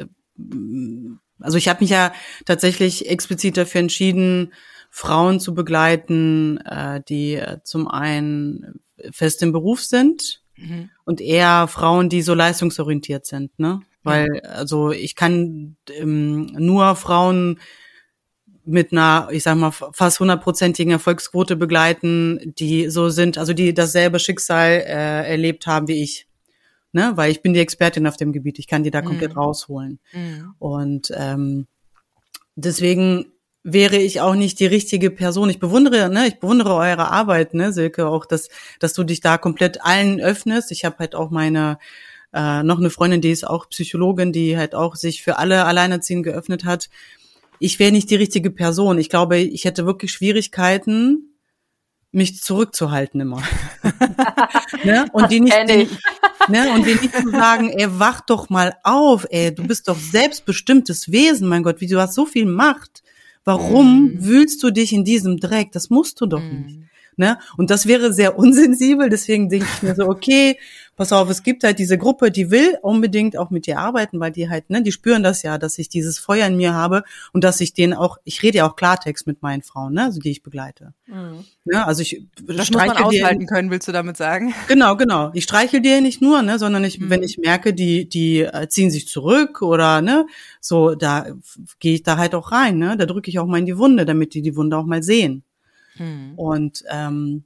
also 1.40 1.56
ich 1.56 1.68
habe 1.68 1.80
mich 1.80 1.90
ja 1.90 2.12
tatsächlich 2.44 3.08
explizit 3.08 3.56
dafür 3.56 3.80
entschieden, 3.80 4.52
Frauen 4.90 5.40
zu 5.40 5.54
begleiten, 5.54 6.58
äh, 6.58 7.00
die 7.08 7.34
äh, 7.34 7.58
zum 7.64 7.88
einen 7.88 8.80
fest 9.12 9.42
im 9.42 9.52
Beruf 9.52 9.82
sind 9.82 10.42
mhm. 10.56 10.90
und 11.04 11.20
eher 11.22 11.68
Frauen, 11.68 12.10
die 12.10 12.22
so 12.22 12.34
leistungsorientiert 12.34 13.26
sind, 13.26 13.58
ne? 13.58 13.80
Weil, 14.02 14.40
also 14.42 14.92
ich 14.92 15.16
kann 15.16 15.76
ähm, 15.90 16.46
nur 16.52 16.94
Frauen 16.94 17.58
mit 18.66 18.92
einer, 18.92 19.28
ich 19.30 19.42
sag 19.42 19.56
mal, 19.56 19.70
fast 19.70 20.20
hundertprozentigen 20.20 20.92
Erfolgsquote 20.92 21.56
begleiten, 21.56 22.54
die 22.58 22.90
so 22.90 23.08
sind, 23.08 23.38
also 23.38 23.52
die 23.52 23.72
dasselbe 23.72 24.18
Schicksal 24.18 24.70
äh, 24.70 25.30
erlebt 25.30 25.66
haben 25.66 25.88
wie 25.88 26.02
ich. 26.02 26.26
Ne? 26.92 27.12
Weil 27.14 27.30
ich 27.30 27.42
bin 27.42 27.54
die 27.54 27.60
Expertin 27.60 28.06
auf 28.06 28.16
dem 28.16 28.32
Gebiet, 28.32 28.58
ich 28.58 28.66
kann 28.66 28.82
die 28.82 28.90
da 28.90 29.02
mhm. 29.02 29.06
komplett 29.06 29.36
rausholen. 29.36 30.00
Mhm. 30.12 30.54
Und 30.58 31.12
ähm, 31.14 31.66
deswegen 32.56 33.26
wäre 33.62 33.96
ich 33.96 34.20
auch 34.20 34.34
nicht 34.34 34.60
die 34.60 34.66
richtige 34.66 35.10
Person. 35.10 35.50
Ich 35.50 35.58
bewundere, 35.58 36.08
ne, 36.08 36.26
ich 36.28 36.38
bewundere 36.38 36.74
eure 36.74 37.10
Arbeit, 37.10 37.54
ne, 37.54 37.72
Silke, 37.72 38.06
auch, 38.06 38.24
dass, 38.24 38.48
dass 38.78 38.92
du 38.92 39.04
dich 39.04 39.20
da 39.20 39.38
komplett 39.38 39.84
allen 39.84 40.20
öffnest. 40.20 40.70
Ich 40.70 40.84
habe 40.84 40.96
halt 40.98 41.14
auch 41.14 41.30
meine 41.30 41.78
äh, 42.32 42.62
noch 42.62 42.78
eine 42.78 42.90
Freundin, 42.90 43.20
die 43.20 43.30
ist 43.30 43.46
auch 43.46 43.68
Psychologin, 43.68 44.32
die 44.32 44.56
halt 44.56 44.74
auch 44.74 44.94
sich 44.94 45.22
für 45.22 45.38
alle 45.38 45.64
Alleinerziehenden 45.64 46.22
geöffnet 46.22 46.64
hat. 46.64 46.90
Ich 47.58 47.78
wäre 47.78 47.92
nicht 47.92 48.10
die 48.10 48.16
richtige 48.16 48.50
Person. 48.50 48.98
Ich 48.98 49.08
glaube, 49.08 49.38
ich 49.38 49.64
hätte 49.64 49.86
wirklich 49.86 50.12
Schwierigkeiten, 50.12 51.36
mich 52.12 52.42
zurückzuhalten 52.42 53.20
immer. 53.20 53.42
ne? 54.84 55.06
Und 55.12 55.30
die 55.30 55.40
nicht, 55.40 55.56
die, 55.68 55.88
ne? 56.48 56.72
und 56.72 56.86
die 56.86 56.94
nicht 56.94 57.14
zu 57.14 57.30
sagen, 57.30 57.68
ey, 57.70 57.86
wach 57.98 58.22
doch 58.22 58.48
mal 58.48 58.74
auf, 58.84 59.26
ey, 59.30 59.54
du 59.54 59.66
bist 59.66 59.88
doch 59.88 59.98
selbstbestimmtes 59.98 61.12
Wesen, 61.12 61.48
mein 61.48 61.62
Gott, 61.62 61.80
wie 61.80 61.86
du 61.86 62.00
hast 62.00 62.14
so 62.14 62.24
viel 62.24 62.46
Macht. 62.46 63.02
Warum 63.44 64.04
mm. 64.04 64.24
wühlst 64.24 64.62
du 64.62 64.70
dich 64.70 64.92
in 64.92 65.04
diesem 65.04 65.36
Dreck? 65.36 65.72
Das 65.72 65.90
musst 65.90 66.20
du 66.20 66.26
doch 66.26 66.42
mm. 66.42 66.62
nicht. 66.62 66.78
Ne? 67.16 67.38
Und 67.56 67.70
das 67.70 67.86
wäre 67.86 68.12
sehr 68.12 68.38
unsensibel, 68.38 69.08
deswegen 69.08 69.48
denke 69.48 69.66
ich 69.74 69.82
mir 69.82 69.94
so, 69.94 70.06
okay, 70.06 70.58
pass 70.96 71.12
auf, 71.12 71.28
es 71.28 71.42
gibt 71.42 71.62
halt 71.62 71.78
diese 71.78 71.98
Gruppe, 71.98 72.30
die 72.30 72.50
will 72.50 72.78
unbedingt 72.82 73.36
auch 73.36 73.50
mit 73.50 73.66
dir 73.66 73.78
arbeiten, 73.78 74.18
weil 74.18 74.32
die 74.32 74.48
halt, 74.48 74.70
ne, 74.70 74.82
die 74.82 74.92
spüren 74.92 75.22
das 75.22 75.42
ja, 75.42 75.58
dass 75.58 75.78
ich 75.78 75.88
dieses 75.88 76.18
Feuer 76.18 76.46
in 76.46 76.56
mir 76.56 76.72
habe 76.72 77.04
und 77.32 77.44
dass 77.44 77.60
ich 77.60 77.74
denen 77.74 77.92
auch, 77.92 78.16
ich 78.24 78.42
rede 78.42 78.58
ja 78.58 78.68
auch 78.68 78.76
Klartext 78.76 79.26
mit 79.26 79.42
meinen 79.42 79.62
Frauen, 79.62 79.92
ne, 79.92 80.04
also 80.04 80.18
die 80.18 80.30
ich 80.30 80.42
begleite. 80.42 80.94
Mhm. 81.06 81.44
Ja, 81.66 81.84
also 81.84 82.02
ich 82.02 82.26
das 82.42 82.70
muss 82.70 82.86
man 82.86 82.90
aushalten 82.96 83.40
dir, 83.40 83.46
können, 83.46 83.70
willst 83.70 83.86
du 83.86 83.92
damit 83.92 84.16
sagen? 84.16 84.54
Genau, 84.68 84.96
genau. 84.96 85.30
Ich 85.32 85.44
streichel 85.44 85.80
dir 85.80 86.00
nicht 86.00 86.20
nur, 86.20 86.42
ne, 86.42 86.58
sondern 86.58 86.82
ich, 86.82 86.98
mhm. 86.98 87.10
wenn 87.10 87.22
ich 87.22 87.38
merke, 87.38 87.72
die, 87.72 88.08
die 88.08 88.40
äh, 88.40 88.68
ziehen 88.68 88.90
sich 88.90 89.06
zurück 89.06 89.62
oder 89.62 90.00
ne, 90.02 90.26
so, 90.60 90.94
da 90.94 91.26
gehe 91.78 91.94
ich 91.94 92.02
da 92.02 92.16
halt 92.16 92.34
auch 92.34 92.52
rein, 92.52 92.78
ne, 92.78 92.96
da 92.96 93.06
drücke 93.06 93.30
ich 93.30 93.38
auch 93.38 93.46
mal 93.46 93.58
in 93.58 93.66
die 93.66 93.78
Wunde, 93.78 94.06
damit 94.06 94.34
die 94.34 94.42
die 94.42 94.56
Wunde 94.56 94.76
auch 94.76 94.86
mal 94.86 95.02
sehen. 95.02 95.44
Mhm. 95.98 96.32
Und 96.36 96.84
ähm, 96.90 97.44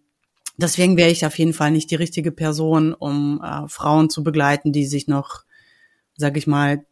deswegen 0.56 0.96
wäre 0.96 1.10
ich 1.10 1.24
auf 1.26 1.38
jeden 1.38 1.52
Fall 1.52 1.70
nicht 1.70 1.90
die 1.90 1.96
richtige 1.96 2.32
Person, 2.32 2.94
um 2.94 3.40
äh, 3.42 3.68
Frauen 3.68 4.10
zu 4.10 4.22
begleiten, 4.22 4.72
die 4.72 4.86
sich 4.86 5.08
noch, 5.08 5.44
sag 6.16 6.36
ich 6.36 6.46
mal, 6.46 6.84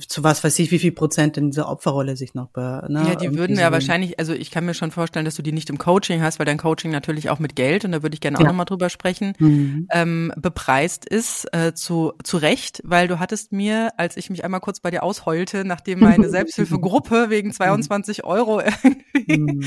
zu 0.00 0.24
was 0.24 0.44
weiß 0.44 0.58
ich, 0.58 0.70
wie 0.70 0.78
viel 0.78 0.92
Prozent 0.92 1.36
in 1.36 1.50
dieser 1.50 1.68
Opferrolle 1.68 2.16
sich 2.16 2.34
noch 2.34 2.48
be, 2.48 2.84
ne, 2.88 3.04
Ja, 3.08 3.14
die 3.14 3.36
würden 3.36 3.58
ja 3.58 3.72
wahrscheinlich, 3.72 4.18
also 4.18 4.32
ich 4.32 4.50
kann 4.50 4.64
mir 4.64 4.74
schon 4.74 4.90
vorstellen, 4.90 5.24
dass 5.24 5.34
du 5.34 5.42
die 5.42 5.52
nicht 5.52 5.70
im 5.70 5.78
Coaching 5.78 6.22
hast, 6.22 6.38
weil 6.38 6.46
dein 6.46 6.58
Coaching 6.58 6.90
natürlich 6.90 7.30
auch 7.30 7.38
mit 7.38 7.56
Geld, 7.56 7.84
und 7.84 7.92
da 7.92 8.02
würde 8.02 8.14
ich 8.14 8.20
gerne 8.20 8.38
auch 8.38 8.42
ja. 8.42 8.48
nochmal 8.48 8.66
drüber 8.66 8.90
sprechen, 8.90 9.34
mhm. 9.38 9.88
ähm, 9.90 10.32
bepreist 10.36 11.04
ist, 11.04 11.46
äh, 11.52 11.74
zu, 11.74 12.12
zu 12.22 12.36
Recht, 12.36 12.80
weil 12.84 13.08
du 13.08 13.18
hattest 13.18 13.52
mir, 13.52 13.90
als 13.96 14.16
ich 14.16 14.30
mich 14.30 14.44
einmal 14.44 14.60
kurz 14.60 14.80
bei 14.80 14.90
dir 14.90 15.02
ausheulte, 15.02 15.64
nachdem 15.64 16.00
meine 16.00 16.28
Selbsthilfegruppe 16.30 17.30
wegen 17.30 17.52
22 17.52 18.18
mhm. 18.18 18.24
Euro 18.24 18.60
irgendwie 18.60 19.38
mhm. 19.38 19.64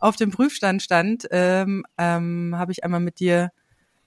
auf 0.00 0.16
dem 0.16 0.30
Prüfstand 0.30 0.82
stand, 0.82 1.26
ähm, 1.30 1.84
ähm, 1.96 2.54
habe 2.56 2.72
ich 2.72 2.84
einmal 2.84 3.00
mit 3.00 3.20
dir 3.20 3.50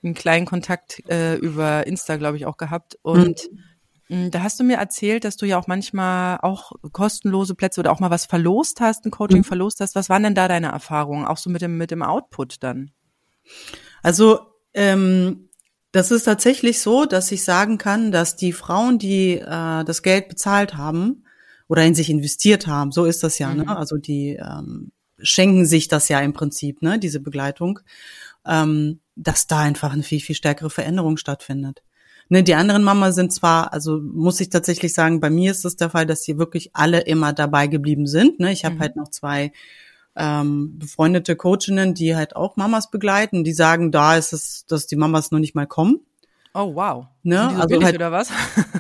einen 0.04 0.14
kleinen 0.16 0.46
Kontakt 0.46 1.04
äh, 1.10 1.36
über 1.36 1.86
Insta, 1.86 2.18
glaube 2.18 2.38
ich, 2.38 2.46
auch 2.46 2.58
gehabt 2.58 2.98
und 3.04 3.52
mhm 3.52 3.58
hm, 3.58 3.71
da 4.12 4.44
hast 4.44 4.60
du 4.60 4.66
mir 4.66 4.78
erzählt, 4.78 5.24
dass 5.24 5.38
du 5.38 5.46
ja 5.46 5.58
auch 5.58 5.68
manchmal 5.68 6.38
auch 6.42 6.74
kostenlose 6.92 7.56
Plätze 7.56 7.80
oder 7.80 7.92
auch 7.94 8.02
mal 8.02 8.12
was 8.12 8.26
verlost 8.26 8.82
hast, 8.82 9.06
ein 9.06 9.12
Coaching 9.12 9.40
mhm. 9.40 9.44
verlost 9.46 9.80
hast. 9.80 9.96
Was 9.96 10.10
waren 10.10 10.24
denn 10.24 10.36
da 10.36 10.50
deine 10.50 10.68
Erfahrungen, 10.68 11.26
auch 11.26 11.38
so 11.38 11.50
mit 11.50 11.62
dem, 11.62 11.78
mit 11.78 11.92
dem 11.92 12.04
Output 12.04 12.62
dann? 12.62 12.92
Also, 14.04 14.40
ähm, 14.74 15.48
das 15.94 16.12
ist 16.12 16.24
tatsächlich 16.24 16.82
so, 16.82 17.06
dass 17.06 17.32
ich 17.32 17.44
sagen 17.44 17.78
kann, 17.78 18.12
dass 18.12 18.36
die 18.36 18.52
Frauen, 18.52 19.00
die 19.00 19.34
äh, 19.38 19.84
das 19.86 20.02
Geld 20.04 20.28
bezahlt 20.28 20.76
haben 20.76 21.26
oder 21.68 21.84
in 21.84 21.96
sich 21.96 22.10
investiert 22.10 22.68
haben, 22.68 22.92
so 22.92 23.06
ist 23.06 23.24
das 23.24 23.40
ja, 23.40 23.54
ne? 23.54 23.64
mhm. 23.64 23.70
ne? 23.70 23.78
Also 23.78 23.98
die 23.98 24.32
ähm, 24.32 24.92
schenken 25.22 25.66
sich 25.66 25.88
das 25.88 26.10
ja 26.10 26.20
im 26.20 26.34
Prinzip, 26.34 26.82
ne, 26.82 27.00
diese 27.00 27.20
Begleitung, 27.22 27.80
ähm, 28.46 29.00
dass 29.16 29.48
da 29.48 29.60
einfach 29.60 29.94
eine 29.94 30.04
viel, 30.04 30.20
viel 30.20 30.36
stärkere 30.36 30.70
Veränderung 30.70 31.18
stattfindet. 31.18 31.82
Ne, 32.32 32.44
die 32.44 32.56
anderen 32.56 32.82
Mama 32.82 33.12
sind 33.12 33.34
zwar, 33.34 33.74
also 33.74 34.00
muss 34.02 34.40
ich 34.40 34.50
tatsächlich 34.50 34.94
sagen, 34.94 35.20
bei 35.20 35.30
mir 35.30 35.52
ist 35.52 35.66
es 35.66 35.76
der 35.76 35.90
Fall, 35.90 36.06
dass 36.06 36.24
sie 36.24 36.38
wirklich 36.38 36.70
alle 36.72 37.02
immer 37.02 37.34
dabei 37.34 37.68
geblieben 37.68 38.08
sind. 38.08 38.40
Ne? 38.40 38.54
Ich 38.54 38.64
habe 38.64 38.76
mhm. 38.76 38.80
halt 38.80 38.96
noch 38.96 39.10
zwei 39.10 39.52
ähm, 40.16 40.80
befreundete 40.80 41.36
Coachinnen, 41.36 41.94
die 41.94 42.16
halt 42.16 42.38
auch 42.38 42.56
Mamas 42.56 42.90
begleiten. 42.90 43.44
Die 43.44 43.52
sagen, 43.52 43.92
da 43.92 44.16
ist 44.16 44.32
es, 44.32 44.66
dass 44.66 44.88
die 44.88 44.96
Mamas 44.96 45.32
noch 45.32 45.40
nicht 45.40 45.56
mal 45.56 45.68
kommen. 45.68 46.00
Oh 46.54 46.74
wow. 46.74 47.08
Ne? 47.22 47.36
Sind 47.36 47.50
die 47.50 47.56
so 47.56 47.62
also 47.64 47.68
billig 47.68 47.86
halt, 47.86 47.96
oder 47.96 48.12
was? 48.14 48.32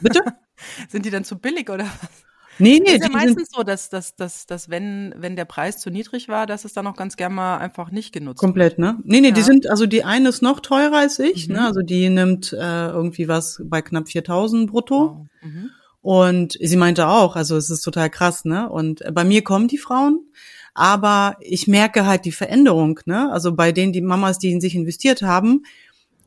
Bitte? 0.01 0.21
sind 0.87 1.05
die 1.05 1.09
dann 1.09 1.25
zu 1.25 1.37
billig 1.37 1.69
oder 1.69 1.83
was? 1.83 2.23
Nee, 2.59 2.79
nee, 2.79 2.91
ist 2.91 3.03
ja 3.03 3.09
meistens 3.09 3.49
so, 3.51 3.63
dass, 3.63 3.89
dass, 3.89 4.15
dass, 4.15 4.45
dass 4.45 4.69
wenn, 4.69 5.13
wenn 5.17 5.35
der 5.35 5.45
Preis 5.45 5.79
zu 5.79 5.89
niedrig 5.89 6.27
war, 6.27 6.45
dass 6.45 6.65
es 6.65 6.73
dann 6.73 6.85
auch 6.87 6.95
ganz 6.95 7.17
gern 7.17 7.33
mal 7.33 7.57
einfach 7.57 7.91
nicht 7.91 8.13
genutzt 8.13 8.39
Komplett, 8.39 8.77
ne? 8.77 8.99
Nee, 9.03 9.21
nee, 9.21 9.29
ja. 9.29 9.33
die 9.33 9.41
sind, 9.41 9.69
also 9.69 9.85
die 9.85 10.03
eine 10.03 10.29
ist 10.29 10.41
noch 10.41 10.59
teurer 10.59 10.97
als 10.97 11.19
ich, 11.19 11.47
ne? 11.47 11.55
mhm. 11.55 11.59
ne? 11.59 11.67
Also 11.67 11.81
die 11.81 12.09
nimmt 12.09 12.53
äh, 12.53 12.87
irgendwie 12.87 13.27
was 13.27 13.61
bei 13.63 13.81
knapp 13.81 14.09
4000 14.09 14.69
brutto. 14.69 14.95
Wow. 14.95 15.27
Mhm. 15.41 15.69
Und 16.01 16.57
sie 16.59 16.77
meinte 16.77 17.07
auch, 17.07 17.35
also 17.35 17.57
es 17.57 17.69
ist 17.69 17.81
total 17.81 18.09
krass, 18.09 18.43
ne? 18.43 18.69
Und 18.69 19.03
bei 19.13 19.23
mir 19.23 19.43
kommen 19.43 19.67
die 19.67 19.77
Frauen, 19.77 20.25
aber 20.73 21.37
ich 21.41 21.67
merke 21.67 22.05
halt 22.05 22.25
die 22.25 22.31
Veränderung, 22.31 22.99
ne? 23.05 23.31
Also 23.31 23.53
bei 23.53 23.71
denen 23.71 23.93
die 23.93 24.01
Mamas, 24.01 24.39
die 24.39 24.51
in 24.51 24.61
sich 24.61 24.75
investiert 24.75 25.21
haben, 25.21 25.63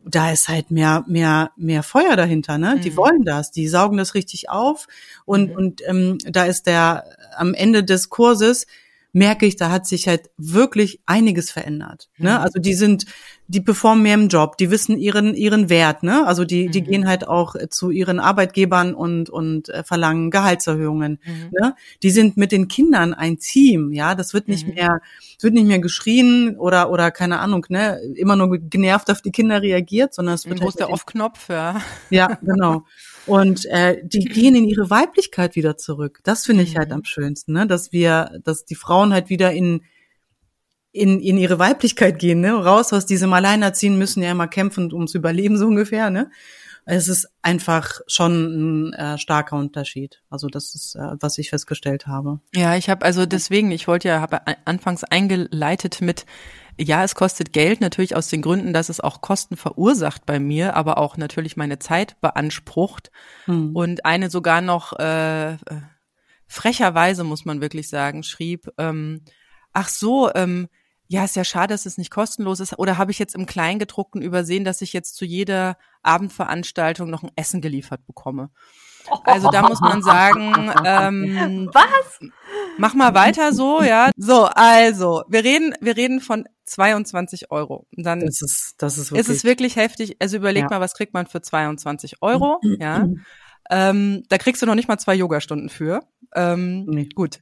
da 0.06 0.30
ist 0.30 0.48
halt 0.48 0.70
mehr, 0.70 1.04
mehr, 1.06 1.52
mehr 1.56 1.82
Feuer 1.82 2.16
dahinter, 2.16 2.58
ne? 2.58 2.76
Mhm. 2.76 2.80
Die 2.82 2.96
wollen 2.96 3.24
das, 3.24 3.50
die 3.50 3.68
saugen 3.68 3.96
das 3.96 4.14
richtig 4.14 4.50
auf 4.50 4.86
und, 5.24 5.50
mhm. 5.50 5.56
und 5.56 5.82
ähm, 5.86 6.18
da 6.26 6.44
ist 6.44 6.66
der 6.66 7.04
am 7.36 7.54
Ende 7.54 7.84
des 7.84 8.10
Kurses 8.10 8.66
merke 9.14 9.46
ich, 9.46 9.54
da 9.54 9.70
hat 9.70 9.86
sich 9.86 10.08
halt 10.08 10.28
wirklich 10.36 11.00
einiges 11.06 11.50
verändert. 11.50 12.10
Ne? 12.18 12.30
Mhm. 12.30 12.36
Also 12.36 12.58
die 12.58 12.74
sind, 12.74 13.06
die 13.46 13.60
performen 13.60 14.02
mehr 14.02 14.14
im 14.14 14.28
Job, 14.28 14.56
die 14.58 14.72
wissen 14.72 14.98
ihren 14.98 15.34
ihren 15.34 15.70
Wert, 15.70 16.02
ne? 16.02 16.26
Also 16.26 16.44
die 16.44 16.68
die 16.68 16.82
mhm. 16.82 16.86
gehen 16.86 17.08
halt 17.08 17.28
auch 17.28 17.54
zu 17.70 17.90
ihren 17.90 18.18
Arbeitgebern 18.18 18.92
und 18.92 19.30
und 19.30 19.68
äh, 19.68 19.84
verlangen 19.84 20.32
Gehaltserhöhungen, 20.32 21.20
mhm. 21.24 21.50
ne? 21.52 21.76
Die 22.02 22.10
sind 22.10 22.36
mit 22.36 22.50
den 22.50 22.66
Kindern 22.66 23.14
ein 23.14 23.38
Team, 23.38 23.92
ja? 23.92 24.16
Das 24.16 24.34
wird 24.34 24.48
nicht 24.48 24.66
mhm. 24.66 24.74
mehr 24.74 25.00
wird 25.40 25.54
nicht 25.54 25.66
mehr 25.66 25.78
geschrien 25.78 26.56
oder 26.58 26.90
oder 26.90 27.12
keine 27.12 27.38
Ahnung, 27.38 27.66
ne? 27.68 28.00
Immer 28.16 28.34
nur 28.34 28.58
genervt 28.58 29.10
auf 29.10 29.22
die 29.22 29.30
Kinder 29.30 29.62
reagiert, 29.62 30.12
sondern 30.12 30.34
es 30.34 30.48
wird 30.48 30.60
halt 30.60 30.80
der 30.80 30.90
Off-Knopf, 30.90 31.50
ja. 31.50 31.80
Ja, 32.10 32.38
genau. 32.42 32.84
Und 33.26 33.64
äh, 33.66 34.00
die 34.02 34.24
gehen 34.24 34.54
in 34.54 34.64
ihre 34.64 34.90
Weiblichkeit 34.90 35.56
wieder 35.56 35.76
zurück. 35.76 36.20
Das 36.24 36.44
finde 36.44 36.62
ich 36.62 36.76
halt 36.76 36.88
mhm. 36.88 36.96
am 36.96 37.04
schönsten, 37.04 37.52
ne? 37.52 37.66
dass 37.66 37.92
wir, 37.92 38.38
dass 38.44 38.64
die 38.64 38.74
Frauen 38.74 39.12
halt 39.12 39.28
wieder 39.28 39.52
in 39.52 39.82
in, 40.94 41.18
in 41.18 41.36
ihre 41.36 41.58
Weiblichkeit 41.58 42.20
gehen, 42.20 42.40
ne? 42.40 42.52
raus 42.52 42.92
aus 42.92 43.04
diesem 43.04 43.32
Alleinerziehen 43.32 43.98
müssen 43.98 44.22
ja 44.22 44.30
immer 44.30 44.46
kämpfen 44.46 44.92
ums 44.92 45.16
Überleben 45.16 45.58
so 45.58 45.66
ungefähr. 45.66 46.08
Ne? 46.08 46.30
Es 46.84 47.08
ist 47.08 47.28
einfach 47.42 48.00
schon 48.06 48.90
ein 48.90 48.92
äh, 48.92 49.18
starker 49.18 49.56
Unterschied. 49.56 50.22
Also 50.30 50.46
das 50.46 50.76
ist, 50.76 50.94
äh, 50.94 51.16
was 51.18 51.36
ich 51.38 51.50
festgestellt 51.50 52.06
habe. 52.06 52.38
Ja, 52.54 52.76
ich 52.76 52.88
habe 52.90 53.04
also 53.04 53.26
deswegen, 53.26 53.72
ich 53.72 53.88
wollte 53.88 54.06
ja, 54.06 54.20
habe 54.20 54.42
anfangs 54.66 55.02
eingeleitet 55.02 56.00
mit, 56.00 56.26
ja, 56.78 57.04
es 57.04 57.14
kostet 57.14 57.52
Geld, 57.52 57.80
natürlich 57.80 58.16
aus 58.16 58.28
den 58.28 58.42
Gründen, 58.42 58.72
dass 58.72 58.88
es 58.88 59.00
auch 59.00 59.20
Kosten 59.20 59.56
verursacht 59.56 60.26
bei 60.26 60.38
mir, 60.38 60.74
aber 60.74 60.98
auch 60.98 61.16
natürlich 61.16 61.56
meine 61.56 61.78
Zeit 61.78 62.20
beansprucht 62.20 63.10
hm. 63.44 63.74
und 63.74 64.04
eine 64.04 64.30
sogar 64.30 64.60
noch 64.60 64.92
äh, 64.98 65.56
frecherweise, 66.46 67.24
muss 67.24 67.44
man 67.44 67.60
wirklich 67.60 67.88
sagen, 67.88 68.22
schrieb, 68.22 68.68
ähm, 68.78 69.22
ach 69.72 69.88
so, 69.88 70.32
ähm, 70.34 70.68
ja, 71.06 71.24
ist 71.24 71.36
ja 71.36 71.44
schade, 71.44 71.74
dass 71.74 71.86
es 71.86 71.98
nicht 71.98 72.10
kostenlos 72.10 72.60
ist. 72.60 72.78
Oder 72.78 72.96
habe 72.96 73.10
ich 73.10 73.18
jetzt 73.18 73.34
im 73.34 73.46
Kleingedruckten 73.46 74.22
übersehen, 74.22 74.64
dass 74.64 74.80
ich 74.80 74.92
jetzt 74.92 75.16
zu 75.16 75.24
jeder 75.24 75.76
Abendveranstaltung 76.02 77.10
noch 77.10 77.22
ein 77.22 77.30
Essen 77.36 77.60
geliefert 77.60 78.06
bekomme? 78.06 78.50
Also 79.24 79.50
da 79.50 79.62
muss 79.62 79.80
man 79.80 80.02
sagen, 80.02 80.72
ähm, 80.84 81.70
was? 81.72 82.20
Mach 82.78 82.94
mal 82.94 83.14
weiter 83.14 83.52
so, 83.52 83.82
ja. 83.82 84.10
So, 84.16 84.44
also 84.44 85.22
wir 85.28 85.44
reden, 85.44 85.74
wir 85.80 85.96
reden 85.96 86.20
von 86.20 86.44
22 86.64 87.50
Euro. 87.50 87.86
Und 87.96 88.04
dann 88.04 88.20
das 88.20 88.40
ist, 88.42 88.74
das 88.78 88.98
ist, 88.98 89.12
wirklich, 89.12 89.28
ist 89.28 89.36
es 89.36 89.44
wirklich 89.44 89.76
heftig. 89.76 90.16
Also 90.20 90.36
überleg 90.36 90.64
ja. 90.64 90.68
mal, 90.70 90.80
was 90.80 90.94
kriegt 90.94 91.14
man 91.14 91.26
für 91.26 91.42
22 91.42 92.22
Euro, 92.22 92.60
ja. 92.78 93.08
Ähm, 93.70 94.24
da 94.28 94.38
kriegst 94.38 94.60
du 94.60 94.66
noch 94.66 94.74
nicht 94.74 94.88
mal 94.88 94.98
zwei 94.98 95.14
Yogastunden 95.14 95.68
für. 95.68 96.00
Ähm, 96.34 96.84
nee. 96.86 97.08
Gut. 97.14 97.40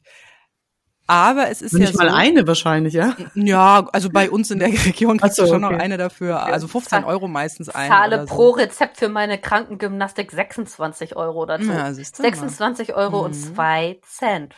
Aber 1.06 1.50
es 1.50 1.62
ist 1.62 1.74
nicht 1.74 1.92
ja 1.92 1.96
mal 1.96 2.10
so, 2.10 2.16
eine 2.16 2.46
wahrscheinlich, 2.46 2.94
ja? 2.94 3.16
Ja, 3.34 3.86
also 3.92 4.08
bei 4.08 4.30
uns 4.30 4.50
in 4.50 4.60
der 4.60 4.68
Region 4.86 5.18
kriegst 5.18 5.36
so, 5.36 5.42
du 5.42 5.48
schon 5.48 5.64
okay. 5.64 5.74
noch 5.74 5.80
eine 5.80 5.96
dafür. 5.96 6.42
Also 6.42 6.68
15 6.68 7.04
Euro 7.04 7.28
meistens 7.28 7.68
ein. 7.68 7.90
Zahle 7.90 8.24
pro 8.24 8.50
Rezept 8.50 8.98
für 8.98 9.08
meine 9.08 9.38
Krankengymnastik 9.38 10.30
26 10.30 11.16
Euro 11.16 11.44
dazu. 11.46 11.70
Ja, 11.70 11.92
26 11.92 12.94
Euro 12.94 13.18
mhm. 13.18 13.24
und 13.24 13.34
zwei 13.34 14.00
Cent. 14.06 14.54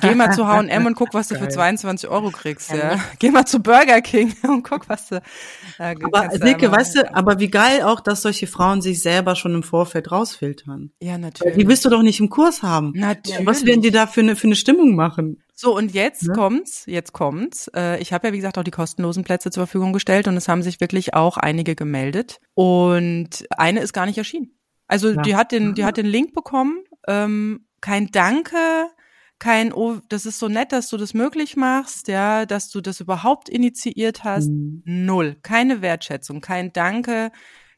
Geh 0.00 0.14
mal 0.14 0.32
zu 0.32 0.46
H&M 0.46 0.86
und 0.86 0.94
guck, 0.94 1.12
was 1.12 1.28
du 1.28 1.34
für 1.34 1.48
22 1.48 2.08
Euro 2.08 2.30
kriegst, 2.30 2.72
ja. 2.72 2.98
Geh 3.18 3.30
mal 3.30 3.44
zu 3.44 3.60
Burger 3.60 4.00
King 4.00 4.34
und 4.48 4.62
guck, 4.62 4.88
was 4.88 5.08
du. 5.08 5.16
Äh, 5.78 5.94
aber 6.02 6.30
Silke, 6.30 6.70
weißt 6.72 6.96
du, 6.96 7.14
aber 7.14 7.38
wie 7.40 7.50
geil 7.50 7.82
auch, 7.82 8.00
dass 8.00 8.22
solche 8.22 8.46
Frauen 8.46 8.80
sich 8.80 9.02
selber 9.02 9.36
schon 9.36 9.54
im 9.54 9.62
Vorfeld 9.62 10.10
rausfiltern. 10.10 10.92
Ja, 11.00 11.18
natürlich. 11.18 11.56
Die 11.56 11.68
willst 11.68 11.84
du 11.84 11.90
doch 11.90 12.02
nicht 12.02 12.20
im 12.20 12.30
Kurs 12.30 12.62
haben. 12.62 12.92
Natürlich. 12.94 13.46
Was 13.46 13.66
werden 13.66 13.82
die 13.82 13.90
da 13.90 14.06
für 14.06 14.20
eine, 14.20 14.34
für 14.34 14.46
eine 14.46 14.56
Stimmung 14.56 14.94
machen? 14.94 15.41
So, 15.54 15.76
und 15.76 15.92
jetzt 15.92 16.26
ja. 16.26 16.32
kommt's, 16.32 16.84
jetzt 16.86 17.12
kommt's. 17.12 17.70
Äh, 17.74 18.00
ich 18.00 18.12
habe 18.12 18.28
ja, 18.28 18.32
wie 18.32 18.38
gesagt, 18.38 18.58
auch 18.58 18.64
die 18.64 18.70
kostenlosen 18.70 19.24
Plätze 19.24 19.50
zur 19.50 19.66
Verfügung 19.66 19.92
gestellt 19.92 20.26
und 20.28 20.36
es 20.36 20.48
haben 20.48 20.62
sich 20.62 20.80
wirklich 20.80 21.14
auch 21.14 21.36
einige 21.36 21.74
gemeldet. 21.74 22.40
Und 22.54 23.46
eine 23.50 23.80
ist 23.80 23.92
gar 23.92 24.06
nicht 24.06 24.18
erschienen. 24.18 24.58
Also 24.88 25.10
ja. 25.10 25.22
die 25.22 25.36
hat 25.36 25.52
den, 25.52 25.74
die 25.74 25.84
hat 25.84 25.96
den 25.96 26.06
Link 26.06 26.32
bekommen. 26.32 26.84
Ähm, 27.06 27.66
kein 27.80 28.10
Danke, 28.12 28.88
kein, 29.42 29.72
oh, 29.72 29.98
das 30.08 30.24
ist 30.24 30.38
so 30.38 30.48
nett, 30.48 30.70
dass 30.70 30.88
du 30.88 30.96
das 30.96 31.14
möglich 31.14 31.56
machst, 31.56 32.06
ja, 32.06 32.46
dass 32.46 32.70
du 32.70 32.80
das 32.80 33.00
überhaupt 33.00 33.48
initiiert 33.48 34.22
hast. 34.22 34.48
Mhm. 34.48 34.82
Null. 34.84 35.36
Keine 35.42 35.82
Wertschätzung, 35.82 36.40
kein 36.40 36.72
Danke, 36.72 37.32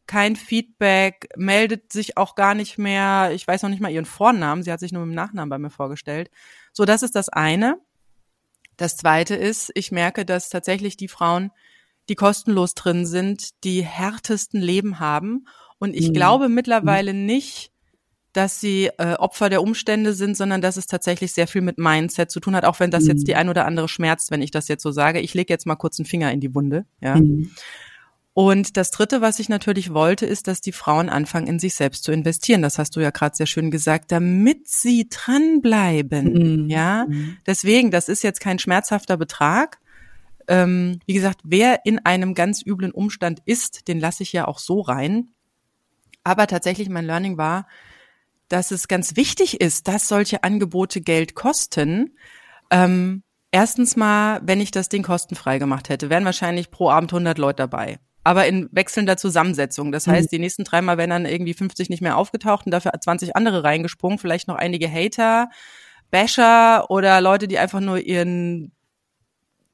kein 0.07 0.37
Feedback, 0.37 1.29
meldet 1.37 1.91
sich 1.91 2.19
auch 2.19 2.35
gar 2.35 2.55
nicht 2.55 2.77
mehr. 2.77 3.31
Ich 3.33 3.49
weiß 3.49 3.63
noch 3.63 3.71
nicht 3.71 3.81
mal 3.81 3.91
ihren 3.91 4.05
Vornamen. 4.05 4.63
Sie 4.63 4.71
hat 4.71 4.81
sich 4.81 4.93
nur 4.93 5.07
mit 5.07 5.13
dem 5.13 5.17
Nachnamen 5.17 5.49
bei 5.49 5.59
mir 5.59 5.71
vorgestellt. 5.71 6.31
So, 6.75 6.85
das 6.85 7.03
ist 7.03 7.15
das 7.15 7.31
eine. 7.31 7.79
Das 8.77 8.97
zweite 8.97 9.37
ist, 9.37 9.71
ich 9.75 9.93
merke, 9.93 10.27
dass 10.27 10.51
tatsächlich 10.51 10.97
die 10.97 11.09
Frauen, 11.09 11.51
die 12.09 12.17
kostenlos 12.17 12.75
drin 12.75 13.07
sind, 13.07 13.65
die 13.65 13.83
härtesten 13.83 14.61
Leben 14.61 15.01
haben. 15.01 15.47
Und 15.79 15.95
ich 15.95 16.09
mhm. 16.09 16.15
glaube 16.15 16.49
mittlerweile 16.49 17.15
nicht, 17.15 17.71
dass 18.33 18.61
sie 18.61 18.91
äh, 18.99 19.15
Opfer 19.15 19.49
der 19.49 19.63
Umstände 19.63 20.13
sind, 20.13 20.37
sondern 20.37 20.61
dass 20.61 20.77
es 20.77 20.87
tatsächlich 20.87 21.33
sehr 21.33 21.47
viel 21.47 21.63
mit 21.63 21.79
Mindset 21.79 22.33
zu 22.33 22.41
tun 22.41 22.57
hat, 22.57 22.65
auch 22.65 22.81
wenn 22.81 22.91
das 22.91 23.05
mhm. 23.05 23.11
jetzt 23.11 23.29
die 23.29 23.37
ein 23.37 23.49
oder 23.49 23.65
andere 23.65 23.89
schmerzt, 23.89 24.33
wenn 24.33 24.43
ich 24.43 24.51
das 24.51 24.67
jetzt 24.67 24.83
so 24.83 24.91
sage. 24.91 25.21
Ich 25.21 25.35
lege 25.35 25.53
jetzt 25.53 25.67
mal 25.67 25.77
kurz 25.77 26.01
einen 26.01 26.07
Finger 26.07 26.33
in 26.33 26.41
die 26.41 26.55
Wunde, 26.55 26.85
ja. 27.01 27.15
Mhm. 27.15 27.53
Und 28.35 28.77
das 28.77 28.91
Dritte, 28.91 29.21
was 29.21 29.39
ich 29.39 29.49
natürlich 29.49 29.95
wollte, 29.95 30.27
ist, 30.27 30.49
dass 30.49 30.61
die 30.61 30.73
Frauen 30.73 31.09
anfangen, 31.09 31.47
in 31.47 31.61
sich 31.61 31.77
selbst 31.77 32.03
zu 32.03 32.11
investieren. 32.11 32.63
Das 32.63 32.79
hast 32.79 32.97
du 32.97 33.01
ja 33.01 33.11
gerade 33.11 33.37
sehr 33.37 33.47
schön 33.47 33.71
gesagt, 33.71 34.11
damit 34.11 34.69
sie 34.69 35.09
dranbleiben. 35.09 36.65
Mhm. 36.65 36.69
Ja, 36.69 37.07
mhm. 37.09 37.37
deswegen, 37.47 37.93
das 37.93 38.09
ist 38.09 38.25
jetzt 38.25 38.41
kein 38.41 38.59
schmerzhafter 38.59 39.17
Betrag. 39.17 39.79
Ähm, 40.49 40.99
wie 41.07 41.15
gesagt, 41.15 41.41
wer 41.45 41.87
in 41.87 42.05
einem 42.05 42.35
ganz 42.35 42.61
üblen 42.67 42.91
Umstand 42.91 43.39
ist, 43.45 43.87
den 43.87 44.01
lasse 44.01 44.25
ich 44.25 44.33
ja 44.33 44.49
auch 44.49 44.59
so 44.59 44.81
rein. 44.81 45.29
Aber 46.25 46.49
tatsächlich, 46.49 46.89
mein 46.89 47.07
Learning 47.07 47.39
war, 47.39 47.69
dass 48.49 48.73
es 48.73 48.89
ganz 48.89 49.15
wichtig 49.15 49.61
ist, 49.61 49.87
dass 49.87 50.09
solche 50.09 50.43
Angebote 50.43 51.01
Geld 51.01 51.37
kosten. 51.37 52.17
Ähm, 52.71 53.23
erstens 53.53 53.95
mal, 53.95 54.41
wenn 54.43 54.61
ich 54.61 54.73
das 54.73 54.89
Ding 54.89 55.05
kostenfrei 55.05 55.61
gemacht 55.61 55.89
hätte, 55.89 56.11
wären 56.11 56.25
wahrscheinlich 56.25 56.73
pro 56.73 56.91
Abend 56.91 57.13
100 57.13 57.39
Leute 57.39 57.57
dabei. 57.59 58.01
Aber 58.25 58.47
in 58.47 58.69
wechselnder 58.73 59.19
Zusammensetzung. 59.19 59.93
Das 59.93 60.07
heißt, 60.07 60.33
mhm. 60.33 60.37
die 60.37 60.39
nächsten 60.41 60.65
dreimal 60.65 60.97
wären 60.97 61.11
dann 61.11 61.27
irgendwie 61.27 61.55
50 61.55 61.91
nicht 61.91 62.01
mehr 62.01 62.17
aufgetaucht 62.17 62.65
und 62.65 62.73
dafür 62.73 62.93
20 62.99 63.37
andere 63.37 63.63
reingesprungen. 63.63 64.19
Vielleicht 64.19 64.49
noch 64.49 64.57
einige 64.57 64.91
Hater, 64.91 65.51
Basher 66.11 66.87
oder 66.89 67.21
Leute, 67.21 67.47
die 67.49 67.59
einfach 67.59 67.81
nur 67.81 67.99
ihren 67.99 68.73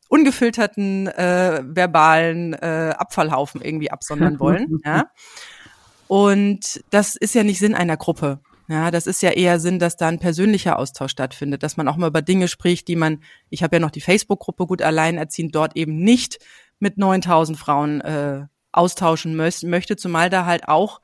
ungefilterten 0.08 1.06
äh, 1.06 1.62
verbalen 1.64 2.52
äh, 2.54 2.94
Abfallhaufen 2.98 3.62
irgendwie 3.62 3.90
absondern 3.90 4.40
wollen. 4.40 4.80
ja. 4.84 5.10
Und 6.08 6.82
das 6.90 7.14
ist 7.14 7.36
ja 7.36 7.44
nicht 7.44 7.60
Sinn 7.60 7.76
einer 7.76 7.96
Gruppe. 7.96 8.40
Ja, 8.66 8.90
das 8.90 9.06
ist 9.06 9.22
ja 9.22 9.30
eher 9.30 9.60
Sinn, 9.60 9.78
dass 9.78 9.96
da 9.96 10.08
ein 10.08 10.18
persönlicher 10.18 10.78
Austausch 10.78 11.12
stattfindet, 11.12 11.62
dass 11.62 11.76
man 11.76 11.86
auch 11.88 11.96
mal 11.96 12.08
über 12.08 12.22
Dinge 12.22 12.48
spricht, 12.48 12.88
die 12.88 12.96
man, 12.96 13.22
ich 13.48 13.62
habe 13.62 13.76
ja 13.76 13.80
noch 13.80 13.90
die 13.90 14.00
Facebook-Gruppe 14.00 14.66
gut 14.66 14.82
alleinerziehend, 14.82 15.54
dort 15.54 15.76
eben 15.76 15.98
nicht 16.02 16.38
mit 16.80 16.98
9000 16.98 17.58
Frauen 17.58 18.00
äh, 18.00 18.46
austauschen 18.72 19.36
möchte, 19.36 19.96
zumal 19.96 20.30
da 20.30 20.46
halt 20.46 20.68
auch 20.68 21.00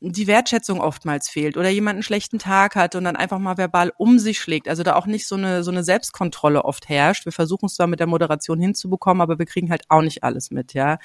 die 0.00 0.26
Wertschätzung 0.26 0.80
oftmals 0.80 1.28
fehlt 1.30 1.56
oder 1.56 1.70
jemand 1.70 1.94
einen 1.94 2.02
schlechten 2.02 2.38
Tag 2.38 2.76
hat 2.76 2.94
und 2.94 3.04
dann 3.04 3.16
einfach 3.16 3.38
mal 3.38 3.56
verbal 3.56 3.90
um 3.96 4.18
sich 4.18 4.38
schlägt. 4.38 4.68
Also 4.68 4.82
da 4.82 4.96
auch 4.96 5.06
nicht 5.06 5.26
so 5.26 5.36
eine, 5.36 5.62
so 5.62 5.70
eine 5.70 5.82
Selbstkontrolle 5.82 6.64
oft 6.64 6.88
herrscht. 6.88 7.24
Wir 7.24 7.32
versuchen 7.32 7.66
es 7.66 7.76
zwar 7.76 7.86
mit 7.86 8.00
der 8.00 8.06
Moderation 8.06 8.60
hinzubekommen, 8.60 9.22
aber 9.22 9.38
wir 9.38 9.46
kriegen 9.46 9.70
halt 9.70 9.84
auch 9.88 10.02
nicht 10.02 10.22
alles 10.22 10.50
mit, 10.50 10.74
ja. 10.74 10.98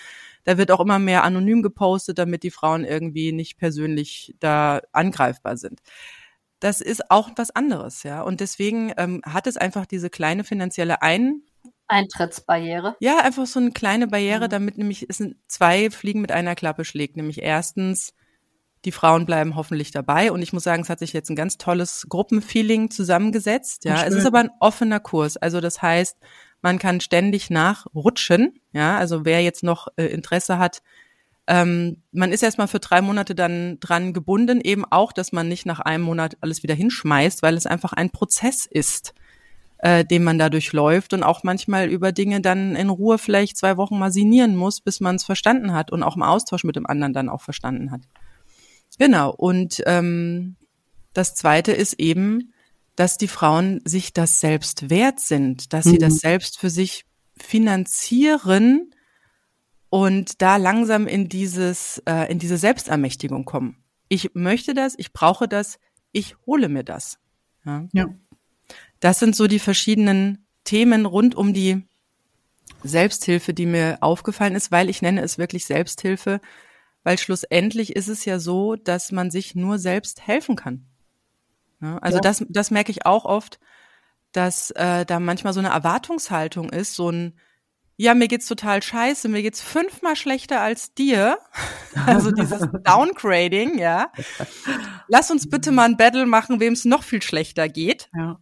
Da 0.43 0.57
wird 0.57 0.71
auch 0.71 0.81
immer 0.81 0.99
mehr 0.99 1.23
anonym 1.23 1.61
gepostet, 1.61 2.17
damit 2.17 2.43
die 2.43 2.51
Frauen 2.51 2.83
irgendwie 2.83 3.31
nicht 3.31 3.57
persönlich 3.57 4.35
da 4.39 4.81
angreifbar 4.91 5.55
sind. 5.55 5.79
Das 6.59 6.81
ist 6.81 7.09
auch 7.09 7.29
was 7.37 7.51
anderes, 7.51 8.03
ja. 8.03 8.21
Und 8.21 8.41
deswegen 8.41 8.91
ähm, 8.97 9.21
hat 9.25 9.47
es 9.47 9.55
einfach 9.55 9.85
diese 9.85 10.09
kleine 10.09 10.43
finanzielle 10.43 11.01
Ein 11.01 11.43
Eintrittsbarriere. 11.89 12.95
Ja, 12.99 13.17
einfach 13.19 13.45
so 13.45 13.59
eine 13.59 13.71
kleine 13.71 14.07
Barriere, 14.07 14.45
mhm. 14.45 14.49
damit 14.49 14.77
nämlich 14.77 15.05
es 15.09 15.21
zwei 15.47 15.89
Fliegen 15.89 16.21
mit 16.21 16.31
einer 16.31 16.55
Klappe 16.55 16.85
schlägt. 16.85 17.17
Nämlich 17.17 17.41
erstens 17.41 18.13
die 18.85 18.91
Frauen 18.93 19.25
bleiben 19.25 19.55
hoffentlich 19.55 19.91
dabei. 19.91 20.31
Und 20.31 20.41
ich 20.41 20.53
muss 20.53 20.63
sagen, 20.63 20.83
es 20.83 20.89
hat 20.89 20.99
sich 20.99 21.11
jetzt 21.11 21.29
ein 21.29 21.35
ganz 21.35 21.57
tolles 21.57 22.05
Gruppenfeeling 22.07 22.91
zusammengesetzt. 22.91 23.83
Ja, 23.83 24.05
es 24.05 24.15
ist 24.15 24.25
aber 24.25 24.39
ein 24.39 24.51
offener 24.59 25.01
Kurs. 25.01 25.35
Also 25.35 25.59
das 25.59 25.81
heißt, 25.81 26.17
man 26.61 26.79
kann 26.79 27.01
ständig 27.01 27.49
nachrutschen. 27.49 28.59
Ja, 28.71 28.97
also 28.97 29.25
wer 29.25 29.41
jetzt 29.41 29.63
noch 29.63 29.87
äh, 29.97 30.05
Interesse 30.05 30.59
hat, 30.59 30.81
ähm, 31.47 32.03
man 32.11 32.31
ist 32.31 32.43
erstmal 32.43 32.67
für 32.67 32.79
drei 32.79 33.01
Monate 33.01 33.33
dann 33.33 33.79
dran 33.79 34.13
gebunden, 34.13 34.61
eben 34.61 34.85
auch, 34.85 35.11
dass 35.11 35.31
man 35.31 35.49
nicht 35.49 35.65
nach 35.65 35.79
einem 35.79 36.03
Monat 36.03 36.37
alles 36.41 36.61
wieder 36.61 36.75
hinschmeißt, 36.75 37.41
weil 37.41 37.57
es 37.57 37.65
einfach 37.65 37.91
ein 37.91 38.11
Prozess 38.11 38.67
ist, 38.67 39.15
äh, 39.79 40.03
den 40.05 40.23
man 40.23 40.37
da 40.37 40.49
durchläuft 40.49 41.13
und 41.13 41.23
auch 41.23 41.43
manchmal 41.43 41.89
über 41.89 42.11
Dinge 42.11 42.41
dann 42.41 42.75
in 42.75 42.89
Ruhe 42.89 43.17
vielleicht 43.17 43.57
zwei 43.57 43.77
Wochen 43.77 43.97
mal 43.97 44.11
sinieren 44.11 44.55
muss, 44.55 44.81
bis 44.81 44.99
man 44.99 45.15
es 45.15 45.23
verstanden 45.23 45.73
hat 45.73 45.91
und 45.91 46.03
auch 46.03 46.15
im 46.15 46.23
Austausch 46.23 46.63
mit 46.63 46.75
dem 46.75 46.85
anderen 46.85 47.13
dann 47.13 47.29
auch 47.29 47.41
verstanden 47.41 47.91
hat. 47.91 48.01
Genau. 48.97 49.33
Und 49.33 49.81
ähm, 49.85 50.57
das 51.13 51.35
Zweite 51.35 51.71
ist 51.71 51.93
eben, 51.93 52.53
dass 52.95 53.17
die 53.17 53.29
Frauen 53.29 53.79
sich 53.85 54.11
das 54.11 54.41
selbst 54.41 54.89
wert 54.89 55.21
sind, 55.21 55.71
dass 55.71 55.85
mhm. 55.85 55.91
sie 55.91 55.97
das 55.99 56.13
mhm. 56.15 56.19
selbst 56.19 56.59
für 56.59 56.69
sich 56.69 57.05
finanzieren 57.37 58.93
und 59.89 60.41
da 60.41 60.57
langsam 60.57 61.07
in 61.07 61.29
dieses 61.29 62.03
äh, 62.05 62.29
in 62.29 62.39
diese 62.39 62.57
Selbstermächtigung 62.57 63.45
kommen. 63.45 63.77
Ich 64.09 64.31
möchte 64.33 64.73
das, 64.73 64.95
ich 64.97 65.13
brauche 65.13 65.47
das, 65.47 65.79
ich 66.11 66.35
hole 66.45 66.67
mir 66.67 66.83
das. 66.83 67.19
Ja. 67.65 67.87
ja. 67.93 68.07
Das 68.99 69.19
sind 69.19 69.35
so 69.35 69.47
die 69.47 69.59
verschiedenen 69.59 70.45
Themen 70.63 71.05
rund 71.05 71.35
um 71.35 71.53
die 71.53 71.87
Selbsthilfe, 72.83 73.53
die 73.53 73.65
mir 73.65 73.97
aufgefallen 74.01 74.55
ist, 74.55 74.71
weil 74.71 74.89
ich 74.89 75.01
nenne 75.01 75.21
es 75.21 75.37
wirklich 75.37 75.65
Selbsthilfe, 75.65 76.41
weil 77.03 77.17
schlussendlich 77.17 77.95
ist 77.95 78.07
es 78.07 78.25
ja 78.25 78.39
so, 78.39 78.75
dass 78.75 79.11
man 79.11 79.31
sich 79.31 79.55
nur 79.55 79.79
selbst 79.79 80.25
helfen 80.27 80.55
kann. 80.55 80.85
Ja, 81.81 81.97
also 81.99 82.17
ja. 82.17 82.21
das, 82.21 82.45
das 82.49 82.71
merke 82.71 82.91
ich 82.91 83.05
auch 83.05 83.25
oft, 83.25 83.59
dass 84.31 84.71
äh, 84.71 85.05
da 85.05 85.19
manchmal 85.19 85.53
so 85.53 85.59
eine 85.59 85.69
Erwartungshaltung 85.69 86.69
ist, 86.69 86.95
so 86.95 87.09
ein 87.09 87.39
ja, 88.01 88.13
mir 88.13 88.29
geht's 88.29 88.45
total 88.45 88.81
scheiße, 88.81 89.27
mir 89.27 89.41
geht's 89.41 89.59
fünfmal 89.59 90.15
schlechter 90.15 90.61
als 90.61 90.93
dir. 90.93 91.37
Also 92.05 92.31
dieses 92.31 92.61
Downgrading, 92.83 93.79
ja. 93.79 94.11
Lass 95.07 95.31
uns 95.31 95.49
bitte 95.49 95.71
mal 95.71 95.85
ein 95.85 95.97
Battle 95.97 96.27
machen, 96.27 96.59
wem 96.59 96.73
es 96.73 96.85
noch 96.85 97.01
viel 97.01 97.21
schlechter 97.21 97.67
geht. 97.67 98.09
Ja. 98.15 98.39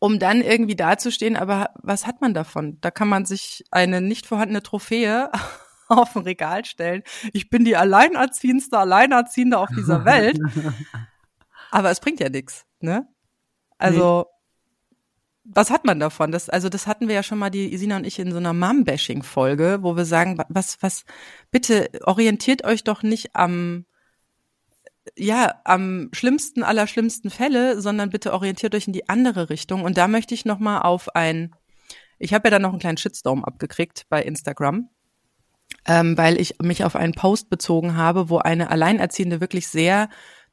Um 0.00 0.18
dann 0.20 0.42
irgendwie 0.42 0.76
dazustehen, 0.76 1.36
aber 1.36 1.70
was 1.82 2.06
hat 2.06 2.20
man 2.20 2.32
davon? 2.32 2.78
Da 2.80 2.90
kann 2.90 3.08
man 3.08 3.24
sich 3.24 3.64
eine 3.72 4.00
nicht 4.00 4.26
vorhandene 4.26 4.62
Trophäe 4.62 5.30
auf 5.88 6.14
ein 6.14 6.22
Regal 6.22 6.64
stellen. 6.64 7.02
Ich 7.32 7.50
bin 7.50 7.64
die 7.64 7.76
alleinerziehendste 7.76 8.78
Alleinerziehende 8.78 9.58
auf 9.58 9.68
dieser 9.76 10.04
Welt. 10.04 10.38
Aber 11.70 11.90
es 11.90 12.00
bringt 12.00 12.20
ja 12.20 12.28
nichts, 12.28 12.64
ne? 12.80 13.06
Also, 13.76 14.26
nee. 14.26 14.96
was 15.44 15.70
hat 15.70 15.84
man 15.84 16.00
davon? 16.00 16.32
Das, 16.32 16.48
also, 16.48 16.68
das 16.68 16.86
hatten 16.86 17.08
wir 17.08 17.14
ja 17.14 17.22
schon 17.22 17.38
mal, 17.38 17.50
die 17.50 17.72
Isina 17.72 17.96
und 17.96 18.06
ich, 18.06 18.18
in 18.18 18.30
so 18.32 18.38
einer 18.38 18.54
Mom-Bashing-Folge, 18.54 19.78
wo 19.82 19.96
wir 19.96 20.04
sagen, 20.04 20.42
was, 20.48 20.78
was, 20.80 21.04
bitte 21.50 21.90
orientiert 22.04 22.64
euch 22.64 22.84
doch 22.84 23.02
nicht 23.02 23.36
am, 23.36 23.84
ja, 25.16 25.60
am 25.64 26.10
schlimmsten 26.12 26.62
aller 26.62 26.86
schlimmsten 26.86 27.30
Fälle, 27.30 27.80
sondern 27.80 28.10
bitte 28.10 28.32
orientiert 28.32 28.74
euch 28.74 28.86
in 28.86 28.92
die 28.92 29.08
andere 29.08 29.50
Richtung. 29.50 29.82
Und 29.82 29.96
da 29.96 30.08
möchte 30.08 30.34
ich 30.34 30.44
noch 30.44 30.58
mal 30.58 30.80
auf 30.80 31.14
ein, 31.14 31.54
ich 32.18 32.34
habe 32.34 32.48
ja 32.48 32.50
dann 32.50 32.62
noch 32.62 32.70
einen 32.70 32.80
kleinen 32.80 32.98
Shitstorm 32.98 33.44
abgekriegt 33.44 34.06
bei 34.08 34.22
Instagram 34.22 34.88
ähm, 35.86 36.16
weil 36.16 36.40
ich 36.40 36.56
mich 36.62 36.84
auf 36.84 36.96
einen 36.96 37.14
Post 37.14 37.50
bezogen 37.50 37.96
habe, 37.96 38.28
wo 38.28 38.38
eine 38.38 38.70
Alleinerziehende 38.70 39.40
wirklich 39.40 39.68
sehr 39.68 40.08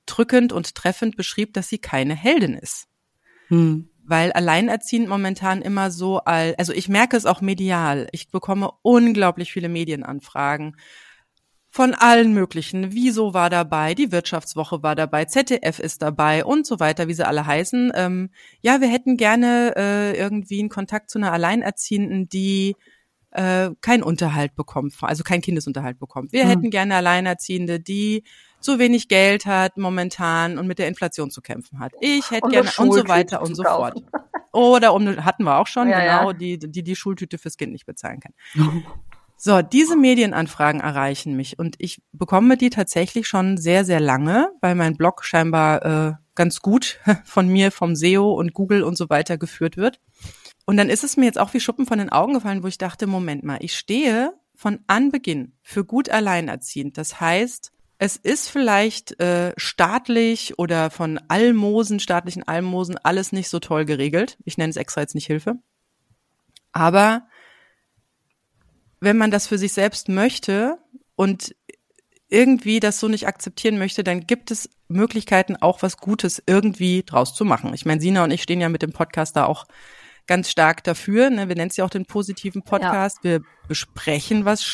drückend 0.05 0.53
und 0.53 0.75
treffend 0.75 1.17
beschrieb, 1.17 1.53
dass 1.53 1.67
sie 1.67 1.79
keine 1.79 2.15
Heldin 2.15 2.53
ist. 2.53 2.87
Hm. 3.47 3.89
Weil 4.07 4.31
alleinerziehend 4.33 5.09
momentan 5.09 5.61
immer 5.63 5.89
so, 5.89 6.19
also 6.19 6.73
ich 6.73 6.89
merke 6.89 7.17
es 7.17 7.25
auch 7.25 7.41
medial. 7.41 8.07
Ich 8.11 8.29
bekomme 8.29 8.69
unglaublich 8.83 9.51
viele 9.51 9.67
Medienanfragen 9.67 10.77
von 11.75 11.93
allen 11.93 12.33
möglichen. 12.33 12.93
Wieso 12.93 13.33
war 13.33 13.49
dabei, 13.49 13.95
die 13.95 14.13
Wirtschaftswoche 14.13 14.81
war 14.81 14.95
dabei, 14.95 15.25
ZDF 15.25 15.79
ist 15.79 16.01
dabei 16.01 16.45
und 16.45 16.65
so 16.65 16.79
weiter, 16.79 17.09
wie 17.09 17.13
sie 17.13 17.27
alle 17.27 17.45
heißen. 17.45 17.91
Ähm, 17.93 18.29
ja, 18.61 18.79
wir 18.79 18.87
hätten 18.87 19.17
gerne 19.17 19.73
äh, 19.75 20.17
irgendwie 20.17 20.61
einen 20.61 20.69
Kontakt 20.69 21.09
zu 21.09 21.19
einer 21.19 21.33
Alleinerziehenden, 21.33 22.29
die 22.29 22.77
äh, 23.31 23.71
keinen 23.81 24.03
Unterhalt 24.03 24.55
bekommt, 24.55 24.95
also 25.01 25.23
kein 25.23 25.41
Kindesunterhalt 25.41 25.99
bekommt. 25.99 26.31
Wir 26.31 26.45
mhm. 26.45 26.49
hätten 26.49 26.69
gerne 26.69 26.95
Alleinerziehende, 26.95 27.81
die 27.81 28.23
zu 28.61 28.79
wenig 28.79 29.09
Geld 29.09 29.45
hat 29.45 29.75
momentan 29.75 30.57
und 30.57 30.67
mit 30.67 30.79
der 30.79 30.87
Inflation 30.87 31.29
zu 31.29 31.41
kämpfen 31.41 31.79
hat. 31.79 31.91
Ich 31.99 32.31
hätte 32.31 32.47
gerne 32.47 32.69
und 32.77 32.93
so 32.93 33.05
weiter 33.09 33.41
und 33.41 33.53
so 33.53 33.63
fort. 33.63 34.01
Oder 34.53 34.93
um, 34.93 35.25
hatten 35.25 35.43
wir 35.43 35.57
auch 35.57 35.67
schon, 35.67 35.89
ja, 35.89 35.99
genau, 35.99 36.31
ja. 36.31 36.33
die 36.37 36.57
die 36.57 36.83
die 36.83 36.95
Schultüte 36.95 37.37
fürs 37.37 37.57
Kind 37.57 37.73
nicht 37.73 37.85
bezahlen 37.85 38.21
kann. 38.21 38.33
So, 39.37 39.61
diese 39.61 39.95
Medienanfragen 39.95 40.81
erreichen 40.81 41.35
mich 41.35 41.59
und 41.59 41.75
ich 41.77 42.01
bekomme 42.13 42.57
die 42.57 42.69
tatsächlich 42.69 43.27
schon 43.27 43.57
sehr, 43.57 43.83
sehr 43.83 43.99
lange, 43.99 44.49
weil 44.61 44.75
mein 44.75 44.95
Blog 44.95 45.25
scheinbar 45.25 45.85
äh, 45.85 46.13
ganz 46.35 46.61
gut 46.61 46.99
von 47.25 47.47
mir, 47.47 47.71
vom 47.71 47.95
SEO 47.95 48.33
und 48.33 48.53
Google 48.53 48.83
und 48.83 48.97
so 48.97 49.09
weiter 49.09 49.37
geführt 49.37 49.77
wird. 49.77 49.99
Und 50.65 50.77
dann 50.77 50.89
ist 50.89 51.03
es 51.03 51.17
mir 51.17 51.25
jetzt 51.25 51.37
auch 51.37 51.53
wie 51.53 51.59
Schuppen 51.59 51.85
von 51.85 51.99
den 51.99 52.09
Augen 52.11 52.33
gefallen, 52.33 52.63
wo 52.63 52.67
ich 52.67 52.77
dachte, 52.77 53.07
Moment 53.07 53.43
mal, 53.43 53.57
ich 53.59 53.77
stehe 53.77 54.33
von 54.55 54.79
Anbeginn 54.87 55.53
für 55.61 55.85
gut 55.85 56.09
alleinerziehend. 56.09 56.97
Das 56.97 57.19
heißt, 57.19 57.71
es 57.97 58.17
ist 58.17 58.49
vielleicht 58.49 59.19
äh, 59.19 59.53
staatlich 59.57 60.57
oder 60.57 60.89
von 60.89 61.19
Almosen, 61.27 61.99
staatlichen 61.99 62.43
Almosen, 62.43 62.97
alles 63.03 63.31
nicht 63.31 63.49
so 63.49 63.59
toll 63.59 63.85
geregelt. 63.85 64.37
Ich 64.43 64.57
nenne 64.57 64.69
es 64.69 64.77
extra 64.77 65.01
jetzt 65.01 65.15
nicht 65.15 65.27
Hilfe. 65.27 65.55
Aber 66.71 67.27
wenn 68.99 69.17
man 69.17 69.31
das 69.31 69.47
für 69.47 69.57
sich 69.57 69.73
selbst 69.73 70.09
möchte 70.09 70.77
und 71.15 71.55
irgendwie 72.29 72.79
das 72.79 72.99
so 72.99 73.07
nicht 73.07 73.27
akzeptieren 73.27 73.77
möchte, 73.77 74.03
dann 74.03 74.21
gibt 74.21 74.51
es 74.51 74.69
Möglichkeiten, 74.87 75.55
auch 75.55 75.81
was 75.81 75.97
Gutes 75.97 76.41
irgendwie 76.45 77.03
draus 77.03 77.33
zu 77.33 77.45
machen. 77.45 77.73
Ich 77.73 77.85
meine, 77.85 78.01
Sina 78.01 78.23
und 78.23 78.31
ich 78.31 78.43
stehen 78.43 78.61
ja 78.61 78.69
mit 78.69 78.81
dem 78.81 78.93
Podcast 78.93 79.35
da 79.35 79.45
auch 79.45 79.65
ganz 80.27 80.49
stark 80.49 80.83
dafür. 80.83 81.29
Ne? 81.29 81.47
Wir 81.47 81.55
nennen 81.55 81.69
es 81.69 81.77
ja 81.77 81.85
auch 81.85 81.89
den 81.89 82.05
positiven 82.05 82.63
Podcast. 82.63 83.19
Ja. 83.23 83.31
Wir 83.31 83.41
besprechen, 83.67 84.45
was 84.45 84.65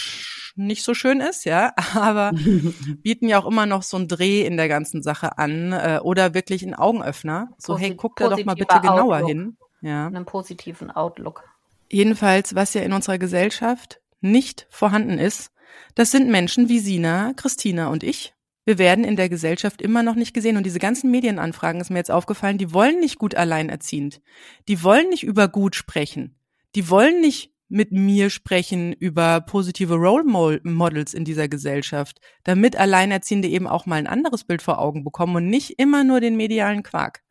nicht 0.56 0.84
so 0.84 0.94
schön 0.94 1.22
ist, 1.22 1.46
ja, 1.46 1.74
aber 1.94 2.32
bieten 3.04 3.28
ja 3.28 3.40
auch 3.40 3.46
immer 3.46 3.66
noch 3.66 3.84
so 3.84 3.98
einen 3.98 4.08
Dreh 4.08 4.42
in 4.42 4.58
der 4.58 4.68
ganzen 4.68 5.02
Sache 5.02 5.38
an 5.38 5.72
äh, 5.72 6.00
oder 6.02 6.34
wirklich 6.34 6.64
einen 6.64 6.74
Augenöffner. 6.74 7.50
So, 7.58 7.74
Posit 7.74 7.88
hey, 7.88 7.96
guck 7.96 8.16
da 8.18 8.30
doch 8.30 8.44
mal 8.44 8.56
bitte 8.56 8.80
genauer 8.82 9.18
Outlook. 9.18 9.30
hin. 9.30 9.58
Ja. 9.82 10.08
Einen 10.08 10.26
positiven 10.26 10.92
Outlook. 10.92 11.44
Jedenfalls, 11.90 12.56
was 12.56 12.74
ja 12.74 12.82
in 12.82 12.94
unserer 12.94 13.18
Gesellschaft 13.18 14.01
nicht 14.22 14.68
vorhanden 14.70 15.20
ist, 15.20 15.52
das 15.96 16.12
sind 16.12 16.30
Menschen 16.30 16.70
wie 16.70 16.80
Sina, 16.80 17.34
Christina 17.36 17.88
und 17.88 18.04
ich. 18.04 18.34
Wir 18.64 18.78
werden 18.78 19.04
in 19.04 19.16
der 19.16 19.30
Gesellschaft 19.30 19.82
immer 19.82 20.04
noch 20.04 20.16
nicht 20.16 20.34
gesehen. 20.34 20.56
Und 20.56 20.66
diese 20.66 20.80
ganzen 20.80 21.10
Medienanfragen 21.10 21.82
ist 21.82 21.90
mir 21.90 21.98
jetzt 21.98 22.12
aufgefallen, 22.12 22.58
die 22.58 22.74
wollen 22.74 23.00
nicht 23.00 23.18
gut 23.18 23.36
alleinerziehend. 23.36 24.22
Die 24.68 24.84
wollen 24.84 25.10
nicht 25.10 25.24
über 25.24 25.48
gut 25.48 25.76
sprechen. 25.76 26.36
Die 26.76 26.90
wollen 26.90 27.22
nicht 27.22 27.52
mit 27.70 27.92
mir 27.92 28.30
sprechen 28.30 28.92
über 28.92 29.40
positive 29.42 29.96
Role 29.96 30.26
Models 30.64 31.14
in 31.14 31.24
dieser 31.24 31.48
Gesellschaft, 31.48 32.20
damit 32.44 32.76
Alleinerziehende 32.76 33.48
eben 33.48 33.66
auch 33.66 33.86
mal 33.86 33.96
ein 33.96 34.08
anderes 34.08 34.44
Bild 34.44 34.62
vor 34.62 34.80
Augen 34.80 35.06
bekommen 35.06 35.38
und 35.38 35.48
nicht 35.48 35.80
immer 35.80 36.04
nur 36.04 36.20
den 36.20 36.36
medialen 36.36 36.84
Quark. 36.84 37.24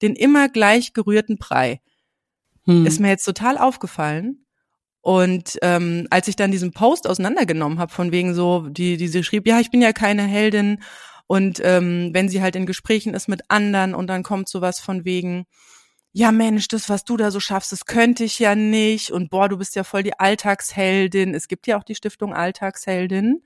Den 0.00 0.14
immer 0.14 0.48
gleich 0.48 0.92
gerührten 0.92 1.38
Brei. 1.38 1.80
Hm. 2.64 2.86
Ist 2.86 3.00
mir 3.00 3.08
jetzt 3.08 3.24
total 3.24 3.58
aufgefallen. 3.58 4.46
Und 5.02 5.58
ähm, 5.62 6.06
als 6.10 6.28
ich 6.28 6.36
dann 6.36 6.50
diesen 6.50 6.72
Post 6.72 7.06
auseinandergenommen 7.06 7.78
habe, 7.78 7.92
von 7.92 8.12
wegen 8.12 8.34
so, 8.34 8.68
die, 8.68 8.96
die 8.96 9.08
sie 9.08 9.24
schrieb, 9.24 9.46
ja, 9.46 9.60
ich 9.60 9.70
bin 9.70 9.80
ja 9.80 9.92
keine 9.92 10.22
Heldin. 10.22 10.82
Und 11.26 11.60
ähm, 11.64 12.10
wenn 12.12 12.28
sie 12.28 12.42
halt 12.42 12.56
in 12.56 12.66
Gesprächen 12.66 13.14
ist 13.14 13.28
mit 13.28 13.42
anderen 13.48 13.94
und 13.94 14.08
dann 14.08 14.22
kommt 14.22 14.48
sowas 14.48 14.80
von 14.80 15.04
wegen, 15.04 15.46
ja 16.12 16.32
Mensch, 16.32 16.68
das, 16.68 16.88
was 16.88 17.04
du 17.04 17.16
da 17.16 17.30
so 17.30 17.40
schaffst, 17.40 17.72
das 17.72 17.86
könnte 17.86 18.24
ich 18.24 18.38
ja 18.38 18.54
nicht. 18.54 19.10
Und 19.10 19.30
boah, 19.30 19.48
du 19.48 19.56
bist 19.56 19.76
ja 19.76 19.84
voll 19.84 20.02
die 20.02 20.18
Alltagsheldin. 20.18 21.34
Es 21.34 21.48
gibt 21.48 21.66
ja 21.66 21.78
auch 21.78 21.84
die 21.84 21.94
Stiftung 21.94 22.34
Alltagsheldin, 22.34 23.42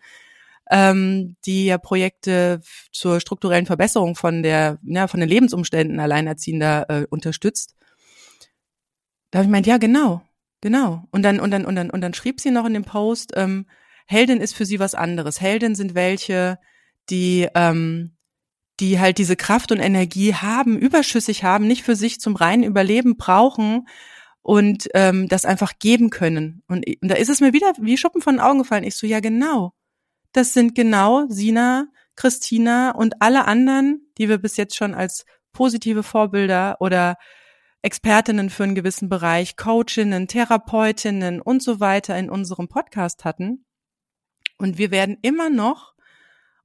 ähm, 0.70 1.36
die 1.44 1.66
ja 1.66 1.78
Projekte 1.78 2.60
zur 2.90 3.20
strukturellen 3.20 3.66
Verbesserung 3.66 4.16
von 4.16 4.42
der, 4.42 4.78
ja, 4.82 5.06
von 5.08 5.20
den 5.20 5.28
Lebensumständen 5.28 6.00
Alleinerziehender 6.00 6.86
äh, 6.88 7.06
unterstützt. 7.10 7.76
Da 9.30 9.38
habe 9.38 9.46
ich 9.46 9.52
meint, 9.52 9.66
ja, 9.66 9.78
genau, 9.78 10.22
Genau. 10.64 11.04
Und 11.10 11.22
dann, 11.24 11.40
und 11.40 11.50
dann, 11.50 11.66
und 11.66 11.76
dann, 11.76 11.90
und 11.90 12.00
dann 12.00 12.14
schrieb 12.14 12.40
sie 12.40 12.50
noch 12.50 12.64
in 12.64 12.72
dem 12.72 12.86
Post, 12.86 13.32
ähm, 13.36 13.66
Heldin 14.06 14.40
ist 14.40 14.54
für 14.54 14.64
sie 14.64 14.80
was 14.80 14.94
anderes. 14.94 15.38
Heldin 15.38 15.74
sind 15.74 15.94
welche, 15.94 16.58
die, 17.10 17.46
ähm, 17.54 18.16
die 18.80 18.98
halt 18.98 19.18
diese 19.18 19.36
Kraft 19.36 19.72
und 19.72 19.78
Energie 19.78 20.32
haben, 20.32 20.78
überschüssig 20.78 21.44
haben, 21.44 21.66
nicht 21.66 21.82
für 21.82 21.96
sich 21.96 22.18
zum 22.18 22.34
reinen 22.34 22.62
Überleben 22.62 23.18
brauchen 23.18 23.86
und 24.40 24.88
ähm, 24.94 25.28
das 25.28 25.44
einfach 25.44 25.74
geben 25.78 26.08
können. 26.08 26.62
Und, 26.66 26.86
und 27.02 27.10
da 27.10 27.16
ist 27.16 27.28
es 27.28 27.42
mir 27.42 27.52
wieder 27.52 27.74
wie 27.78 27.98
Schuppen 27.98 28.22
von 28.22 28.36
den 28.36 28.40
Augen 28.40 28.60
gefallen. 28.60 28.84
Ich 28.84 28.96
so, 28.96 29.06
ja 29.06 29.20
genau. 29.20 29.74
Das 30.32 30.54
sind 30.54 30.74
genau 30.74 31.26
Sina, 31.28 31.88
Christina 32.16 32.92
und 32.92 33.20
alle 33.20 33.44
anderen, 33.44 34.10
die 34.16 34.30
wir 34.30 34.38
bis 34.38 34.56
jetzt 34.56 34.76
schon 34.76 34.94
als 34.94 35.26
positive 35.52 36.02
Vorbilder 36.02 36.78
oder 36.80 37.16
Expertinnen 37.84 38.48
für 38.48 38.64
einen 38.64 38.74
gewissen 38.74 39.10
Bereich, 39.10 39.56
Coachinnen, 39.56 40.26
Therapeutinnen 40.26 41.42
und 41.42 41.62
so 41.62 41.80
weiter 41.80 42.18
in 42.18 42.30
unserem 42.30 42.66
Podcast 42.66 43.26
hatten. 43.26 43.66
Und 44.56 44.78
wir 44.78 44.90
werden 44.90 45.18
immer 45.20 45.50
noch, 45.50 45.94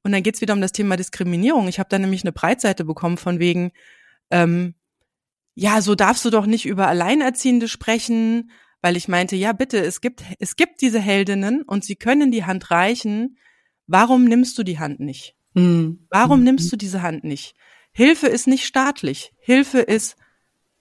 und 0.01 0.13
dann 0.13 0.23
geht's 0.23 0.39
wieder 0.39 0.53
um 0.53 0.61
das 0.61 0.71
Thema 0.71 0.95
Diskriminierung. 0.95 1.67
Ich 1.67 1.77
habe 1.77 1.89
da 1.89 1.99
nämlich 1.99 2.23
eine 2.23 2.31
Breitseite 2.31 2.85
bekommen 2.85 3.17
von 3.17 3.37
wegen, 3.37 3.71
ähm, 4.31 4.75
ja, 5.55 5.81
so 5.81 5.93
darfst 5.93 6.23
du 6.23 6.29
doch 6.29 6.45
nicht 6.45 6.65
über 6.65 6.87
Alleinerziehende 6.87 7.67
sprechen, 7.67 8.51
weil 8.81 8.95
ich 8.95 9.09
meinte, 9.09 9.35
ja, 9.35 9.51
bitte, 9.51 9.77
es 9.77 9.99
gibt, 9.99 10.23
es 10.39 10.55
gibt 10.55 10.79
diese 10.79 11.01
Heldinnen 11.01 11.63
und 11.63 11.83
sie 11.83 11.97
können 11.97 12.31
die 12.31 12.45
Hand 12.45 12.71
reichen. 12.71 13.37
Warum 13.87 14.23
nimmst 14.23 14.57
du 14.57 14.63
die 14.63 14.79
Hand 14.79 15.01
nicht? 15.01 15.35
Mhm. 15.53 16.07
Warum 16.09 16.45
nimmst 16.45 16.71
du 16.71 16.77
diese 16.77 17.01
Hand 17.01 17.25
nicht? 17.25 17.55
Hilfe 17.91 18.27
ist 18.27 18.47
nicht 18.47 18.65
staatlich. 18.65 19.33
Hilfe 19.39 19.79
ist 19.79 20.15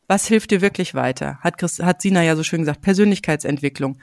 was 0.09 0.27
hilft 0.27 0.51
dir 0.51 0.61
wirklich 0.61 0.95
weiter? 0.95 1.39
Hat, 1.41 1.59
Christ, 1.59 1.83
hat 1.83 2.03
Sina 2.03 2.25
ja 2.25 2.35
so 2.35 2.43
schön 2.43 2.61
gesagt, 2.61 2.81
Persönlichkeitsentwicklung. 2.81 3.99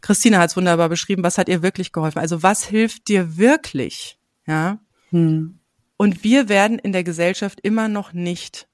Christina 0.00 0.38
hat 0.38 0.50
es 0.50 0.56
wunderbar 0.56 0.88
beschrieben, 0.88 1.22
was 1.22 1.36
hat 1.36 1.48
ihr 1.48 1.62
wirklich 1.62 1.92
geholfen? 1.92 2.20
Also 2.20 2.42
was 2.42 2.64
hilft 2.64 3.08
dir 3.08 3.36
wirklich? 3.36 4.18
Ja. 4.46 4.78
Hm. 5.10 5.58
Und 5.96 6.24
wir 6.24 6.48
werden 6.48 6.78
in 6.78 6.92
der 6.92 7.04
Gesellschaft 7.04 7.60
immer 7.60 7.88
noch 7.88 8.14
nicht 8.14 8.68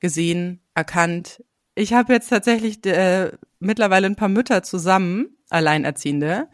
gesehen, 0.00 0.60
erkannt. 0.74 1.44
Ich 1.76 1.92
habe 1.92 2.12
jetzt 2.14 2.28
tatsächlich 2.28 2.84
äh, 2.86 3.30
mittlerweile 3.60 4.06
ein 4.06 4.16
paar 4.16 4.28
Mütter 4.28 4.64
zusammen, 4.64 5.36
Alleinerziehende, 5.50 6.48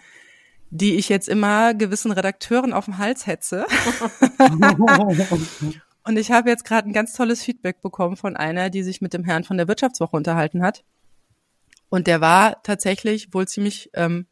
die 0.70 0.97
ich 0.97 1.09
jetzt 1.09 1.29
immer 1.29 1.72
gewissen 1.72 2.12
Redakteuren 2.12 2.74
auf 2.74 2.85
den 2.85 2.99
Hals 2.99 3.26
hetze. 3.26 3.64
Und 6.09 6.18
ich 6.18 6.30
habe 6.30 6.48
jetzt 6.48 6.64
gerade 6.64 6.88
ein 6.88 6.94
ganz 6.94 7.12
tolles 7.12 7.42
Feedback 7.42 7.82
bekommen 7.82 8.16
von 8.16 8.34
einer, 8.34 8.70
die 8.70 8.82
sich 8.82 9.02
mit 9.02 9.12
dem 9.12 9.24
Herrn 9.24 9.44
von 9.44 9.59
der 9.59 9.68
Wirtschaftswoche 9.68 10.16
unterhalten 10.16 10.62
hat. 10.62 10.82
Und 11.90 12.06
der 12.06 12.22
war 12.22 12.62
tatsächlich 12.62 13.34
wohl 13.34 13.46
ziemlich 13.46 13.90
ähm, 13.92 14.26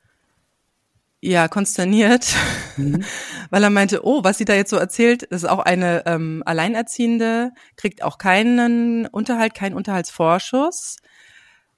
ja 1.20 1.48
konsterniert, 1.48 2.34
mhm. 2.78 3.04
weil 3.50 3.62
er 3.62 3.68
meinte, 3.68 4.06
oh, 4.06 4.24
was 4.24 4.38
sie 4.38 4.46
da 4.46 4.54
jetzt 4.54 4.70
so 4.70 4.76
erzählt, 4.76 5.22
ist 5.22 5.46
auch 5.46 5.58
eine 5.58 6.06
ähm, 6.06 6.42
Alleinerziehende, 6.46 7.52
kriegt 7.76 8.02
auch 8.02 8.16
keinen 8.16 9.04
Unterhalt, 9.08 9.52
keinen 9.52 9.74
Unterhaltsvorschuss, 9.74 10.96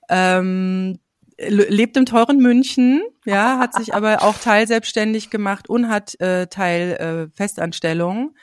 ähm, 0.08 1.00
lebt 1.38 1.96
im 1.96 2.06
teuren 2.06 2.38
München, 2.38 3.02
ja, 3.24 3.58
hat 3.58 3.74
sich 3.74 3.94
aber 3.96 4.22
auch 4.22 4.38
teilselbstständig 4.38 5.28
gemacht 5.28 5.68
und 5.68 5.88
hat 5.88 6.20
äh, 6.20 6.46
Teil 6.46 6.92
äh, 7.32 7.36
Festanstellung 7.36 8.36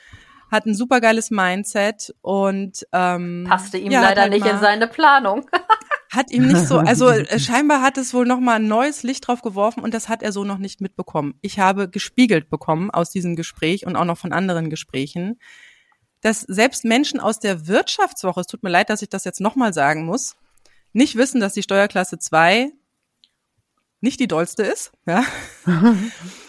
hat 0.56 0.66
ein 0.66 0.76
supergeiles 0.76 1.32
Mindset 1.32 2.14
und 2.22 2.86
ähm, 2.92 3.46
passte 3.48 3.78
ihm 3.78 3.92
ja, 3.92 4.02
leider 4.02 4.22
halt 4.22 4.34
nicht 4.34 4.46
in 4.46 4.60
seine 4.60 4.88
Planung. 4.88 5.46
hat 6.12 6.32
ihm 6.32 6.48
nicht 6.48 6.66
so, 6.66 6.78
also 6.78 7.10
äh, 7.10 7.40
scheinbar 7.40 7.82
hat 7.82 7.98
es 7.98 8.14
wohl 8.14 8.26
noch 8.26 8.40
mal 8.40 8.56
ein 8.56 8.68
neues 8.68 9.04
Licht 9.04 9.28
drauf 9.28 9.42
geworfen 9.42 9.82
und 9.82 9.94
das 9.94 10.10
hat 10.10 10.24
er 10.24 10.32
so 10.32 10.44
noch 10.44 10.58
nicht 10.58 10.82
mitbekommen. 10.82 11.36
Ich 11.42 11.60
habe 11.60 11.90
gespiegelt 11.90 12.50
bekommen 12.50 12.90
aus 12.90 13.12
diesem 13.12 13.36
Gespräch 13.36 13.86
und 13.86 13.96
auch 13.96 14.06
noch 14.06 14.18
von 14.18 14.34
anderen 14.34 14.70
Gesprächen, 14.70 15.40
dass 16.22 16.42
selbst 16.42 16.86
Menschen 16.86 17.20
aus 17.20 17.40
der 17.40 17.68
Wirtschaftswoche, 17.68 18.42
es 18.42 18.48
tut 18.48 18.64
mir 18.64 18.70
leid, 18.70 18.90
dass 18.90 19.02
ich 19.02 19.10
das 19.10 19.26
jetzt 19.26 19.42
noch 19.42 19.56
mal 19.56 19.74
sagen 19.74 20.06
muss, 20.06 20.36
nicht 20.94 21.18
wissen, 21.18 21.42
dass 21.42 21.54
die 21.54 21.64
Steuerklasse 21.64 22.18
2 22.18 22.72
nicht 24.02 24.20
die 24.20 24.28
dollste 24.28 24.64
ist, 24.64 24.92
ja. 25.06 25.24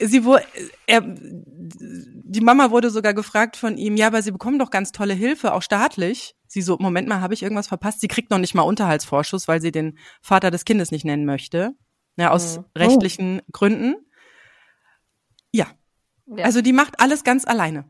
sie 0.00 0.24
wurde, 0.24 0.44
er, 0.86 1.02
die 1.04 2.40
Mama 2.40 2.70
wurde 2.70 2.90
sogar 2.90 3.14
gefragt 3.14 3.56
von 3.56 3.76
ihm, 3.76 3.96
ja, 3.96 4.06
aber 4.08 4.22
sie 4.22 4.30
bekommen 4.30 4.58
doch 4.58 4.70
ganz 4.70 4.92
tolle 4.92 5.14
Hilfe, 5.14 5.52
auch 5.52 5.62
staatlich. 5.62 6.36
Sie 6.46 6.62
so, 6.62 6.76
Moment 6.78 7.08
mal, 7.08 7.20
habe 7.20 7.34
ich 7.34 7.42
irgendwas 7.42 7.68
verpasst? 7.68 8.00
Sie 8.00 8.08
kriegt 8.08 8.30
noch 8.30 8.38
nicht 8.38 8.54
mal 8.54 8.62
Unterhaltsvorschuss, 8.62 9.48
weil 9.48 9.60
sie 9.60 9.72
den 9.72 9.98
Vater 10.22 10.50
des 10.50 10.64
Kindes 10.64 10.90
nicht 10.90 11.04
nennen 11.04 11.26
möchte. 11.26 11.74
Ja, 12.16 12.30
aus 12.30 12.58
mhm. 12.58 12.64
rechtlichen 12.76 13.40
oh. 13.40 13.50
Gründen. 13.52 13.96
Ja. 15.52 15.66
ja. 16.26 16.44
Also 16.44 16.62
die 16.62 16.72
macht 16.72 17.00
alles 17.00 17.22
ganz 17.22 17.46
alleine. 17.46 17.84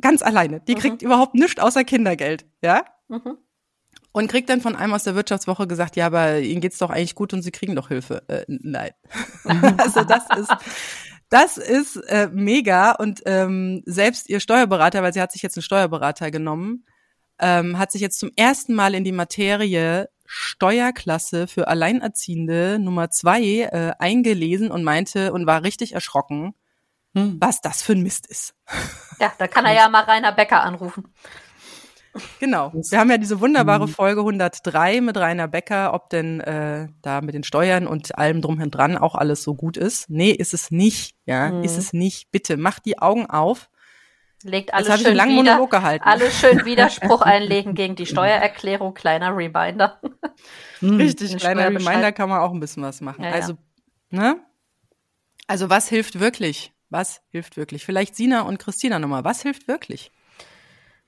Ganz 0.00 0.22
alleine. 0.22 0.60
Die 0.60 0.74
mhm. 0.74 0.78
kriegt 0.78 1.02
überhaupt 1.02 1.34
nichts 1.34 1.60
außer 1.60 1.84
Kindergeld, 1.84 2.46
ja? 2.62 2.84
Mhm. 3.08 3.38
Und 4.12 4.28
kriegt 4.28 4.48
dann 4.48 4.60
von 4.60 4.76
einem 4.76 4.94
aus 4.94 5.02
der 5.02 5.16
Wirtschaftswoche 5.16 5.66
gesagt, 5.66 5.96
ja, 5.96 6.06
aber 6.06 6.38
ihnen 6.38 6.60
geht's 6.60 6.78
doch 6.78 6.90
eigentlich 6.90 7.16
gut 7.16 7.32
und 7.32 7.42
sie 7.42 7.50
kriegen 7.50 7.74
doch 7.74 7.88
Hilfe. 7.88 8.22
Äh, 8.28 8.44
nein. 8.46 8.92
also 9.76 10.04
das 10.04 10.22
ist, 10.38 10.52
das 11.28 11.56
ist 11.56 11.96
äh, 12.08 12.28
mega. 12.32 12.92
Und 12.92 13.22
ähm, 13.26 13.82
selbst 13.86 14.28
ihr 14.28 14.40
Steuerberater, 14.40 15.02
weil 15.02 15.12
sie 15.12 15.20
hat 15.20 15.32
sich 15.32 15.42
jetzt 15.42 15.56
einen 15.56 15.62
Steuerberater 15.62 16.30
genommen, 16.30 16.84
ähm, 17.38 17.78
hat 17.78 17.92
sich 17.92 18.00
jetzt 18.00 18.18
zum 18.18 18.30
ersten 18.36 18.74
Mal 18.74 18.94
in 18.94 19.04
die 19.04 19.12
Materie 19.12 20.08
Steuerklasse 20.26 21.46
für 21.46 21.68
Alleinerziehende 21.68 22.78
Nummer 22.78 23.10
zwei 23.10 23.42
äh, 23.42 23.92
eingelesen 23.98 24.70
und 24.70 24.84
meinte 24.84 25.32
und 25.32 25.46
war 25.46 25.62
richtig 25.62 25.92
erschrocken, 25.92 26.54
hm. 27.14 27.36
was 27.40 27.60
das 27.60 27.82
für 27.82 27.92
ein 27.92 28.02
Mist 28.02 28.26
ist. 28.26 28.54
Ja, 29.20 29.32
da 29.38 29.46
kann 29.46 29.66
er 29.66 29.74
ja 29.74 29.88
mal 29.88 30.04
Rainer 30.04 30.32
Becker 30.32 30.62
anrufen. 30.62 31.12
Genau. 32.40 32.72
Wir 32.72 32.98
haben 32.98 33.10
ja 33.10 33.18
diese 33.18 33.40
wunderbare 33.40 33.88
Folge 33.88 34.20
103 34.20 35.00
mit 35.00 35.16
Rainer 35.16 35.48
Becker, 35.48 35.94
ob 35.94 36.10
denn 36.10 36.40
äh, 36.40 36.88
da 37.02 37.20
mit 37.20 37.34
den 37.34 37.44
Steuern 37.44 37.86
und 37.86 38.16
allem 38.16 38.40
drum 38.40 38.60
und 38.60 38.70
dran 38.70 38.96
auch 38.96 39.14
alles 39.14 39.42
so 39.42 39.54
gut 39.54 39.76
ist. 39.76 40.10
Nee, 40.10 40.30
ist 40.30 40.54
es 40.54 40.70
nicht. 40.70 41.16
Ja, 41.26 41.50
mhm. 41.50 41.64
ist 41.64 41.76
es 41.76 41.92
nicht. 41.92 42.30
Bitte 42.30 42.56
macht 42.56 42.86
die 42.86 42.98
Augen 42.98 43.26
auf. 43.26 43.68
Legt 44.42 44.74
alles 44.74 45.00
schön, 45.00 45.14
wieder, 45.14 45.26
Monolog 45.26 45.70
gehalten. 45.70 46.04
alles 46.04 46.38
schön 46.38 46.64
Widerspruch 46.66 47.22
einlegen 47.22 47.74
gegen 47.74 47.96
die 47.96 48.04
Steuererklärung. 48.04 48.92
Kleiner 48.92 49.34
Reminder. 49.34 50.00
Hm. 50.80 50.96
Richtig, 50.96 51.36
kleiner 51.38 51.66
Reminder 51.66 52.12
kann 52.12 52.28
man 52.28 52.40
auch 52.40 52.52
ein 52.52 52.60
bisschen 52.60 52.82
was 52.82 53.00
machen. 53.00 53.24
Ja, 53.24 53.30
also, 53.30 53.54
ja. 54.10 54.20
ne? 54.20 54.40
Also 55.46 55.70
was 55.70 55.88
hilft 55.88 56.20
wirklich? 56.20 56.72
Was 56.90 57.22
hilft 57.28 57.56
wirklich? 57.56 57.84
Vielleicht 57.84 58.16
Sina 58.16 58.42
und 58.42 58.58
Christina 58.58 58.98
nochmal. 58.98 59.24
Was 59.24 59.42
hilft 59.42 59.66
wirklich? 59.66 60.12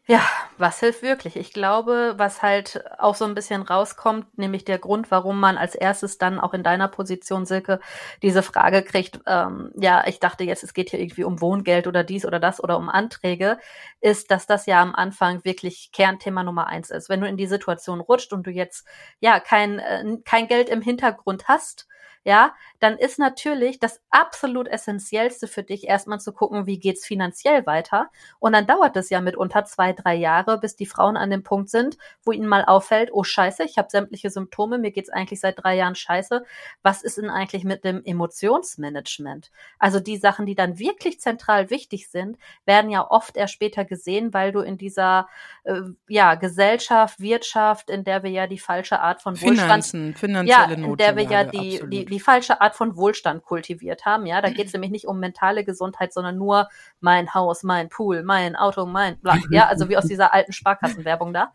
Ja, 0.08 0.20
was 0.56 0.78
hilft 0.78 1.02
wirklich? 1.02 1.34
Ich 1.34 1.52
glaube, 1.52 2.14
was 2.16 2.40
halt 2.40 2.84
auch 3.00 3.16
so 3.16 3.24
ein 3.24 3.34
bisschen 3.34 3.62
rauskommt, 3.62 4.38
nämlich 4.38 4.64
der 4.64 4.78
Grund, 4.78 5.10
warum 5.10 5.40
man 5.40 5.58
als 5.58 5.74
erstes 5.74 6.16
dann 6.16 6.38
auch 6.38 6.54
in 6.54 6.62
deiner 6.62 6.86
Position, 6.86 7.44
Silke, 7.44 7.80
diese 8.22 8.44
Frage 8.44 8.82
kriegt, 8.84 9.18
ähm, 9.26 9.72
ja, 9.74 10.06
ich 10.06 10.20
dachte 10.20 10.44
jetzt, 10.44 10.62
es 10.62 10.74
geht 10.74 10.90
hier 10.90 11.00
irgendwie 11.00 11.24
um 11.24 11.40
Wohngeld 11.40 11.88
oder 11.88 12.04
dies 12.04 12.24
oder 12.24 12.38
das 12.38 12.62
oder 12.62 12.78
um 12.78 12.88
Anträge, 12.88 13.58
ist, 14.00 14.30
dass 14.30 14.46
das 14.46 14.66
ja 14.66 14.80
am 14.80 14.94
Anfang 14.94 15.44
wirklich 15.44 15.90
Kernthema 15.92 16.44
Nummer 16.44 16.68
eins 16.68 16.90
ist. 16.90 17.08
Wenn 17.08 17.20
du 17.20 17.26
in 17.26 17.36
die 17.36 17.48
Situation 17.48 17.98
rutscht 18.00 18.32
und 18.32 18.46
du 18.46 18.50
jetzt, 18.52 18.86
ja, 19.18 19.40
kein, 19.40 19.80
äh, 19.80 20.04
kein 20.24 20.46
Geld 20.46 20.68
im 20.68 20.82
Hintergrund 20.82 21.48
hast, 21.48 21.88
ja, 22.26 22.56
dann 22.80 22.98
ist 22.98 23.20
natürlich 23.20 23.78
das 23.78 24.00
absolut 24.10 24.66
Essentiellste 24.66 25.46
für 25.46 25.62
dich 25.62 25.86
erstmal 25.86 26.18
zu 26.18 26.32
gucken, 26.32 26.66
wie 26.66 26.80
geht's 26.80 27.06
finanziell 27.06 27.64
weiter. 27.66 28.10
Und 28.40 28.52
dann 28.52 28.66
dauert 28.66 28.96
es 28.96 29.10
ja 29.10 29.20
mitunter 29.20 29.64
zwei, 29.64 29.92
drei 29.92 30.16
Jahre, 30.16 30.58
bis 30.58 30.74
die 30.74 30.86
Frauen 30.86 31.16
an 31.16 31.30
dem 31.30 31.44
Punkt 31.44 31.70
sind, 31.70 31.96
wo 32.24 32.32
ihnen 32.32 32.48
mal 32.48 32.64
auffällt, 32.64 33.10
oh 33.12 33.22
scheiße, 33.22 33.62
ich 33.62 33.78
habe 33.78 33.90
sämtliche 33.90 34.30
Symptome, 34.30 34.78
mir 34.78 34.90
geht's 34.90 35.08
eigentlich 35.08 35.38
seit 35.38 35.62
drei 35.62 35.76
Jahren 35.76 35.94
scheiße. 35.94 36.44
Was 36.82 37.04
ist 37.04 37.16
denn 37.16 37.30
eigentlich 37.30 37.62
mit 37.62 37.84
dem 37.84 38.02
Emotionsmanagement? 38.04 39.52
Also 39.78 40.00
die 40.00 40.16
Sachen, 40.16 40.46
die 40.46 40.56
dann 40.56 40.80
wirklich 40.80 41.20
zentral 41.20 41.70
wichtig 41.70 42.10
sind, 42.10 42.38
werden 42.64 42.90
ja 42.90 43.08
oft 43.08 43.36
erst 43.36 43.54
später 43.54 43.84
gesehen, 43.84 44.34
weil 44.34 44.50
du 44.50 44.62
in 44.62 44.78
dieser 44.78 45.28
äh, 45.62 45.82
ja, 46.08 46.34
Gesellschaft, 46.34 47.20
Wirtschaft, 47.20 47.88
in 47.88 48.02
der 48.02 48.24
wir 48.24 48.30
ja 48.30 48.48
die 48.48 48.58
falsche 48.58 48.98
Art 48.98 49.22
von 49.22 49.36
Finanzen, 49.36 50.08
Wohlstand, 50.08 50.18
finanzielle 50.18 50.76
ja, 50.76 50.84
in 50.84 50.96
der 50.96 51.14
wir 51.14 51.22
ja 51.22 51.44
die, 51.44 51.80
die, 51.88 52.04
die 52.15 52.15
falsche 52.20 52.60
Art 52.60 52.74
von 52.74 52.96
Wohlstand 52.96 53.42
kultiviert 53.42 54.04
haben. 54.04 54.26
Ja, 54.26 54.40
da 54.40 54.50
geht 54.50 54.66
es 54.66 54.72
nämlich 54.72 54.90
nicht 54.90 55.06
um 55.06 55.18
mentale 55.20 55.64
Gesundheit, 55.64 56.12
sondern 56.12 56.36
nur 56.36 56.68
mein 57.00 57.34
Haus, 57.34 57.62
mein 57.62 57.88
Pool, 57.88 58.22
mein 58.22 58.56
Auto, 58.56 58.86
mein 58.86 59.18
bla. 59.20 59.36
Ja, 59.50 59.66
also 59.66 59.88
wie 59.88 59.96
aus 59.96 60.06
dieser 60.06 60.34
alten 60.34 60.52
Sparkassenwerbung 60.52 61.32
da. 61.32 61.52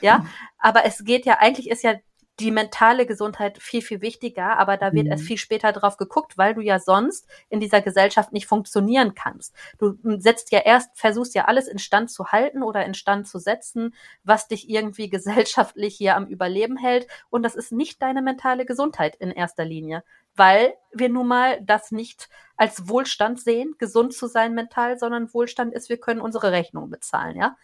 Ja, 0.00 0.26
aber 0.58 0.84
es 0.84 1.04
geht 1.04 1.26
ja, 1.26 1.38
eigentlich 1.40 1.70
ist 1.70 1.82
ja 1.82 1.94
die 2.40 2.50
mentale 2.50 3.06
Gesundheit 3.06 3.58
viel, 3.58 3.80
viel 3.80 4.00
wichtiger, 4.00 4.58
aber 4.58 4.76
da 4.76 4.92
wird 4.92 5.06
mhm. 5.06 5.12
erst 5.12 5.24
viel 5.24 5.38
später 5.38 5.72
drauf 5.72 5.96
geguckt, 5.96 6.36
weil 6.36 6.54
du 6.54 6.60
ja 6.60 6.80
sonst 6.80 7.28
in 7.48 7.60
dieser 7.60 7.80
Gesellschaft 7.80 8.32
nicht 8.32 8.46
funktionieren 8.46 9.14
kannst. 9.14 9.54
Du 9.78 9.96
setzt 10.18 10.50
ja 10.50 10.60
erst, 10.60 10.90
versuchst 10.98 11.34
ja 11.34 11.44
alles 11.44 11.68
instand 11.68 12.10
zu 12.10 12.32
halten 12.32 12.62
oder 12.62 12.84
instand 12.84 13.28
zu 13.28 13.38
setzen, 13.38 13.94
was 14.24 14.48
dich 14.48 14.68
irgendwie 14.68 15.08
gesellschaftlich 15.10 15.96
hier 15.96 16.16
am 16.16 16.26
Überleben 16.26 16.76
hält. 16.76 17.06
Und 17.30 17.44
das 17.44 17.54
ist 17.54 17.70
nicht 17.70 18.02
deine 18.02 18.22
mentale 18.22 18.66
Gesundheit 18.66 19.14
in 19.16 19.30
erster 19.30 19.64
Linie, 19.64 20.02
weil 20.34 20.74
wir 20.92 21.08
nun 21.08 21.28
mal 21.28 21.60
das 21.62 21.92
nicht 21.92 22.28
als 22.56 22.88
Wohlstand 22.88 23.40
sehen, 23.40 23.74
gesund 23.78 24.12
zu 24.12 24.26
sein 24.26 24.54
mental, 24.54 24.98
sondern 24.98 25.32
Wohlstand 25.32 25.72
ist, 25.72 25.88
wir 25.88 25.98
können 25.98 26.20
unsere 26.20 26.50
Rechnung 26.52 26.90
bezahlen, 26.90 27.36
ja. 27.36 27.56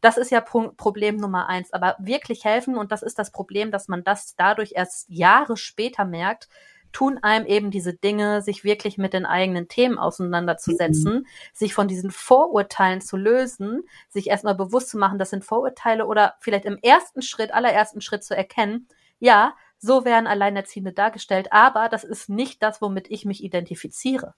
Das 0.00 0.16
ist 0.16 0.30
ja 0.30 0.40
Problem 0.40 1.16
Nummer 1.16 1.48
eins. 1.48 1.72
Aber 1.72 1.96
wirklich 1.98 2.44
helfen, 2.44 2.76
und 2.76 2.92
das 2.92 3.02
ist 3.02 3.18
das 3.18 3.30
Problem, 3.32 3.70
dass 3.70 3.88
man 3.88 4.04
das 4.04 4.36
dadurch 4.36 4.72
erst 4.74 5.08
Jahre 5.08 5.56
später 5.56 6.04
merkt, 6.04 6.48
tun 6.92 7.18
einem 7.22 7.44
eben 7.44 7.70
diese 7.70 7.92
Dinge, 7.92 8.40
sich 8.40 8.64
wirklich 8.64 8.96
mit 8.96 9.12
den 9.12 9.26
eigenen 9.26 9.68
Themen 9.68 9.98
auseinanderzusetzen, 9.98 11.14
mhm. 11.14 11.26
sich 11.52 11.74
von 11.74 11.88
diesen 11.88 12.10
Vorurteilen 12.10 13.02
zu 13.02 13.18
lösen, 13.18 13.82
sich 14.08 14.28
erstmal 14.28 14.54
bewusst 14.54 14.90
zu 14.90 14.98
machen, 14.98 15.18
das 15.18 15.30
sind 15.30 15.44
Vorurteile 15.44 16.06
oder 16.06 16.36
vielleicht 16.40 16.64
im 16.64 16.78
ersten 16.80 17.20
Schritt, 17.20 17.52
allerersten 17.52 18.00
Schritt 18.00 18.24
zu 18.24 18.34
erkennen, 18.34 18.88
ja, 19.18 19.54
so 19.78 20.06
werden 20.06 20.26
Alleinerziehende 20.26 20.92
dargestellt, 20.92 21.48
aber 21.52 21.90
das 21.90 22.02
ist 22.02 22.30
nicht 22.30 22.62
das, 22.62 22.80
womit 22.80 23.10
ich 23.10 23.26
mich 23.26 23.44
identifiziere. 23.44 24.34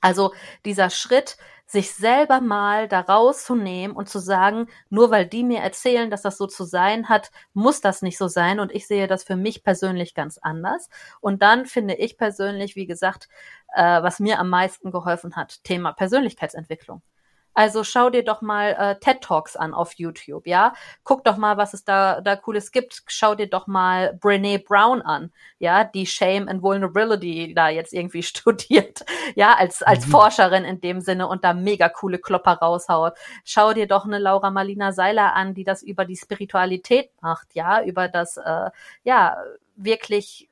Also 0.00 0.32
dieser 0.64 0.88
Schritt, 0.88 1.36
sich 1.66 1.92
selber 1.92 2.40
mal 2.40 2.88
da 2.88 3.00
rauszunehmen 3.00 3.96
und 3.96 4.08
zu 4.08 4.20
sagen, 4.20 4.68
nur 4.88 5.10
weil 5.10 5.26
die 5.26 5.42
mir 5.42 5.60
erzählen, 5.60 6.10
dass 6.10 6.22
das 6.22 6.38
so 6.38 6.46
zu 6.46 6.64
sein 6.64 7.08
hat, 7.08 7.30
muss 7.54 7.80
das 7.80 8.02
nicht 8.02 8.18
so 8.18 8.28
sein 8.28 8.60
und 8.60 8.72
ich 8.72 8.86
sehe 8.86 9.08
das 9.08 9.24
für 9.24 9.36
mich 9.36 9.64
persönlich 9.64 10.14
ganz 10.14 10.38
anders. 10.38 10.88
Und 11.20 11.42
dann 11.42 11.66
finde 11.66 11.94
ich 11.94 12.16
persönlich, 12.18 12.76
wie 12.76 12.86
gesagt, 12.86 13.28
äh, 13.74 14.02
was 14.02 14.20
mir 14.20 14.38
am 14.38 14.48
meisten 14.48 14.92
geholfen 14.92 15.34
hat, 15.36 15.64
Thema 15.64 15.92
Persönlichkeitsentwicklung. 15.92 17.02
Also 17.56 17.84
schau 17.84 18.10
dir 18.10 18.22
doch 18.22 18.42
mal 18.42 18.76
äh, 18.78 19.00
TED 19.00 19.22
Talks 19.22 19.56
an 19.56 19.72
auf 19.72 19.94
YouTube, 19.94 20.46
ja. 20.46 20.74
Guck 21.04 21.24
doch 21.24 21.38
mal, 21.38 21.56
was 21.56 21.72
es 21.72 21.84
da, 21.84 22.20
da 22.20 22.36
Cooles 22.36 22.70
gibt. 22.70 23.02
Schau 23.06 23.34
dir 23.34 23.48
doch 23.48 23.66
mal 23.66 24.12
Brene 24.20 24.58
Brown 24.58 25.00
an, 25.00 25.32
ja, 25.58 25.82
die 25.82 26.04
Shame 26.04 26.48
and 26.48 26.60
Vulnerability 26.60 27.54
da 27.54 27.70
jetzt 27.70 27.94
irgendwie 27.94 28.22
studiert, 28.22 29.06
ja, 29.36 29.54
als, 29.54 29.82
als 29.82 30.06
mhm. 30.06 30.10
Forscherin 30.10 30.64
in 30.64 30.82
dem 30.82 31.00
Sinne 31.00 31.28
und 31.28 31.44
da 31.44 31.54
mega 31.54 31.88
coole 31.88 32.18
Klopper 32.18 32.58
raushaut. 32.58 33.14
Schau 33.42 33.72
dir 33.72 33.86
doch 33.86 34.04
eine 34.04 34.18
Laura 34.18 34.50
Marlina 34.50 34.92
Seiler 34.92 35.34
an, 35.34 35.54
die 35.54 35.64
das 35.64 35.82
über 35.82 36.04
die 36.04 36.16
Spiritualität 36.16 37.10
macht, 37.22 37.54
ja, 37.54 37.82
über 37.82 38.08
das, 38.08 38.36
äh, 38.36 38.70
ja, 39.02 39.38
wirklich 39.76 40.50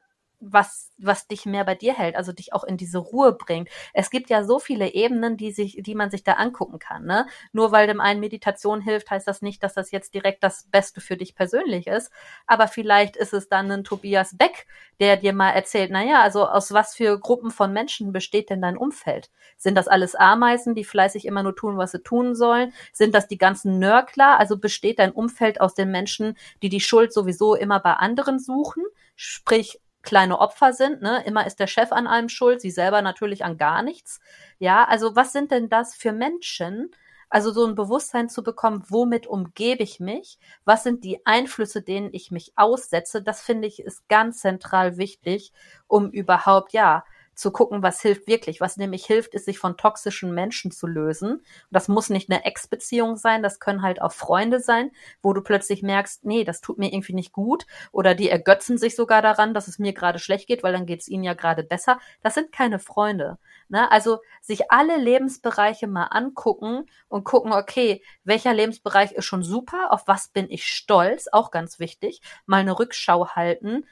was, 0.53 0.91
was 0.99 1.27
dich 1.27 1.47
mehr 1.47 1.65
bei 1.65 1.75
dir 1.75 1.95
hält, 1.95 2.17
also 2.17 2.33
dich 2.33 2.53
auch 2.53 2.65
in 2.65 2.77
diese 2.77 2.99
Ruhe 2.99 3.33
bringt. 3.33 3.69
Es 3.93 4.11
gibt 4.11 4.31
ja 4.31 4.45
so 4.45 4.59
viele 4.59 4.93
Ebenen, 4.95 5.37
die 5.37 5.53
sich, 5.53 5.79
die 5.81 5.95
man 5.95 6.11
sich 6.11 6.25
da 6.25 6.35
angucken 6.35 6.79
kann, 6.79 7.05
ne? 7.05 7.27
Nur 7.53 7.73
weil 7.73 7.87
dem 7.87 8.01
einen 8.01 8.21
Meditation 8.21 8.81
hilft, 8.81 9.11
heißt 9.11 9.27
das 9.27 9.43
nicht, 9.43 9.63
dass 9.63 9.75
das 9.75 9.91
jetzt 9.91 10.15
direkt 10.15 10.45
das 10.45 10.65
Beste 10.71 11.01
für 11.01 11.17
dich 11.17 11.35
persönlich 11.35 11.87
ist. 11.87 12.11
Aber 12.47 12.69
vielleicht 12.69 13.17
ist 13.17 13.33
es 13.33 13.49
dann 13.49 13.71
ein 13.71 13.85
Tobias 13.85 14.37
Beck, 14.37 14.67
der 15.01 15.17
dir 15.17 15.33
mal 15.33 15.51
erzählt, 15.51 15.91
na 15.91 16.05
ja, 16.05 16.23
also 16.23 16.47
aus 16.47 16.73
was 16.73 16.95
für 16.95 17.19
Gruppen 17.19 17.51
von 17.51 17.73
Menschen 17.73 18.13
besteht 18.13 18.51
denn 18.51 18.63
dein 18.63 18.77
Umfeld? 18.77 19.31
Sind 19.57 19.77
das 19.77 19.89
alles 19.89 20.15
Ameisen, 20.15 20.75
die 20.75 20.85
fleißig 20.85 21.27
immer 21.27 21.43
nur 21.43 21.57
tun, 21.57 21.77
was 21.77 21.93
sie 21.93 22.03
tun 22.03 22.35
sollen? 22.35 22.73
Sind 22.93 23.15
das 23.15 23.29
die 23.29 23.39
ganzen 23.39 23.79
Nörgler? 23.79 24.39
Also 24.39 24.59
besteht 24.59 24.99
dein 24.99 25.13
Umfeld 25.13 25.61
aus 25.61 25.75
den 25.75 25.91
Menschen, 25.91 26.37
die 26.63 26.69
die 26.69 26.81
Schuld 26.81 27.13
sowieso 27.13 27.55
immer 27.55 27.81
bei 27.81 27.95
anderen 27.95 28.39
suchen? 28.39 28.85
Sprich, 29.17 29.81
kleine 30.05 30.39
Opfer 30.39 30.73
sind. 30.73 31.03
Ne? 31.03 31.23
Immer 31.25 31.47
ist 31.47 31.59
der 31.59 31.67
Chef 31.67 31.93
an 31.93 32.07
allem 32.07 32.29
schuld, 32.29 32.61
sie 32.61 32.71
selber 32.71 33.03
natürlich 33.03 33.45
an 33.45 33.57
gar 33.57 33.83
nichts. 33.83 34.21
Ja, 34.59 34.85
also 34.85 35.17
was 35.17 35.33
sind 35.33 35.51
denn 35.51 35.69
das 35.69 35.95
für 35.95 36.13
Menschen? 36.13 36.91
Also 37.31 37.51
so 37.51 37.67
ein 37.67 37.75
Bewusstsein 37.75 38.29
zu 38.29 38.45
bekommen, 38.45 38.85
womit 38.89 39.27
umgebe 39.27 39.83
ich 39.83 39.99
mich? 39.99 40.39
Was 40.65 40.85
sind 40.85 41.03
die 41.03 41.27
Einflüsse, 41.27 41.83
denen 41.83 42.11
ich 42.13 42.31
mich 42.31 42.53
aussetze? 42.55 43.23
Das 43.23 43.43
finde 43.43 43.67
ich 43.67 43.81
ist 43.83 44.09
ganz 44.09 44.39
zentral 44.39 44.99
wichtig, 44.99 45.53
um 45.89 46.11
überhaupt, 46.11 46.73
ja, 46.73 47.05
zu 47.35 47.51
gucken, 47.51 47.83
was 47.83 48.01
hilft 48.01 48.27
wirklich. 48.27 48.61
Was 48.61 48.77
nämlich 48.77 49.07
hilft, 49.07 49.35
ist, 49.35 49.45
sich 49.45 49.59
von 49.59 49.77
toxischen 49.77 50.35
Menschen 50.35 50.71
zu 50.71 50.87
lösen. 50.87 51.33
Und 51.33 51.45
das 51.71 51.89
muss 51.89 52.11
nicht 52.11 52.31
eine 52.31 52.45
Ex-Beziehung 52.45 53.17
sein, 53.17 53.43
das 53.43 53.61
können 53.61 53.83
halt 53.83 54.01
auch 54.01 54.13
Freunde 54.13 54.61
sein, 54.61 54.91
wo 55.23 55.33
du 55.33 55.43
plötzlich 55.43 55.83
merkst, 55.83 56.25
nee, 56.25 56.45
das 56.45 56.61
tut 56.61 56.79
mir 56.79 56.93
irgendwie 56.93 57.15
nicht 57.15 57.33
gut. 57.33 57.67
Oder 57.93 58.15
die 58.15 58.31
ergötzen 58.31 58.79
sich 58.79 58.97
sogar 58.97 59.23
daran, 59.23 59.55
dass 59.55 59.69
es 59.69 59.79
mir 59.79 59.93
gerade 59.93 60.19
schlecht 60.19 60.47
geht, 60.47 60.63
weil 60.63 60.73
dann 60.73 60.87
geht 60.87 61.01
es 61.01 61.09
ihnen 61.09 61.25
ja 61.25 61.35
gerade 61.35 61.63
besser. 61.63 61.99
Das 62.23 62.35
sind 62.35 62.53
keine 62.53 62.79
Freunde. 62.79 63.39
Ne? 63.69 63.91
Also 63.91 64.19
sich 64.41 64.71
alle 64.71 64.97
Lebensbereiche 64.97 65.87
mal 65.87 66.05
angucken 66.05 66.87
und 67.09 67.25
gucken, 67.25 67.53
okay, 67.53 68.03
welcher 68.25 68.55
Lebensbereich 68.55 69.13
ist 69.13 69.25
schon 69.25 69.43
super, 69.43 69.93
auf 69.93 70.07
was 70.07 70.29
bin 70.29 70.51
ich 70.51 70.67
stolz, 70.67 71.29
auch 71.33 71.51
ganz 71.51 71.79
wichtig, 71.79 72.21
mal 72.47 72.61
eine 72.61 72.79
Rückschau 72.79 73.29
halten 73.29 73.85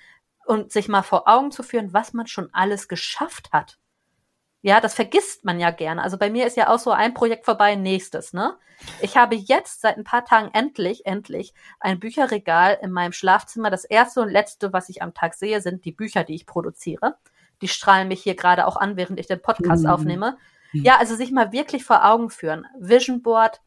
und 0.46 0.72
sich 0.72 0.88
mal 0.88 1.02
vor 1.02 1.28
Augen 1.28 1.50
zu 1.50 1.62
führen, 1.62 1.92
was 1.92 2.12
man 2.12 2.26
schon 2.26 2.48
alles 2.52 2.88
geschafft 2.88 3.52
hat. 3.52 3.78
Ja, 4.64 4.80
das 4.80 4.94
vergisst 4.94 5.44
man 5.44 5.58
ja 5.58 5.70
gerne. 5.70 6.02
Also 6.02 6.18
bei 6.18 6.30
mir 6.30 6.46
ist 6.46 6.56
ja 6.56 6.68
auch 6.68 6.78
so 6.78 6.92
ein 6.92 7.14
Projekt 7.14 7.44
vorbei, 7.44 7.74
nächstes, 7.74 8.32
ne? 8.32 8.56
Ich 9.00 9.16
habe 9.16 9.34
jetzt 9.34 9.80
seit 9.80 9.96
ein 9.96 10.04
paar 10.04 10.24
Tagen 10.24 10.50
endlich, 10.52 11.04
endlich 11.04 11.52
ein 11.80 11.98
Bücherregal 12.00 12.78
in 12.80 12.90
meinem 12.90 13.12
Schlafzimmer. 13.12 13.70
Das 13.70 13.84
erste 13.84 14.20
und 14.20 14.28
letzte, 14.28 14.72
was 14.72 14.88
ich 14.88 15.02
am 15.02 15.14
Tag 15.14 15.34
sehe, 15.34 15.60
sind 15.60 15.84
die 15.84 15.92
Bücher, 15.92 16.24
die 16.24 16.34
ich 16.34 16.46
produziere. 16.46 17.16
Die 17.60 17.68
strahlen 17.68 18.08
mich 18.08 18.22
hier 18.22 18.34
gerade 18.34 18.66
auch 18.66 18.76
an, 18.76 18.96
während 18.96 19.20
ich 19.20 19.26
den 19.26 19.42
Podcast 19.42 19.84
mhm. 19.84 19.90
aufnehme. 19.90 20.36
Mhm. 20.72 20.84
Ja, 20.84 20.98
also 20.98 21.14
sich 21.14 21.32
mal 21.32 21.52
wirklich 21.52 21.84
vor 21.84 22.04
Augen 22.04 22.30
führen. 22.30 22.66
Vision 22.78 23.22
Board, 23.22 23.60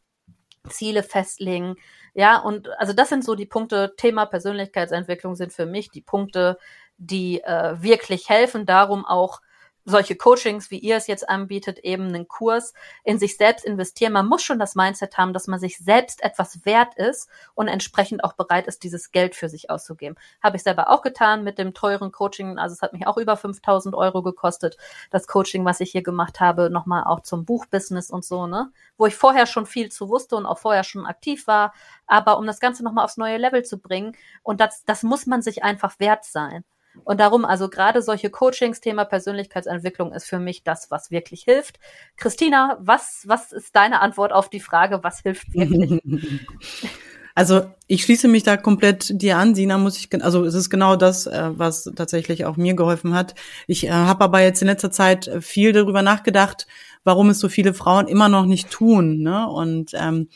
Ziele 0.69 1.03
festlegen, 1.03 1.75
ja, 2.15 2.39
und 2.39 2.69
also 2.79 2.93
das 2.93 3.09
sind 3.09 3.23
so 3.25 3.35
die 3.35 3.45
Punkte, 3.45 3.93
Thema 3.97 4.25
Persönlichkeitsentwicklung 4.25 5.35
sind 5.35 5.53
für 5.53 5.65
mich 5.67 5.91
die 5.91 6.01
Punkte, 6.01 6.57
die 6.97 7.41
äh, 7.43 7.75
wirklich 7.81 8.29
helfen, 8.29 8.65
darum 8.65 9.05
auch 9.05 9.41
solche 9.85 10.15
Coachings, 10.15 10.71
wie 10.71 10.79
ihr 10.79 10.97
es 10.97 11.07
jetzt 11.07 11.29
anbietet, 11.29 11.79
eben 11.79 12.07
einen 12.07 12.27
Kurs 12.27 12.73
in 13.03 13.19
sich 13.19 13.37
selbst 13.37 13.63
investieren. 13.63 14.13
Man 14.13 14.27
muss 14.27 14.43
schon 14.43 14.59
das 14.59 14.75
Mindset 14.75 15.17
haben, 15.17 15.31
dass 15.31 15.47
man 15.47 15.59
sich 15.59 15.77
selbst 15.77 16.23
etwas 16.23 16.65
wert 16.65 16.95
ist 16.95 17.29
und 17.53 17.67
entsprechend 17.67 18.23
auch 18.23 18.33
bereit 18.33 18.67
ist, 18.67 18.83
dieses 18.83 19.11
Geld 19.11 19.35
für 19.35 19.47
sich 19.47 19.69
auszugeben. 19.69 20.17
Habe 20.41 20.57
ich 20.57 20.63
selber 20.63 20.89
auch 20.89 21.03
getan 21.03 21.43
mit 21.43 21.59
dem 21.59 21.73
teuren 21.73 22.11
Coaching. 22.11 22.57
Also 22.57 22.73
es 22.73 22.81
hat 22.81 22.93
mich 22.93 23.05
auch 23.05 23.17
über 23.17 23.37
5000 23.37 23.95
Euro 23.95 24.23
gekostet, 24.23 24.77
das 25.11 25.27
Coaching, 25.27 25.63
was 25.65 25.79
ich 25.79 25.91
hier 25.91 26.03
gemacht 26.03 26.39
habe, 26.39 26.69
nochmal 26.69 27.03
auch 27.03 27.21
zum 27.21 27.45
Buchbusiness 27.45 28.09
und 28.09 28.25
so, 28.25 28.47
ne? 28.47 28.71
Wo 28.97 29.05
ich 29.05 29.15
vorher 29.15 29.45
schon 29.45 29.67
viel 29.67 29.89
zu 29.91 30.09
wusste 30.09 30.35
und 30.35 30.45
auch 30.47 30.57
vorher 30.57 30.83
schon 30.83 31.05
aktiv 31.05 31.45
war. 31.47 31.73
Aber 32.07 32.37
um 32.39 32.47
das 32.47 32.59
Ganze 32.59 32.83
nochmal 32.83 33.05
aufs 33.05 33.17
neue 33.17 33.37
Level 33.37 33.63
zu 33.63 33.79
bringen 33.79 34.15
und 34.41 34.59
das, 34.59 34.83
das 34.85 35.03
muss 35.03 35.27
man 35.27 35.41
sich 35.43 35.63
einfach 35.63 35.99
wert 35.99 36.25
sein. 36.25 36.63
Und 37.03 37.19
darum, 37.19 37.45
also 37.45 37.69
gerade 37.69 38.01
solche 38.01 38.29
Coachings, 38.29 38.81
Thema 38.81 39.05
Persönlichkeitsentwicklung 39.05 40.13
ist 40.13 40.25
für 40.25 40.39
mich 40.39 40.63
das, 40.63 40.89
was 40.91 41.11
wirklich 41.11 41.43
hilft. 41.43 41.79
Christina, 42.17 42.77
was, 42.79 43.23
was 43.25 43.51
ist 43.51 43.75
deine 43.75 44.01
Antwort 44.01 44.31
auf 44.31 44.49
die 44.49 44.59
Frage, 44.59 45.03
was 45.03 45.19
hilft 45.19 45.53
wirklich? 45.53 46.01
Also 47.37 47.69
ich 47.87 48.03
schließe 48.03 48.29
mich 48.29 48.43
da 48.43 48.55
komplett 48.55 49.21
dir 49.21 49.37
an, 49.37 49.55
Sina, 49.55 49.77
muss 49.77 49.97
ich, 49.97 50.07
also 50.23 50.45
es 50.45 50.53
ist 50.53 50.69
genau 50.69 50.95
das, 50.95 51.27
äh, 51.27 51.49
was 51.51 51.83
tatsächlich 51.93 52.45
auch 52.45 52.55
mir 52.55 52.75
geholfen 52.75 53.13
hat. 53.13 53.35
Ich 53.67 53.87
äh, 53.87 53.89
habe 53.89 54.23
aber 54.23 54.39
jetzt 54.39 54.61
in 54.61 54.69
letzter 54.69 54.89
Zeit 54.89 55.29
viel 55.41 55.73
darüber 55.73 56.01
nachgedacht, 56.01 56.65
warum 57.03 57.29
es 57.29 57.39
so 57.39 57.49
viele 57.49 57.73
Frauen 57.73 58.07
immer 58.07 58.29
noch 58.29 58.45
nicht 58.45 58.71
tun. 58.71 59.17
Ne? 59.19 59.49
Und 59.49 59.91
ähm, 59.95 60.29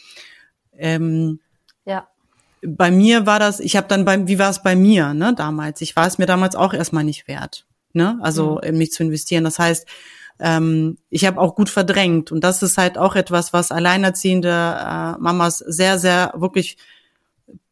ähm, 0.78 1.40
ja 1.86 2.10
bei 2.66 2.92
mir 2.92 3.26
war 3.26 3.40
das, 3.40 3.60
ich 3.60 3.76
habe 3.76 3.88
dann 3.88 4.06
beim, 4.06 4.28
wie 4.28 4.40
war 4.40 4.50
es 4.50 4.62
bei 4.62 4.76
mir, 4.76 5.14
ne, 5.14 5.34
damals? 5.36 5.82
Ich 5.82 5.96
war 5.96 6.08
es 6.08 6.18
mir 6.18 6.26
damals 6.26 6.56
auch 6.56 6.74
erstmal 6.74 7.04
nicht 7.04 7.28
wert, 7.28 7.66
ne? 7.94 8.20
Also 8.22 8.60
mhm. 8.64 8.78
mich 8.78 8.92
zu 8.92 9.04
investieren. 9.04 9.44
Das 9.44 9.60
heißt, 9.60 9.88
ähm, 10.40 10.98
ich 11.10 11.26
habe 11.26 11.40
auch 11.40 11.56
gut 11.56 11.70
verdrängt. 11.70 12.32
Und 12.32 12.44
das 12.44 12.64
ist 12.64 12.78
halt 12.78 12.98
auch 12.98 13.16
etwas, 13.16 13.54
was 13.54 13.72
alleinerziehende 13.72 14.50
äh, 14.50 15.18
Mamas 15.20 15.58
sehr, 15.60 16.00
sehr 16.00 16.34
wirklich 16.36 16.78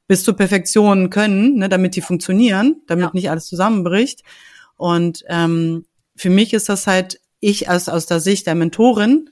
bis 0.08 0.24
zur 0.24 0.36
Perfektion 0.36 1.10
können, 1.10 1.56
ne, 1.56 1.70
damit 1.70 1.96
die 1.96 2.02
funktionieren, 2.02 2.82
damit 2.88 3.06
ja. 3.06 3.12
nicht 3.14 3.30
alles 3.30 3.48
zusammenbricht. 3.48 4.24
Und 4.76 5.24
ähm, 5.28 5.86
für 6.16 6.30
mich 6.30 6.54
ist 6.54 6.70
das 6.70 6.88
halt, 6.88 7.20
ich 7.40 7.70
als 7.70 7.90
aus 7.90 8.06
der 8.06 8.20
Sicht 8.20 8.48
der 8.48 8.56
Mentorin 8.56 9.30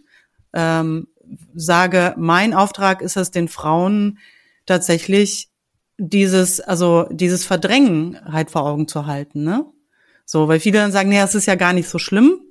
ähm, 0.54 1.08
sage, 1.56 2.14
mein 2.18 2.54
Auftrag 2.54 3.02
ist 3.02 3.18
es, 3.18 3.32
den 3.32 3.48
Frauen 3.48 4.20
tatsächlich 4.66 5.50
dieses, 5.98 6.60
also 6.60 7.08
dieses 7.12 7.46
Verdrängen 7.46 8.20
halt 8.26 8.52
vor 8.52 8.66
Augen 8.66 8.88
zu 8.88 9.06
halten, 9.06 9.44
ne? 9.44 9.66
So, 10.26 10.48
weil 10.48 10.60
viele 10.60 10.80
dann 10.80 10.92
sagen, 10.92 11.10
nee, 11.10 11.20
es 11.20 11.36
ist 11.36 11.46
ja 11.46 11.56
gar 11.56 11.74
nicht 11.74 11.88
so 11.88 12.00
schlimm. 12.00 12.42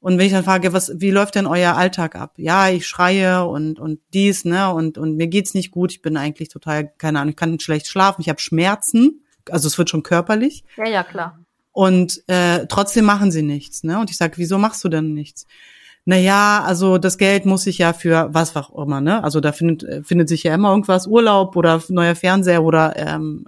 Und 0.00 0.16
wenn 0.16 0.26
ich 0.26 0.32
dann 0.32 0.44
frage, 0.44 0.72
was, 0.72 0.92
wie 0.94 1.10
läuft 1.10 1.34
denn 1.34 1.46
euer 1.46 1.74
Alltag 1.74 2.14
ab? 2.14 2.34
Ja, 2.36 2.68
ich 2.68 2.86
schreie 2.86 3.44
und, 3.44 3.80
und 3.80 4.00
dies, 4.14 4.44
ne, 4.44 4.72
und, 4.72 4.96
und 4.96 5.16
mir 5.16 5.26
geht's 5.26 5.54
nicht 5.54 5.72
gut. 5.72 5.90
Ich 5.90 6.02
bin 6.02 6.16
eigentlich 6.16 6.48
total, 6.48 6.92
keine 6.98 7.18
Ahnung, 7.18 7.30
ich 7.30 7.36
kann 7.36 7.58
schlecht 7.58 7.88
schlafen, 7.88 8.20
ich 8.20 8.28
habe 8.28 8.40
Schmerzen. 8.40 9.24
Also 9.50 9.66
es 9.66 9.76
wird 9.76 9.90
schon 9.90 10.04
körperlich. 10.04 10.62
Ja, 10.76 10.86
ja, 10.86 11.02
klar. 11.02 11.40
Und 11.72 12.22
äh, 12.28 12.66
trotzdem 12.68 13.04
machen 13.04 13.32
sie 13.32 13.42
nichts, 13.42 13.82
ne? 13.82 13.98
Und 13.98 14.10
ich 14.10 14.16
sage, 14.16 14.34
wieso 14.36 14.58
machst 14.58 14.84
du 14.84 14.88
denn 14.88 15.14
nichts? 15.14 15.46
Naja, 16.08 16.64
also 16.64 16.96
das 16.96 17.18
Geld 17.18 17.44
muss 17.44 17.66
ich 17.66 17.76
ja 17.76 17.92
für 17.92 18.30
was 18.32 18.56
auch 18.56 18.74
immer, 18.82 19.02
ne? 19.02 19.22
Also 19.22 19.40
da 19.40 19.52
findet, 19.52 19.82
äh, 19.82 20.02
findet 20.02 20.30
sich 20.30 20.42
ja 20.42 20.54
immer 20.54 20.70
irgendwas, 20.70 21.06
Urlaub 21.06 21.54
oder 21.54 21.82
neuer 21.90 22.14
Fernseher 22.14 22.64
oder 22.64 22.96
ähm, 22.96 23.44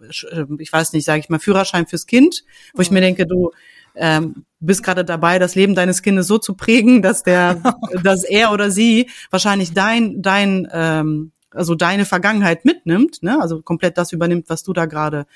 äh, 0.00 0.44
ich 0.58 0.72
weiß 0.72 0.94
nicht, 0.94 1.04
sage 1.04 1.20
ich 1.20 1.28
mal, 1.28 1.38
Führerschein 1.38 1.86
fürs 1.86 2.06
Kind, 2.06 2.44
wo 2.72 2.80
ich 2.80 2.90
mir 2.90 3.02
denke, 3.02 3.26
du 3.26 3.50
ähm, 3.94 4.46
bist 4.58 4.82
gerade 4.82 5.04
dabei, 5.04 5.38
das 5.38 5.54
Leben 5.54 5.74
deines 5.74 6.00
Kindes 6.00 6.26
so 6.26 6.38
zu 6.38 6.54
prägen, 6.54 7.02
dass 7.02 7.24
der, 7.24 7.60
dass 8.02 8.24
er 8.24 8.52
oder 8.52 8.70
sie 8.70 9.10
wahrscheinlich 9.28 9.74
dein, 9.74 10.22
dein, 10.22 10.66
ähm, 10.72 11.32
also 11.50 11.74
deine 11.74 12.06
Vergangenheit 12.06 12.64
mitnimmt, 12.64 13.22
ne? 13.22 13.38
Also 13.38 13.60
komplett 13.60 13.98
das 13.98 14.12
übernimmt, 14.12 14.48
was 14.48 14.62
du 14.62 14.72
da 14.72 14.86
gerade 14.86 15.26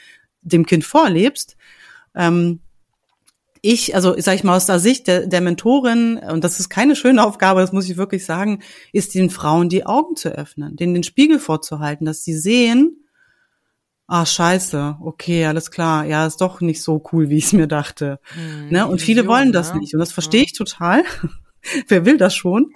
dem 0.41 0.65
Kind 0.65 0.85
vorlebst. 0.85 1.55
Ähm, 2.15 2.61
ich, 3.63 3.95
also 3.95 4.15
sag 4.19 4.35
ich 4.35 4.45
mal 4.45 4.57
aus 4.57 4.67
der 4.67 4.81
Sicht 4.81 5.07
der, 5.07 5.27
der 5.27 5.41
Mentorin, 5.41 6.19
und 6.19 6.43
das 6.43 6.59
ist 6.59 6.69
keine 6.69 6.97
schöne 6.97 7.25
Aufgabe, 7.25 7.61
das 7.61 7.73
muss 7.73 7.89
ich 7.89 7.97
wirklich 7.97 8.25
sagen, 8.25 8.61
ist 8.93 9.15
den 9.15 9.31
Frauen 9.31 9.69
die 9.69 9.87
Augen 9.87 10.17
zu 10.17 10.31
öffnen, 10.31 10.77
denen 10.77 10.95
den 10.95 11.05
Spiegel 11.05 11.39
vorzuhalten, 11.39 12.05
dass 12.05 12.25
sie 12.25 12.35
sehen, 12.35 13.07
ah 14.09 14.27
scheiße, 14.27 14.97
okay, 15.01 15.47
alles 15.47 15.71
klar, 15.71 16.05
ja, 16.05 16.27
ist 16.27 16.41
doch 16.41 16.61
nicht 16.61 16.83
so 16.83 17.03
cool, 17.13 17.31
wie 17.31 17.39
ich 17.39 17.45
es 17.45 17.53
mir 17.53 17.69
dachte. 17.69 18.19
Hm, 18.35 18.69
ne? 18.71 18.87
Und 18.89 19.01
viele 19.01 19.29
wollen 19.29 19.53
das 19.53 19.73
ne? 19.73 19.81
nicht 19.81 19.95
und 19.95 20.01
das 20.01 20.13
verstehe 20.13 20.43
ich 20.43 20.53
total. 20.53 21.05
Wer 21.89 22.05
will 22.05 22.17
das 22.17 22.35
schon? 22.35 22.73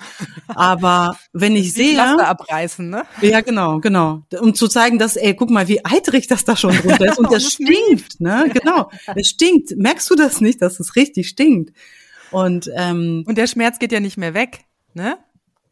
Aber 0.49 1.17
wenn 1.33 1.57
ich 1.57 1.73
sehe. 1.75 1.95
Pflaster 1.95 2.29
abreißen, 2.29 2.89
ne? 2.89 3.05
Ja, 3.21 3.41
genau, 3.41 3.81
genau. 3.81 4.23
Um 4.41 4.55
zu 4.55 4.69
zeigen, 4.69 4.99
dass, 4.99 5.17
ey, 5.17 5.35
guck 5.35 5.51
mal, 5.51 5.69
wie 5.69 5.85
eitrig 5.85 6.27
das 6.27 6.45
da 6.45 6.57
schon 6.57 6.77
drunter 6.77 7.07
ist. 7.07 7.19
Und 7.19 7.33
das 7.33 7.53
stinkt, 7.53 8.21
ne? 8.21 8.51
Genau. 8.53 8.91
Es 9.15 9.29
stinkt. 9.29 9.77
Merkst 9.77 10.09
du 10.11 10.15
das 10.15 10.41
nicht, 10.41 10.63
dass 10.63 10.81
es 10.81 10.97
richtig 10.97 11.29
stinkt? 11.29 11.77
Und, 12.31 12.71
ähm, 12.77 13.25
Und 13.27 13.39
der 13.39 13.47
Schmerz 13.47 13.79
geht 13.79 13.93
ja 13.93 14.01
nicht 14.01 14.17
mehr 14.17 14.35
weg, 14.35 14.65
ne? 14.95 15.19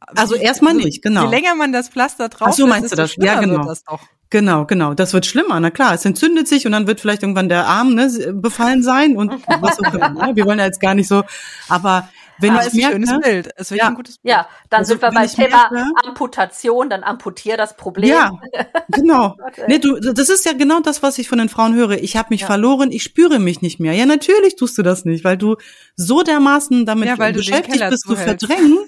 Also 0.07 0.35
erstmal 0.35 0.75
nicht, 0.75 1.03
genau. 1.03 1.25
Je 1.25 1.31
länger 1.31 1.55
man 1.55 1.73
das 1.73 1.89
Pflaster 1.89 2.29
drauf 2.29 2.49
Ach 2.51 2.53
so 2.53 2.67
meinst 2.67 2.93
du 2.93 2.97
das? 2.97 3.17
Ja, 3.17 3.41
genau. 3.41 3.65
Das 3.65 3.85
doch. 3.85 4.01
Genau, 4.31 4.67
genau. 4.67 4.95
Das 4.95 5.13
wird 5.13 5.27
schlimmer, 5.27 5.61
na 5.61 5.71
klar. 5.71 5.95
Es 5.95 6.05
entzündet 6.05 6.49
sich 6.49 6.67
und 6.67 6.73
dann 6.73 6.87
wird 6.87 7.01
vielleicht 7.01 7.23
irgendwann 7.23 7.49
der 7.49 7.67
Arm 7.67 7.95
ne, 7.95 8.11
befallen 8.35 8.83
sein 8.83 9.17
und 9.17 9.33
was 9.61 9.79
auch 9.79 9.95
immer. 9.95 10.11
Ne? 10.11 10.33
Wir 10.35 10.45
wollen 10.45 10.59
ja 10.59 10.65
jetzt 10.67 10.81
gar 10.81 10.95
nicht 10.95 11.09
so, 11.09 11.23
aber 11.69 12.09
wenn 12.39 12.53
aber 12.53 12.63
ich 12.63 12.67
ist 12.69 12.75
merke, 12.75 12.97
ein 12.97 13.07
schönes 13.07 13.25
Bild. 13.25 13.47
Ist 13.57 13.71
ja. 13.71 13.89
ein 13.89 13.95
gutes 13.95 14.19
Bild. 14.19 14.35
Ja, 14.35 14.49
dann 14.71 14.81
also, 14.81 14.91
sind 14.91 15.03
wir 15.03 15.11
beim 15.11 15.29
Thema 15.29 15.71
merke, 15.71 15.91
Amputation, 16.05 16.91
dann 16.91 17.03
amputier 17.05 17.57
das 17.57 17.77
Problem. 17.77 18.11
Ja, 18.11 18.33
genau. 18.89 19.37
nee, 19.67 19.79
du, 19.79 19.99
das 19.99 20.29
ist 20.29 20.45
ja 20.45 20.53
genau 20.53 20.81
das, 20.81 21.03
was 21.03 21.19
ich 21.19 21.29
von 21.29 21.39
den 21.39 21.49
Frauen 21.49 21.75
höre. 21.75 22.03
Ich 22.03 22.17
habe 22.17 22.29
mich 22.31 22.43
ja. 22.43 22.47
verloren, 22.47 22.91
ich 22.91 23.03
spüre 23.03 23.39
mich 23.39 23.63
nicht 23.63 23.81
mehr. 23.81 23.93
Ja, 23.93 24.07
natürlich 24.07 24.57
tust 24.57 24.77
du 24.79 24.83
das 24.83 25.05
nicht, 25.05 25.25
weil 25.25 25.37
du 25.37 25.57
so 25.97 26.23
dermaßen 26.23 26.87
damit 26.87 27.09
ja, 27.09 27.31
beschäftigt 27.31 27.89
bist, 27.89 28.07
zu 28.07 28.17
verdrängen. 28.17 28.79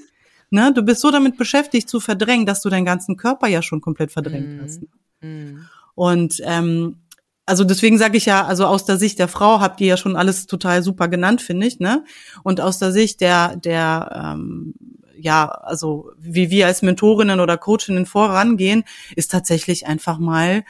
Ne, 0.50 0.72
du 0.72 0.82
bist 0.82 1.00
so 1.00 1.10
damit 1.10 1.36
beschäftigt 1.36 1.88
zu 1.88 1.98
verdrängen, 1.98 2.46
dass 2.46 2.62
du 2.62 2.68
deinen 2.68 2.84
ganzen 2.84 3.16
Körper 3.16 3.48
ja 3.48 3.62
schon 3.62 3.80
komplett 3.80 4.12
verdrängt 4.12 4.58
mm. 4.58 4.62
hast. 4.62 4.80
Mm. 5.20 5.66
Und 5.96 6.40
ähm, 6.44 6.98
also 7.46 7.64
deswegen 7.64 7.96
sage 7.96 8.16
ich 8.16 8.26
ja, 8.26 8.44
also 8.44 8.66
aus 8.66 8.84
der 8.84 8.98
Sicht 8.98 9.18
der 9.18 9.28
Frau 9.28 9.60
habt 9.60 9.80
ihr 9.80 9.86
ja 9.86 9.96
schon 9.96 10.16
alles 10.16 10.46
total 10.46 10.82
super 10.82 11.08
genannt, 11.08 11.40
finde 11.40 11.66
ich, 11.66 11.78
ne? 11.78 12.04
Und 12.42 12.60
aus 12.60 12.78
der 12.78 12.90
Sicht 12.92 13.20
der, 13.20 13.56
der 13.56 14.34
ähm, 14.34 14.74
ja, 15.18 15.46
also 15.46 16.10
wie 16.18 16.50
wir 16.50 16.66
als 16.66 16.82
Mentorinnen 16.82 17.40
oder 17.40 17.56
Coachinnen 17.56 18.06
vorangehen, 18.06 18.84
ist 19.14 19.30
tatsächlich 19.30 19.86
einfach 19.86 20.18
mal 20.18 20.64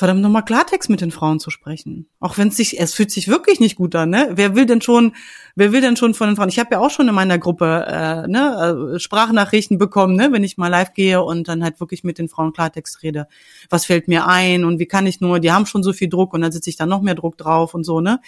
verdammt 0.00 0.22
nochmal 0.22 0.44
Klartext 0.44 0.88
mit 0.88 1.02
den 1.02 1.10
Frauen 1.10 1.40
zu 1.40 1.50
sprechen. 1.50 2.08
Auch 2.20 2.38
wenn 2.38 2.48
es 2.48 2.56
sich, 2.56 2.80
es 2.80 2.94
fühlt 2.94 3.10
sich 3.10 3.28
wirklich 3.28 3.60
nicht 3.60 3.76
gut 3.76 3.94
an, 3.94 4.08
ne? 4.08 4.30
Wer 4.32 4.56
will 4.56 4.64
denn 4.64 4.80
schon, 4.80 5.14
wer 5.56 5.72
will 5.72 5.82
denn 5.82 5.96
schon 5.96 6.14
von 6.14 6.28
den 6.28 6.36
Frauen? 6.36 6.48
Ich 6.48 6.58
habe 6.58 6.70
ja 6.72 6.80
auch 6.80 6.90
schon 6.90 7.06
in 7.06 7.14
meiner 7.14 7.38
Gruppe 7.38 7.84
äh, 7.86 8.26
ne, 8.26 8.94
äh, 8.94 8.98
Sprachnachrichten 8.98 9.76
bekommen, 9.76 10.16
ne, 10.16 10.32
wenn 10.32 10.42
ich 10.42 10.56
mal 10.56 10.68
live 10.68 10.94
gehe 10.94 11.22
und 11.22 11.48
dann 11.48 11.62
halt 11.62 11.80
wirklich 11.80 12.02
mit 12.02 12.18
den 12.18 12.30
Frauen 12.30 12.54
Klartext 12.54 13.02
rede. 13.02 13.28
Was 13.68 13.84
fällt 13.84 14.08
mir 14.08 14.26
ein 14.26 14.64
und 14.64 14.78
wie 14.78 14.86
kann 14.86 15.06
ich 15.06 15.20
nur, 15.20 15.38
die 15.38 15.52
haben 15.52 15.66
schon 15.66 15.82
so 15.82 15.92
viel 15.92 16.08
Druck 16.08 16.32
und 16.32 16.40
dann 16.40 16.50
sitze 16.50 16.70
ich 16.70 16.76
da 16.76 16.86
noch 16.86 17.02
mehr 17.02 17.14
Druck 17.14 17.36
drauf 17.36 17.74
und 17.74 17.84
so, 17.84 18.00
ne? 18.00 18.20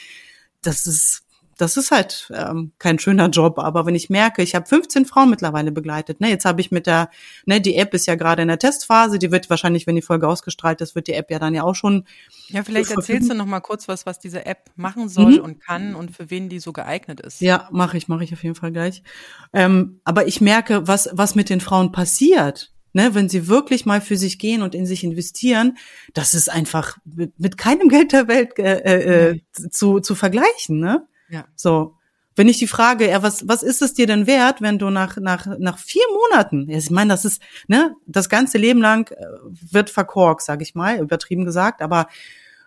Das 0.60 0.86
ist 0.86 1.24
das 1.62 1.76
ist 1.76 1.92
halt 1.92 2.30
ähm, 2.34 2.72
kein 2.78 2.98
schöner 2.98 3.28
Job. 3.28 3.58
Aber 3.60 3.86
wenn 3.86 3.94
ich 3.94 4.10
merke, 4.10 4.42
ich 4.42 4.54
habe 4.54 4.66
15 4.66 5.06
Frauen 5.06 5.30
mittlerweile 5.30 5.70
begleitet, 5.70 6.20
ne, 6.20 6.28
jetzt 6.28 6.44
habe 6.44 6.60
ich 6.60 6.72
mit 6.72 6.86
der, 6.86 7.08
ne, 7.46 7.60
die 7.60 7.76
App 7.76 7.94
ist 7.94 8.06
ja 8.06 8.16
gerade 8.16 8.42
in 8.42 8.48
der 8.48 8.58
Testphase, 8.58 9.18
die 9.18 9.30
wird 9.30 9.48
wahrscheinlich, 9.48 9.86
wenn 9.86 9.94
die 9.94 10.02
Folge 10.02 10.26
ausgestrahlt 10.26 10.80
ist, 10.80 10.96
wird 10.96 11.06
die 11.06 11.12
App 11.12 11.30
ja 11.30 11.38
dann 11.38 11.54
ja 11.54 11.62
auch 11.62 11.76
schon. 11.76 12.04
Ja, 12.48 12.64
vielleicht 12.64 12.90
erzählst 12.90 13.30
du 13.30 13.34
noch 13.34 13.46
mal 13.46 13.60
kurz 13.60 13.86
was, 13.86 14.06
was 14.06 14.18
diese 14.18 14.44
App 14.44 14.70
machen 14.74 15.08
soll 15.08 15.38
mhm. 15.38 15.44
und 15.44 15.60
kann 15.60 15.94
und 15.94 16.14
für 16.14 16.30
wen 16.30 16.48
die 16.48 16.58
so 16.58 16.72
geeignet 16.72 17.20
ist. 17.20 17.40
Ja, 17.40 17.68
mache 17.70 17.96
ich, 17.96 18.08
mache 18.08 18.24
ich 18.24 18.32
auf 18.32 18.42
jeden 18.42 18.56
Fall 18.56 18.72
gleich. 18.72 19.04
Ähm, 19.52 20.00
aber 20.04 20.26
ich 20.26 20.40
merke, 20.40 20.88
was 20.88 21.10
was 21.12 21.36
mit 21.36 21.48
den 21.48 21.60
Frauen 21.60 21.92
passiert 21.92 22.72
ne, 22.92 23.14
wenn 23.14 23.28
sie 23.28 23.48
wirklich 23.48 23.86
mal 23.86 24.00
für 24.00 24.16
sich 24.16 24.38
gehen 24.38 24.62
und 24.62 24.74
in 24.74 24.86
sich 24.86 25.04
investieren, 25.04 25.78
das 26.14 26.34
ist 26.34 26.50
einfach 26.50 26.98
mit, 27.04 27.38
mit 27.38 27.56
keinem 27.56 27.88
Geld 27.88 28.12
der 28.12 28.28
Welt 28.28 28.58
äh, 28.58 28.80
äh, 28.80 29.30
äh 29.30 29.40
zu, 29.70 30.00
zu 30.00 30.14
vergleichen, 30.14 30.78
ne? 30.78 31.06
Ja. 31.32 31.46
So. 31.56 31.96
Wenn 32.34 32.48
ich 32.48 32.58
die 32.58 32.66
Frage, 32.66 33.10
ja, 33.10 33.22
was, 33.22 33.46
was 33.46 33.62
ist 33.62 33.82
es 33.82 33.92
dir 33.92 34.06
denn 34.06 34.26
wert, 34.26 34.62
wenn 34.62 34.78
du 34.78 34.88
nach, 34.88 35.18
nach, 35.18 35.46
nach 35.58 35.76
vier 35.76 36.04
Monaten, 36.30 36.70
ich 36.70 36.90
meine, 36.90 37.12
das 37.12 37.26
ist, 37.26 37.42
ne, 37.68 37.94
das 38.06 38.30
ganze 38.30 38.56
Leben 38.56 38.80
lang 38.80 39.10
äh, 39.10 39.26
wird 39.70 39.90
verkorkt, 39.90 40.42
sag 40.42 40.62
ich 40.62 40.74
mal, 40.74 40.98
übertrieben 40.98 41.44
gesagt, 41.44 41.82
aber 41.82 42.06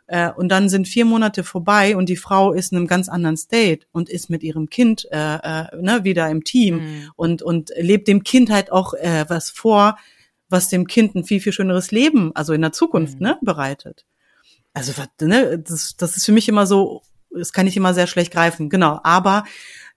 äh, 0.05 0.29
und 0.31 0.49
dann 0.49 0.69
sind 0.69 0.87
vier 0.87 1.05
Monate 1.05 1.43
vorbei 1.43 1.97
und 1.97 2.09
die 2.09 2.15
Frau 2.15 2.53
ist 2.53 2.71
in 2.71 2.77
einem 2.77 2.85
ganz 2.85 3.09
anderen 3.09 3.37
State 3.37 3.87
und 3.91 4.07
ist 4.07 4.29
mit 4.29 4.43
ihrem 4.43 4.69
Kind 4.69 5.07
äh, 5.11 5.37
äh, 5.37 5.81
ne, 5.81 6.03
wieder 6.03 6.29
im 6.29 6.43
Team 6.43 6.75
mhm. 6.75 7.11
und 7.15 7.41
und 7.41 7.71
lebt 7.75 8.07
dem 8.07 8.21
Kind 8.21 8.51
halt 8.51 8.71
auch 8.71 8.93
äh, 8.93 9.25
was 9.29 9.49
vor, 9.49 9.97
was 10.47 10.69
dem 10.69 10.85
Kind 10.85 11.15
ein 11.15 11.23
viel, 11.23 11.39
viel 11.39 11.53
schöneres 11.53 11.91
Leben, 11.91 12.35
also 12.35 12.53
in 12.53 12.61
der 12.61 12.71
Zukunft, 12.71 13.19
mhm. 13.19 13.27
ne, 13.27 13.37
bereitet. 13.41 14.05
Also, 14.73 14.91
ne, 15.21 15.57
das, 15.57 15.95
das 15.97 16.17
ist 16.17 16.25
für 16.25 16.33
mich 16.33 16.49
immer 16.49 16.67
so, 16.67 17.01
das 17.35 17.53
kann 17.53 17.67
ich 17.67 17.77
immer 17.77 17.93
sehr 17.93 18.07
schlecht 18.07 18.31
greifen, 18.31 18.69
genau. 18.69 18.99
Aber 19.03 19.43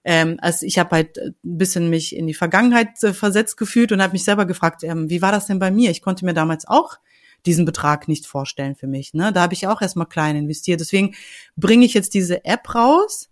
ähm, 0.04 0.38
also 0.40 0.64
ich 0.64 0.78
habe 0.78 0.96
halt 0.96 1.18
ein 1.18 1.34
bisschen 1.42 1.90
mich 1.90 2.16
in 2.16 2.26
die 2.26 2.34
Vergangenheit 2.34 3.02
äh, 3.02 3.12
versetzt 3.12 3.56
gefühlt 3.56 3.92
und 3.92 4.02
habe 4.02 4.12
mich 4.12 4.24
selber 4.24 4.46
gefragt, 4.46 4.82
ähm, 4.84 5.10
wie 5.10 5.22
war 5.22 5.32
das 5.32 5.46
denn 5.46 5.58
bei 5.58 5.70
mir? 5.70 5.90
Ich 5.90 6.02
konnte 6.02 6.24
mir 6.24 6.34
damals 6.34 6.66
auch 6.66 6.98
diesen 7.46 7.64
Betrag 7.64 8.08
nicht 8.08 8.26
vorstellen 8.26 8.74
für 8.74 8.86
mich. 8.86 9.14
Ne? 9.14 9.32
Da 9.32 9.42
habe 9.42 9.54
ich 9.54 9.66
auch 9.66 9.82
erstmal 9.82 10.06
klein 10.06 10.36
investiert. 10.36 10.80
Deswegen 10.80 11.14
bringe 11.56 11.84
ich 11.84 11.94
jetzt 11.94 12.14
diese 12.14 12.44
App 12.44 12.74
raus, 12.74 13.28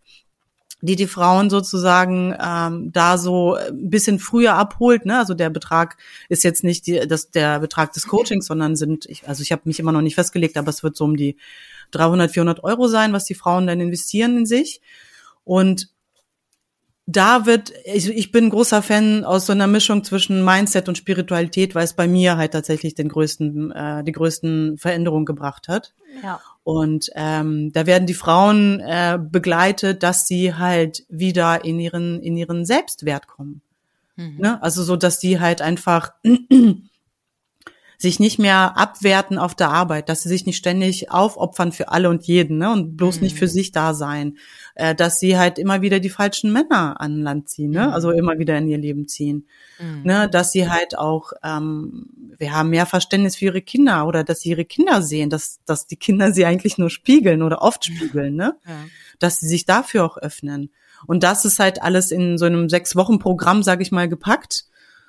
die 0.80 0.96
die 0.96 1.06
Frauen 1.06 1.50
sozusagen 1.50 2.34
ähm, 2.38 2.92
da 2.92 3.18
so 3.18 3.54
ein 3.54 3.90
bisschen 3.90 4.18
früher 4.18 4.54
abholt. 4.54 5.06
Ne? 5.06 5.18
Also 5.18 5.34
der 5.34 5.50
Betrag 5.50 5.96
ist 6.28 6.44
jetzt 6.44 6.62
nicht 6.62 6.86
die, 6.86 7.06
das, 7.06 7.30
der 7.30 7.60
Betrag 7.60 7.92
des 7.92 8.06
Coachings, 8.06 8.46
sondern 8.46 8.76
sind, 8.76 9.06
ich, 9.06 9.26
also 9.26 9.42
ich 9.42 9.52
habe 9.52 9.62
mich 9.64 9.80
immer 9.80 9.92
noch 9.92 10.02
nicht 10.02 10.14
festgelegt, 10.14 10.56
aber 10.56 10.68
es 10.68 10.82
wird 10.82 10.96
so 10.96 11.04
um 11.04 11.16
die 11.16 11.36
300, 11.90 12.30
400 12.30 12.64
Euro 12.64 12.88
sein, 12.88 13.12
was 13.12 13.24
die 13.24 13.34
Frauen 13.34 13.66
dann 13.66 13.80
investieren 13.80 14.38
in 14.38 14.46
sich. 14.46 14.80
Und 15.44 15.88
da 17.06 17.46
wird, 17.46 17.72
ich, 17.84 18.08
ich 18.08 18.32
bin 18.32 18.50
großer 18.50 18.82
Fan 18.82 19.24
aus 19.24 19.46
so 19.46 19.52
einer 19.52 19.68
Mischung 19.68 20.02
zwischen 20.02 20.44
Mindset 20.44 20.88
und 20.88 20.98
Spiritualität, 20.98 21.76
weil 21.76 21.84
es 21.84 21.94
bei 21.94 22.08
mir 22.08 22.36
halt 22.36 22.52
tatsächlich 22.52 22.96
den 22.96 23.08
größten, 23.08 23.70
äh, 23.70 24.04
die 24.04 24.12
größten 24.12 24.76
Veränderungen 24.76 25.24
gebracht 25.24 25.68
hat. 25.68 25.94
Ja. 26.22 26.40
Und 26.64 27.10
ähm, 27.14 27.70
da 27.72 27.86
werden 27.86 28.06
die 28.06 28.14
Frauen 28.14 28.80
äh, 28.80 29.20
begleitet, 29.22 30.02
dass 30.02 30.26
sie 30.26 30.54
halt 30.54 31.04
wieder 31.08 31.64
in 31.64 31.78
ihren 31.78 32.20
in 32.20 32.36
ihren 32.36 32.64
Selbstwert 32.64 33.28
kommen. 33.28 33.62
Mhm. 34.16 34.38
Ne? 34.38 34.62
Also 34.62 34.82
so, 34.82 34.96
dass 34.96 35.20
die 35.20 35.38
halt 35.38 35.62
einfach 35.62 36.12
sich 37.98 38.20
nicht 38.20 38.38
mehr 38.38 38.76
abwerten 38.76 39.38
auf 39.38 39.54
der 39.54 39.70
Arbeit, 39.70 40.08
dass 40.08 40.22
sie 40.22 40.28
sich 40.28 40.46
nicht 40.46 40.56
ständig 40.56 41.10
aufopfern 41.10 41.72
für 41.72 41.88
alle 41.88 42.10
und 42.10 42.26
jeden 42.26 42.58
ne? 42.58 42.70
und 42.70 42.96
bloß 42.96 43.16
mhm. 43.16 43.24
nicht 43.24 43.38
für 43.38 43.46
mhm. 43.46 43.50
sich 43.50 43.72
da 43.72 43.94
sein, 43.94 44.36
äh, 44.74 44.94
dass 44.94 45.18
sie 45.18 45.38
halt 45.38 45.58
immer 45.58 45.80
wieder 45.82 45.98
die 45.98 46.10
falschen 46.10 46.52
Männer 46.52 47.00
an 47.00 47.22
Land 47.22 47.48
ziehen, 47.48 47.70
ne? 47.70 47.92
also 47.92 48.10
mhm. 48.10 48.18
immer 48.18 48.38
wieder 48.38 48.58
in 48.58 48.68
ihr 48.68 48.78
Leben 48.78 49.08
ziehen, 49.08 49.46
mhm. 49.78 50.02
ne? 50.04 50.28
dass 50.28 50.52
sie 50.52 50.68
halt 50.68 50.98
auch, 50.98 51.32
ähm, 51.42 52.06
wir 52.38 52.52
haben 52.52 52.70
mehr 52.70 52.86
Verständnis 52.86 53.36
für 53.36 53.46
ihre 53.46 53.62
Kinder 53.62 54.06
oder 54.06 54.24
dass 54.24 54.40
sie 54.40 54.50
ihre 54.50 54.64
Kinder 54.66 55.00
sehen, 55.00 55.30
dass, 55.30 55.60
dass 55.64 55.86
die 55.86 55.96
Kinder 55.96 56.32
sie 56.32 56.44
eigentlich 56.44 56.76
nur 56.78 56.90
spiegeln 56.90 57.42
oder 57.42 57.62
oft 57.62 57.84
spiegeln, 57.84 58.36
ne? 58.36 58.56
Ja. 58.66 58.72
dass 59.18 59.40
sie 59.40 59.48
sich 59.48 59.64
dafür 59.64 60.04
auch 60.04 60.18
öffnen. 60.18 60.70
Und 61.06 61.22
das 61.22 61.44
ist 61.44 61.58
halt 61.58 61.82
alles 61.82 62.10
in 62.10 62.36
so 62.36 62.44
einem 62.44 62.68
sechs 62.68 62.96
Wochen 62.96 63.18
Programm, 63.18 63.62
sage 63.62 63.82
ich 63.82 63.92
mal, 63.92 64.08
gepackt 64.08 64.66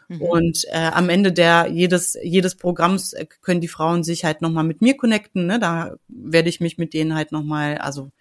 Mhm. 0.07 0.21
Und 0.21 0.65
äh, 0.69 0.89
am 0.93 1.09
Ende 1.09 1.33
der 1.33 1.67
jedes 1.67 2.17
jedes 2.23 2.55
Programms 2.55 3.13
äh, 3.13 3.25
können 3.41 3.61
die 3.61 3.67
Frauen 3.67 4.03
sich 4.03 4.23
halt 4.23 4.41
noch 4.41 4.51
mal 4.51 4.63
mit 4.63 4.81
mir 4.81 4.95
connecten. 4.95 5.45
Ne? 5.47 5.59
Da 5.59 5.95
werde 6.07 6.49
ich 6.49 6.61
mich 6.61 6.77
mit 6.77 6.93
denen 6.93 7.13
halt 7.13 7.31
noch 7.31 7.43
mal, 7.43 7.77
also 7.77 8.11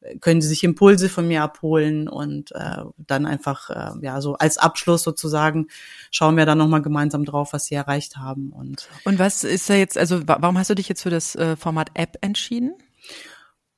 äh, 0.00 0.16
können 0.18 0.40
sie 0.40 0.48
sich 0.48 0.62
Impulse 0.62 1.08
von 1.08 1.26
mir 1.26 1.42
abholen 1.42 2.08
und 2.08 2.52
äh, 2.52 2.82
dann 2.96 3.26
einfach 3.26 3.70
äh, 3.70 4.04
ja 4.04 4.20
so 4.20 4.34
als 4.34 4.58
Abschluss 4.58 5.02
sozusagen 5.02 5.66
schauen 6.12 6.36
wir 6.36 6.46
dann 6.46 6.58
noch 6.58 6.68
mal 6.68 6.82
gemeinsam 6.82 7.24
drauf, 7.24 7.52
was 7.52 7.66
sie 7.66 7.74
erreicht 7.74 8.16
haben 8.16 8.52
und 8.52 8.88
und 9.04 9.18
was 9.18 9.42
ist 9.42 9.68
da 9.68 9.74
jetzt 9.74 9.98
also 9.98 10.20
warum 10.26 10.58
hast 10.58 10.70
du 10.70 10.74
dich 10.74 10.88
jetzt 10.88 11.02
für 11.02 11.10
das 11.10 11.34
äh, 11.34 11.56
Format 11.56 11.90
App 11.94 12.18
entschieden? 12.20 12.74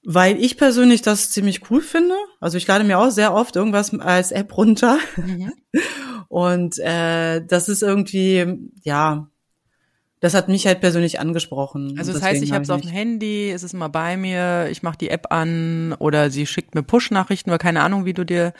Weil 0.05 0.37
ich 0.43 0.57
persönlich 0.57 1.03
das 1.03 1.31
ziemlich 1.31 1.71
cool 1.71 1.81
finde. 1.81 2.15
Also 2.41 2.59
ich 2.59 2.67
lade 2.67 2.85
mir 2.85 2.99
auch 2.99 3.11
sehr 3.11 3.33
oft 3.35 3.57
irgendwas 3.57 3.99
als 3.99 4.33
App 4.33 4.57
runter. 4.57 4.99
Mhm. 5.17 5.53
Und 6.29 6.79
äh, 6.79 7.45
das 7.47 7.69
ist 7.69 7.83
irgendwie, 7.83 8.71
ja, 8.83 9.29
das 10.25 10.35
hat 10.35 10.49
mich 10.49 10.67
halt 10.67 10.81
persönlich 10.81 11.21
angesprochen. 11.21 11.97
Also 11.99 12.13
das 12.13 12.23
heißt, 12.23 12.43
ich 12.43 12.53
habe 12.53 12.63
es 12.63 12.71
auf 12.71 12.81
dem 12.81 12.91
Handy, 12.91 13.51
es 13.51 13.63
ist 13.63 13.75
immer 13.75 13.91
bei 13.91 14.17
mir, 14.17 14.69
ich 14.71 14.83
mache 14.83 14.97
die 14.97 15.11
App 15.11 15.31
an 15.31 15.93
oder 15.99 16.31
sie 16.31 16.47
schickt 16.47 16.75
mir 16.75 16.83
Push-Nachrichten 16.83 17.51
oder 17.51 17.59
keine 17.59 17.83
Ahnung, 17.83 18.05
wie 18.05 18.15
du 18.15 18.25
dir 18.25 18.55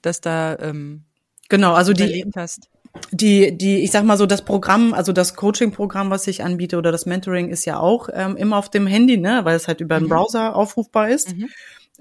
das 0.00 0.20
da 0.20 0.58
ähm, 0.58 1.04
genau, 1.48 1.74
also 1.74 1.92
die 1.92 2.24
hast 2.34 2.71
die, 3.10 3.56
die, 3.56 3.82
ich 3.82 3.90
sag 3.90 4.04
mal 4.04 4.18
so, 4.18 4.26
das 4.26 4.42
Programm, 4.42 4.92
also 4.94 5.12
das 5.12 5.34
Coaching-Programm, 5.34 6.10
was 6.10 6.26
ich 6.26 6.44
anbiete 6.44 6.76
oder 6.76 6.92
das 6.92 7.06
Mentoring 7.06 7.48
ist 7.48 7.64
ja 7.64 7.78
auch 7.78 8.08
ähm, 8.12 8.36
immer 8.36 8.56
auf 8.56 8.70
dem 8.70 8.86
Handy, 8.86 9.16
ne, 9.16 9.40
weil 9.44 9.56
es 9.56 9.68
halt 9.68 9.80
über 9.80 9.98
den 9.98 10.04
mhm. 10.04 10.10
Browser 10.10 10.54
aufrufbar 10.54 11.08
ist. 11.08 11.36
Mhm. 11.36 11.48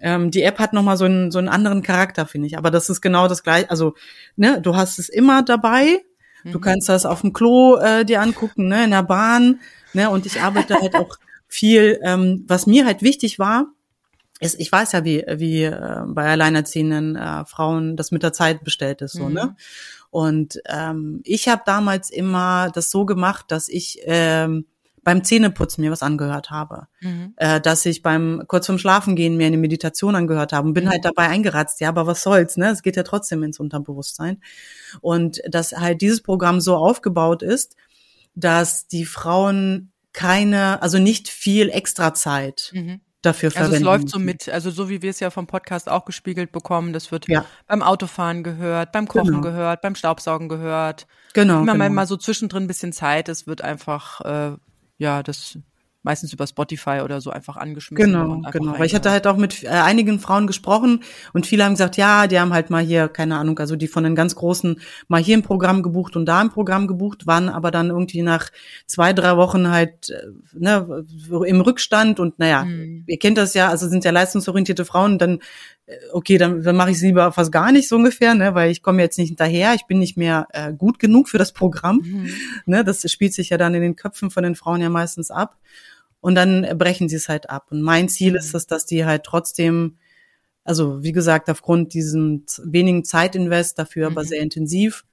Ähm, 0.01 0.31
die 0.31 0.41
App 0.43 0.59
hat 0.59 0.73
nochmal 0.73 0.97
so 0.97 1.05
einen, 1.05 1.31
so 1.31 1.39
einen 1.39 1.49
anderen 1.49 1.81
Charakter, 1.81 2.25
finde 2.25 2.47
ich. 2.47 2.57
Aber 2.57 2.71
das 2.71 2.89
ist 2.89 3.01
genau 3.01 3.27
das 3.27 3.43
gleiche. 3.43 3.69
Also, 3.69 3.93
ne, 4.35 4.61
du 4.61 4.75
hast 4.75 4.99
es 4.99 5.09
immer 5.09 5.43
dabei. 5.43 6.01
Mhm. 6.43 6.51
Du 6.51 6.59
kannst 6.59 6.89
das 6.89 7.05
auf 7.05 7.21
dem 7.21 7.33
Klo 7.33 7.77
äh, 7.77 8.03
dir 8.03 8.21
angucken, 8.21 8.67
ne, 8.67 8.83
in 8.83 8.91
der 8.91 9.03
Bahn. 9.03 9.59
Ne, 9.93 10.09
und 10.09 10.25
ich 10.25 10.41
arbeite 10.41 10.75
halt 10.75 10.95
auch 10.95 11.17
viel, 11.47 11.99
ähm, 12.03 12.45
was 12.47 12.65
mir 12.65 12.85
halt 12.85 13.01
wichtig 13.01 13.37
war, 13.37 13.67
ist, 14.39 14.59
ich 14.59 14.71
weiß 14.71 14.93
ja, 14.93 15.05
wie, 15.05 15.23
wie 15.35 15.63
äh, 15.63 16.01
bei 16.07 16.31
alleinerziehenden 16.31 17.15
äh, 17.15 17.45
Frauen 17.45 17.95
das 17.95 18.11
mit 18.11 18.23
der 18.23 18.33
Zeit 18.33 18.63
bestellt 18.63 19.01
ist, 19.01 19.13
so, 19.13 19.29
ne? 19.29 19.55
Und 20.11 20.61
ähm, 20.67 21.21
ich 21.23 21.47
habe 21.47 21.63
damals 21.65 22.09
immer 22.09 22.69
das 22.69 22.91
so 22.91 23.05
gemacht, 23.05 23.45
dass 23.47 23.69
ich 23.69 23.99
ähm, 24.03 24.65
beim 25.03 25.23
Zähneputzen 25.23 25.83
mir 25.83 25.89
was 25.89 26.03
angehört 26.03 26.51
habe, 26.51 26.87
mhm. 26.99 27.33
äh, 27.37 27.59
dass 27.59 27.85
ich 27.85 28.03
beim 28.03 28.43
kurz 28.47 28.67
vorm 28.67 28.77
Schlafengehen 28.77 29.37
mir 29.37 29.47
eine 29.47 29.57
Meditation 29.57 30.15
angehört 30.15 30.53
habe 30.53 30.67
und 30.67 30.73
bin 30.73 30.85
mhm. 30.85 30.89
halt 30.89 31.05
dabei 31.05 31.27
eingeratzt. 31.29 31.79
Ja, 31.79 31.89
aber 31.89 32.05
was 32.05 32.21
soll's, 32.21 32.57
ne? 32.57 32.69
Es 32.69 32.83
geht 32.83 32.97
ja 32.97 33.03
trotzdem 33.03 33.41
ins 33.41 33.59
Unterbewusstsein 33.59 34.41
und 34.99 35.41
dass 35.49 35.71
halt 35.71 36.01
dieses 36.01 36.21
Programm 36.21 36.61
so 36.61 36.75
aufgebaut 36.75 37.41
ist, 37.41 37.75
dass 38.35 38.87
die 38.87 39.05
Frauen 39.05 39.91
keine, 40.13 40.81
also 40.81 40.99
nicht 40.99 41.29
viel 41.29 41.69
extra 41.69 42.13
Zeit 42.13 42.71
mhm 42.73 43.01
dafür 43.21 43.51
verwenden. 43.51 43.73
Also 43.73 43.75
es 43.77 43.83
läuft 43.83 44.09
so 44.09 44.19
mit, 44.19 44.49
also 44.49 44.71
so 44.71 44.89
wie 44.89 45.01
wir 45.01 45.09
es 45.09 45.19
ja 45.19 45.29
vom 45.29 45.47
Podcast 45.47 45.89
auch 45.89 46.05
gespiegelt 46.05 46.51
bekommen, 46.51 46.93
das 46.93 47.11
wird 47.11 47.27
ja. 47.27 47.45
beim 47.67 47.81
Autofahren 47.81 48.43
gehört, 48.43 48.91
beim 48.91 49.07
Kochen 49.07 49.27
genau. 49.27 49.41
gehört, 49.41 49.81
beim 49.81 49.95
Staubsaugen 49.95 50.49
gehört. 50.49 51.07
Genau. 51.33 51.61
Immer 51.61 51.73
genau. 51.73 51.89
mal 51.89 52.07
so 52.07 52.17
zwischendrin 52.17 52.63
ein 52.63 52.67
bisschen 52.67 52.93
Zeit, 52.93 53.29
es 53.29 53.47
wird 53.47 53.61
einfach, 53.61 54.21
äh, 54.21 54.55
ja, 54.97 55.23
das 55.23 55.57
meistens 56.03 56.33
über 56.33 56.47
Spotify 56.47 57.01
oder 57.03 57.21
so 57.21 57.29
einfach 57.29 57.57
angeschmissen. 57.57 58.11
Genau, 58.11 58.41
genau. 58.51 58.79
Weil 58.79 58.87
ich 58.87 58.95
hatte 58.95 59.11
halt 59.11 59.27
auch 59.27 59.37
mit 59.37 59.63
äh, 59.63 59.67
einigen 59.67 60.19
Frauen 60.19 60.47
gesprochen 60.47 61.03
und 61.33 61.45
viele 61.45 61.63
haben 61.63 61.73
gesagt, 61.73 61.97
ja, 61.97 62.27
die 62.27 62.39
haben 62.39 62.53
halt 62.53 62.69
mal 62.69 62.83
hier, 62.83 63.07
keine 63.07 63.37
Ahnung, 63.37 63.59
also 63.59 63.75
die 63.75 63.87
von 63.87 64.03
den 64.03 64.15
ganz 64.15 64.35
großen 64.35 64.79
mal 65.07 65.21
hier 65.21 65.37
ein 65.37 65.43
Programm 65.43 65.83
gebucht 65.83 66.15
und 66.15 66.25
da 66.25 66.39
ein 66.39 66.49
Programm 66.49 66.87
gebucht, 66.87 67.27
waren 67.27 67.49
aber 67.49 67.69
dann 67.69 67.89
irgendwie 67.89 68.23
nach 68.23 68.49
zwei, 68.87 69.13
drei 69.13 69.37
Wochen 69.37 69.69
halt 69.69 70.09
äh, 70.09 70.27
ne, 70.53 71.05
im 71.45 71.61
Rückstand 71.61 72.19
und 72.19 72.39
naja, 72.39 72.63
hm. 72.63 73.03
ihr 73.05 73.19
kennt 73.19 73.37
das 73.37 73.53
ja, 73.53 73.69
also 73.69 73.87
sind 73.87 74.03
ja 74.03 74.11
leistungsorientierte 74.11 74.85
Frauen, 74.85 75.19
dann 75.19 75.39
äh, 75.85 75.97
okay, 76.13 76.39
dann, 76.39 76.63
dann 76.63 76.75
mache 76.75 76.89
ich 76.89 76.97
es 76.97 77.03
lieber 77.03 77.31
fast 77.31 77.51
gar 77.51 77.71
nicht 77.71 77.87
so 77.87 77.95
ungefähr, 77.97 78.33
ne, 78.33 78.55
weil 78.55 78.71
ich 78.71 78.81
komme 78.81 79.03
jetzt 79.03 79.19
nicht 79.19 79.29
hinterher, 79.29 79.75
ich 79.75 79.85
bin 79.85 79.99
nicht 79.99 80.17
mehr 80.17 80.47
äh, 80.51 80.73
gut 80.73 80.97
genug 80.97 81.29
für 81.29 81.37
das 81.37 81.51
Programm. 81.51 82.01
Mhm. 82.03 82.29
Ne, 82.65 82.83
das 82.83 83.09
spielt 83.11 83.35
sich 83.35 83.49
ja 83.49 83.57
dann 83.57 83.75
in 83.75 83.81
den 83.81 83.95
Köpfen 83.95 84.31
von 84.31 84.43
den 84.43 84.55
Frauen 84.55 84.81
ja 84.81 84.89
meistens 84.89 85.29
ab 85.29 85.57
und 86.21 86.35
dann 86.35 86.77
brechen 86.77 87.09
sie 87.09 87.15
es 87.15 87.27
halt 87.27 87.49
ab. 87.49 87.67
Und 87.71 87.81
mein 87.81 88.07
Ziel 88.07 88.31
mhm. 88.31 88.37
ist 88.37 88.55
es, 88.55 88.67
dass 88.67 88.85
die 88.85 89.05
halt 89.05 89.23
trotzdem, 89.23 89.97
also 90.63 91.03
wie 91.03 91.11
gesagt, 91.11 91.49
aufgrund 91.49 91.93
diesem 91.93 92.45
wenigen 92.63 93.03
Zeitinvest, 93.03 93.77
dafür 93.77 94.09
mhm. 94.09 94.17
aber 94.17 94.25
sehr 94.25 94.41
intensiv, 94.41 95.03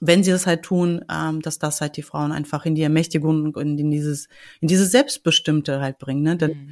wenn 0.00 0.24
sie 0.24 0.30
das 0.30 0.46
halt 0.46 0.62
tun, 0.62 1.04
ähm, 1.10 1.40
dass 1.42 1.58
das 1.58 1.80
halt 1.80 1.96
die 1.96 2.02
Frauen 2.02 2.32
einfach 2.32 2.66
in 2.66 2.74
die 2.74 2.82
Ermächtigung 2.82 3.54
und 3.54 3.78
in 3.78 3.90
dieses, 3.90 4.28
in 4.60 4.68
dieses 4.68 4.90
Selbstbestimmte 4.90 5.80
halt 5.80 5.98
bringen. 5.98 6.22
Ne? 6.22 6.36
Denn 6.36 6.50
mhm. 6.50 6.68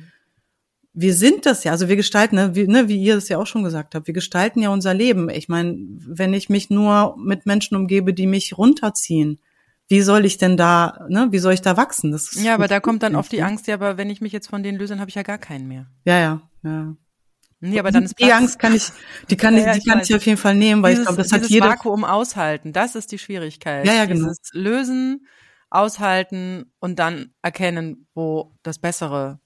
wir 0.95 1.15
sind 1.15 1.47
das 1.47 1.63
ja, 1.63 1.73
also 1.73 1.89
wir 1.89 1.97
gestalten, 1.97 2.37
ne, 2.37 2.55
wie, 2.55 2.67
ne, 2.67 2.89
wie 2.89 3.01
ihr 3.01 3.17
es 3.17 3.29
ja 3.29 3.39
auch 3.39 3.47
schon 3.47 3.63
gesagt 3.63 3.95
habt, 3.95 4.07
wir 4.07 4.15
gestalten 4.15 4.63
ja 4.63 4.71
unser 4.71 4.95
Leben. 4.95 5.29
Ich 5.29 5.49
meine, 5.49 5.77
wenn 5.79 6.35
ich 6.35 6.49
mich 6.49 6.71
nur 6.71 7.17
mit 7.17 7.47
Menschen 7.47 7.77
umgebe, 7.77 8.13
die 8.15 8.27
mich 8.27 8.57
runterziehen, 8.59 9.39
wie 9.93 10.01
soll 10.01 10.25
ich 10.25 10.39
denn 10.39 10.57
da, 10.57 11.05
ne, 11.11 11.29
wie 11.33 11.39
soll 11.39 11.53
ich 11.53 11.61
da 11.61 11.77
wachsen? 11.77 12.13
Das 12.13 12.43
ja, 12.43 12.55
aber 12.55 12.67
da 12.67 12.81
kommt 12.81 13.03
dann 13.03 13.15
oft 13.15 13.31
die 13.31 13.43
Angst, 13.43 13.67
ja, 13.67 13.75
aber 13.75 13.99
wenn 13.99 14.09
ich 14.09 14.23
mich 14.23 14.33
jetzt 14.33 14.49
von 14.49 14.63
denen 14.63 14.79
löse, 14.79 14.95
dann 14.95 15.01
habe 15.01 15.11
ich 15.11 15.15
ja 15.15 15.23
gar 15.23 15.37
keinen 15.37 15.69
mehr. 15.69 15.87
Ja, 16.07 16.19
ja, 16.19 16.41
ja. 16.65 16.97
Nee, 17.61 17.79
aber 17.79 17.91
dann 17.91 18.05
ist 18.05 18.19
die 18.19 18.33
Angst 18.33 18.59
kann 18.59 18.75
ich, 18.75 18.89
die 19.29 19.37
kann 19.37 19.55
ja, 19.57 19.67
ich, 19.67 19.73
die 19.73 19.79
ich 19.81 19.85
kann 19.87 20.01
weiß. 20.01 20.09
ich 20.09 20.17
auf 20.17 20.25
jeden 20.25 20.39
Fall 20.39 20.55
nehmen, 20.55 20.83
weil 20.83 20.93
dieses, 20.93 21.03
ich 21.03 21.15
glaube, 21.15 21.23
das 21.23 21.33
hat 21.33 21.51
jeder. 21.51 21.67
Vakuum 21.67 22.05
aushalten, 22.05 22.73
das 22.73 22.95
ist 22.95 23.13
die 23.13 23.19
Schwierigkeit. 23.19 23.87
Ja, 23.87 23.93
ja, 23.93 24.07
genau. 24.07 24.29
Dieses 24.29 24.51
Lösen, 24.55 25.27
aushalten 25.69 26.73
und 26.81 26.99
dann 26.99 27.35
erkennen, 27.43 28.07
wo 28.15 28.55
das 28.63 28.79
bessere 28.79 29.41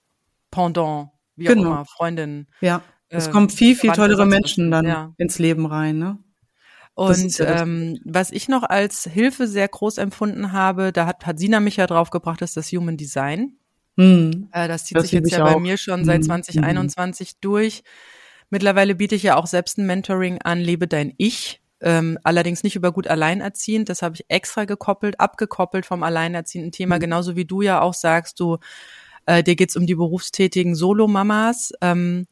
Pendant, 0.52 1.10
wie 1.34 1.44
genau. 1.44 1.62
auch 1.62 1.66
immer, 1.66 1.84
Freundin. 1.86 2.46
Ja. 2.60 2.82
Es 3.08 3.26
äh, 3.28 3.30
kommen 3.30 3.50
viel, 3.50 3.76
viel 3.76 3.92
tollere 3.92 4.26
Menschen 4.26 4.70
dann 4.70 4.86
ja. 4.86 5.12
ins 5.18 5.38
Leben 5.38 5.66
rein, 5.66 5.98
ne? 5.98 6.18
Und 6.96 7.38
ja 7.38 7.60
ähm, 7.60 8.00
was 8.04 8.30
ich 8.30 8.48
noch 8.48 8.62
als 8.62 9.04
Hilfe 9.04 9.46
sehr 9.46 9.68
groß 9.68 9.98
empfunden 9.98 10.52
habe, 10.52 10.92
da 10.92 11.04
hat, 11.04 11.26
hat 11.26 11.38
Sina 11.38 11.60
mich 11.60 11.76
ja 11.76 11.86
drauf 11.86 12.08
gebracht, 12.08 12.40
ist 12.40 12.56
das 12.56 12.72
Human 12.72 12.96
Design. 12.96 13.52
Hm. 13.98 14.48
Äh, 14.50 14.66
das 14.66 14.86
zieht 14.86 14.96
das 14.96 15.04
sich 15.04 15.12
jetzt 15.12 15.30
ja 15.30 15.44
auch. 15.44 15.54
bei 15.54 15.60
mir 15.60 15.76
schon 15.76 16.06
seit 16.06 16.24
2021 16.24 17.28
hm. 17.28 17.34
durch. 17.42 17.82
Mittlerweile 18.48 18.94
biete 18.94 19.14
ich 19.14 19.22
ja 19.24 19.36
auch 19.36 19.46
selbst 19.46 19.76
ein 19.76 19.84
Mentoring 19.84 20.40
an, 20.40 20.58
lebe 20.58 20.88
dein 20.88 21.12
Ich. 21.18 21.60
Ähm, 21.82 22.18
allerdings 22.22 22.62
nicht 22.62 22.76
über 22.76 22.92
gut 22.92 23.06
alleinerziehend. 23.06 23.90
Das 23.90 24.00
habe 24.00 24.14
ich 24.14 24.24
extra 24.28 24.64
gekoppelt, 24.64 25.20
abgekoppelt 25.20 25.84
vom 25.84 26.02
alleinerziehenden 26.02 26.72
Thema, 26.72 26.96
mhm. 26.96 27.00
genauso 27.00 27.36
wie 27.36 27.44
du 27.44 27.60
ja 27.60 27.82
auch 27.82 27.92
sagst, 27.92 28.40
du 28.40 28.56
äh, 29.26 29.42
dir 29.42 29.54
geht's 29.54 29.76
um 29.76 29.86
die 29.86 29.96
berufstätigen 29.96 30.74
Solo-Mamas. 30.74 31.72
Ähm, 31.82 32.26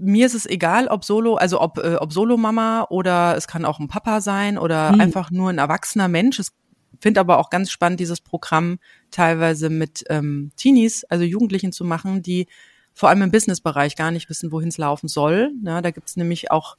mir 0.00 0.26
ist 0.26 0.34
es 0.34 0.46
egal, 0.46 0.88
ob 0.88 1.04
Solo, 1.04 1.36
also 1.36 1.60
ob, 1.60 1.78
äh, 1.78 1.96
ob 1.96 2.12
Solo-Mama 2.12 2.86
oder 2.90 3.36
es 3.36 3.46
kann 3.46 3.64
auch 3.64 3.78
ein 3.78 3.88
Papa 3.88 4.20
sein 4.20 4.58
oder 4.58 4.92
mhm. 4.92 5.00
einfach 5.00 5.30
nur 5.30 5.50
ein 5.50 5.58
erwachsener 5.58 6.08
Mensch. 6.08 6.38
Es 6.38 6.52
finde 7.00 7.20
aber 7.20 7.38
auch 7.38 7.50
ganz 7.50 7.70
spannend, 7.70 8.00
dieses 8.00 8.20
Programm 8.20 8.78
teilweise 9.10 9.70
mit 9.70 10.04
ähm, 10.08 10.52
Teenies, 10.56 11.04
also 11.04 11.24
Jugendlichen 11.24 11.72
zu 11.72 11.84
machen, 11.84 12.22
die 12.22 12.46
vor 12.92 13.08
allem 13.08 13.22
im 13.22 13.30
Businessbereich 13.30 13.96
gar 13.96 14.10
nicht 14.10 14.28
wissen, 14.28 14.52
wohin 14.52 14.68
es 14.68 14.78
laufen 14.78 15.08
soll. 15.08 15.52
Ja, 15.64 15.80
da 15.80 15.90
gibt 15.90 16.08
es 16.08 16.16
nämlich 16.16 16.50
auch 16.50 16.76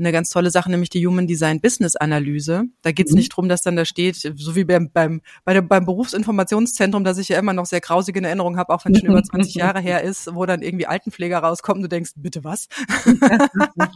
eine 0.00 0.12
ganz 0.12 0.30
tolle 0.30 0.50
Sache, 0.50 0.70
nämlich 0.70 0.90
die 0.90 1.06
Human 1.06 1.26
Design 1.26 1.60
Business 1.60 1.96
Analyse. 1.96 2.64
Da 2.82 2.92
geht 2.92 3.06
es 3.06 3.12
mhm. 3.12 3.18
nicht 3.18 3.28
drum, 3.30 3.48
dass 3.48 3.62
dann 3.62 3.76
da 3.76 3.84
steht, 3.84 4.16
so 4.16 4.56
wie 4.56 4.64
beim, 4.64 4.90
beim, 4.90 5.20
bei 5.44 5.54
dem, 5.54 5.68
beim 5.68 5.84
Berufsinformationszentrum, 5.84 7.04
dass 7.04 7.18
ich 7.18 7.28
ja 7.28 7.38
immer 7.38 7.52
noch 7.52 7.66
sehr 7.66 7.80
grausige 7.80 8.22
Erinnerungen 8.22 8.58
habe, 8.58 8.72
auch 8.72 8.84
wenn 8.84 8.94
es 8.94 9.00
schon 9.00 9.10
über 9.10 9.22
20 9.22 9.54
Jahre 9.56 9.80
her 9.80 10.02
ist, 10.02 10.34
wo 10.34 10.46
dann 10.46 10.62
irgendwie 10.62 10.86
Altenpfleger 10.86 11.38
rauskommen, 11.38 11.82
du 11.82 11.88
denkst, 11.88 12.12
bitte 12.16 12.42
was? 12.44 12.68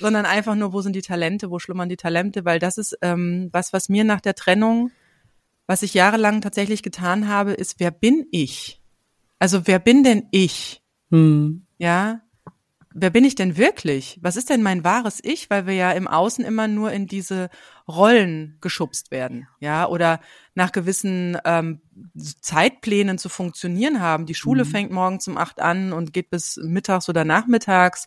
Sondern 0.00 0.26
einfach 0.26 0.56
nur, 0.56 0.72
wo 0.72 0.80
sind 0.80 0.96
die 0.96 1.02
Talente, 1.02 1.50
wo 1.50 1.58
schlummern 1.58 1.88
die 1.88 1.96
Talente, 1.96 2.44
weil 2.44 2.58
das 2.58 2.78
ist 2.78 2.98
ähm, 3.00 3.48
was, 3.52 3.72
was 3.72 3.88
mir 3.88 4.04
nach 4.04 4.20
der 4.20 4.34
Trennung, 4.34 4.90
was 5.66 5.82
ich 5.82 5.94
jahrelang 5.94 6.40
tatsächlich 6.40 6.82
getan 6.82 7.28
habe, 7.28 7.52
ist, 7.52 7.78
wer 7.78 7.90
bin 7.90 8.26
ich? 8.32 8.82
Also 9.38 9.66
wer 9.66 9.78
bin 9.78 10.02
denn 10.02 10.24
ich? 10.30 10.82
Hm. 11.10 11.66
Ja, 11.78 12.22
wer 12.94 13.10
bin 13.10 13.24
ich 13.24 13.34
denn 13.34 13.56
wirklich? 13.56 14.18
Was 14.22 14.36
ist 14.36 14.48
denn 14.48 14.62
mein 14.62 14.84
wahres 14.84 15.18
Ich? 15.22 15.50
Weil 15.50 15.66
wir 15.66 15.74
ja 15.74 15.90
im 15.90 16.06
Außen 16.06 16.44
immer 16.44 16.68
nur 16.68 16.92
in 16.92 17.06
diese 17.06 17.50
Rollen 17.88 18.56
geschubst 18.60 19.10
werden, 19.10 19.48
ja, 19.58 19.86
oder 19.86 20.20
nach 20.54 20.72
gewissen 20.72 21.36
ähm, 21.44 21.80
Zeitplänen 22.40 23.18
zu 23.18 23.28
funktionieren 23.28 24.00
haben. 24.00 24.26
Die 24.26 24.34
Schule 24.34 24.64
mhm. 24.64 24.68
fängt 24.68 24.90
morgens 24.92 25.28
um 25.28 25.36
acht 25.36 25.60
an 25.60 25.92
und 25.92 26.12
geht 26.12 26.30
bis 26.30 26.56
mittags 26.62 27.08
oder 27.08 27.24
nachmittags. 27.24 28.06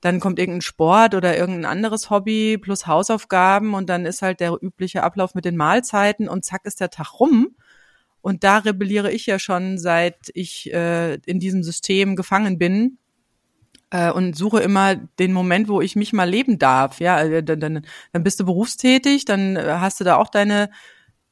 Dann 0.00 0.20
kommt 0.20 0.38
irgendein 0.38 0.62
Sport 0.62 1.14
oder 1.14 1.36
irgendein 1.36 1.70
anderes 1.70 2.08
Hobby 2.08 2.56
plus 2.56 2.86
Hausaufgaben 2.86 3.74
und 3.74 3.90
dann 3.90 4.06
ist 4.06 4.22
halt 4.22 4.40
der 4.40 4.56
übliche 4.62 5.02
Ablauf 5.02 5.34
mit 5.34 5.44
den 5.44 5.56
Mahlzeiten 5.56 6.28
und 6.28 6.44
zack 6.44 6.64
ist 6.64 6.80
der 6.80 6.90
Tag 6.90 7.20
rum. 7.20 7.56
Und 8.22 8.44
da 8.44 8.58
rebelliere 8.58 9.10
ich 9.10 9.26
ja 9.26 9.38
schon, 9.38 9.78
seit 9.78 10.30
ich 10.34 10.72
äh, 10.72 11.14
in 11.26 11.40
diesem 11.40 11.62
System 11.62 12.16
gefangen 12.16 12.58
bin 12.58 12.98
äh, 13.90 14.10
und 14.10 14.36
suche 14.36 14.60
immer 14.60 14.94
den 14.94 15.32
Moment, 15.32 15.68
wo 15.68 15.80
ich 15.80 15.96
mich 15.96 16.12
mal 16.12 16.28
leben 16.28 16.58
darf. 16.58 17.00
Ja, 17.00 17.20
äh, 17.20 17.42
dann, 17.42 17.60
dann, 17.60 17.86
dann 18.12 18.22
bist 18.22 18.40
du 18.40 18.44
berufstätig, 18.44 19.24
dann 19.24 19.56
äh, 19.56 19.76
hast 19.78 20.00
du 20.00 20.04
da 20.04 20.16
auch 20.16 20.28
deine 20.28 20.70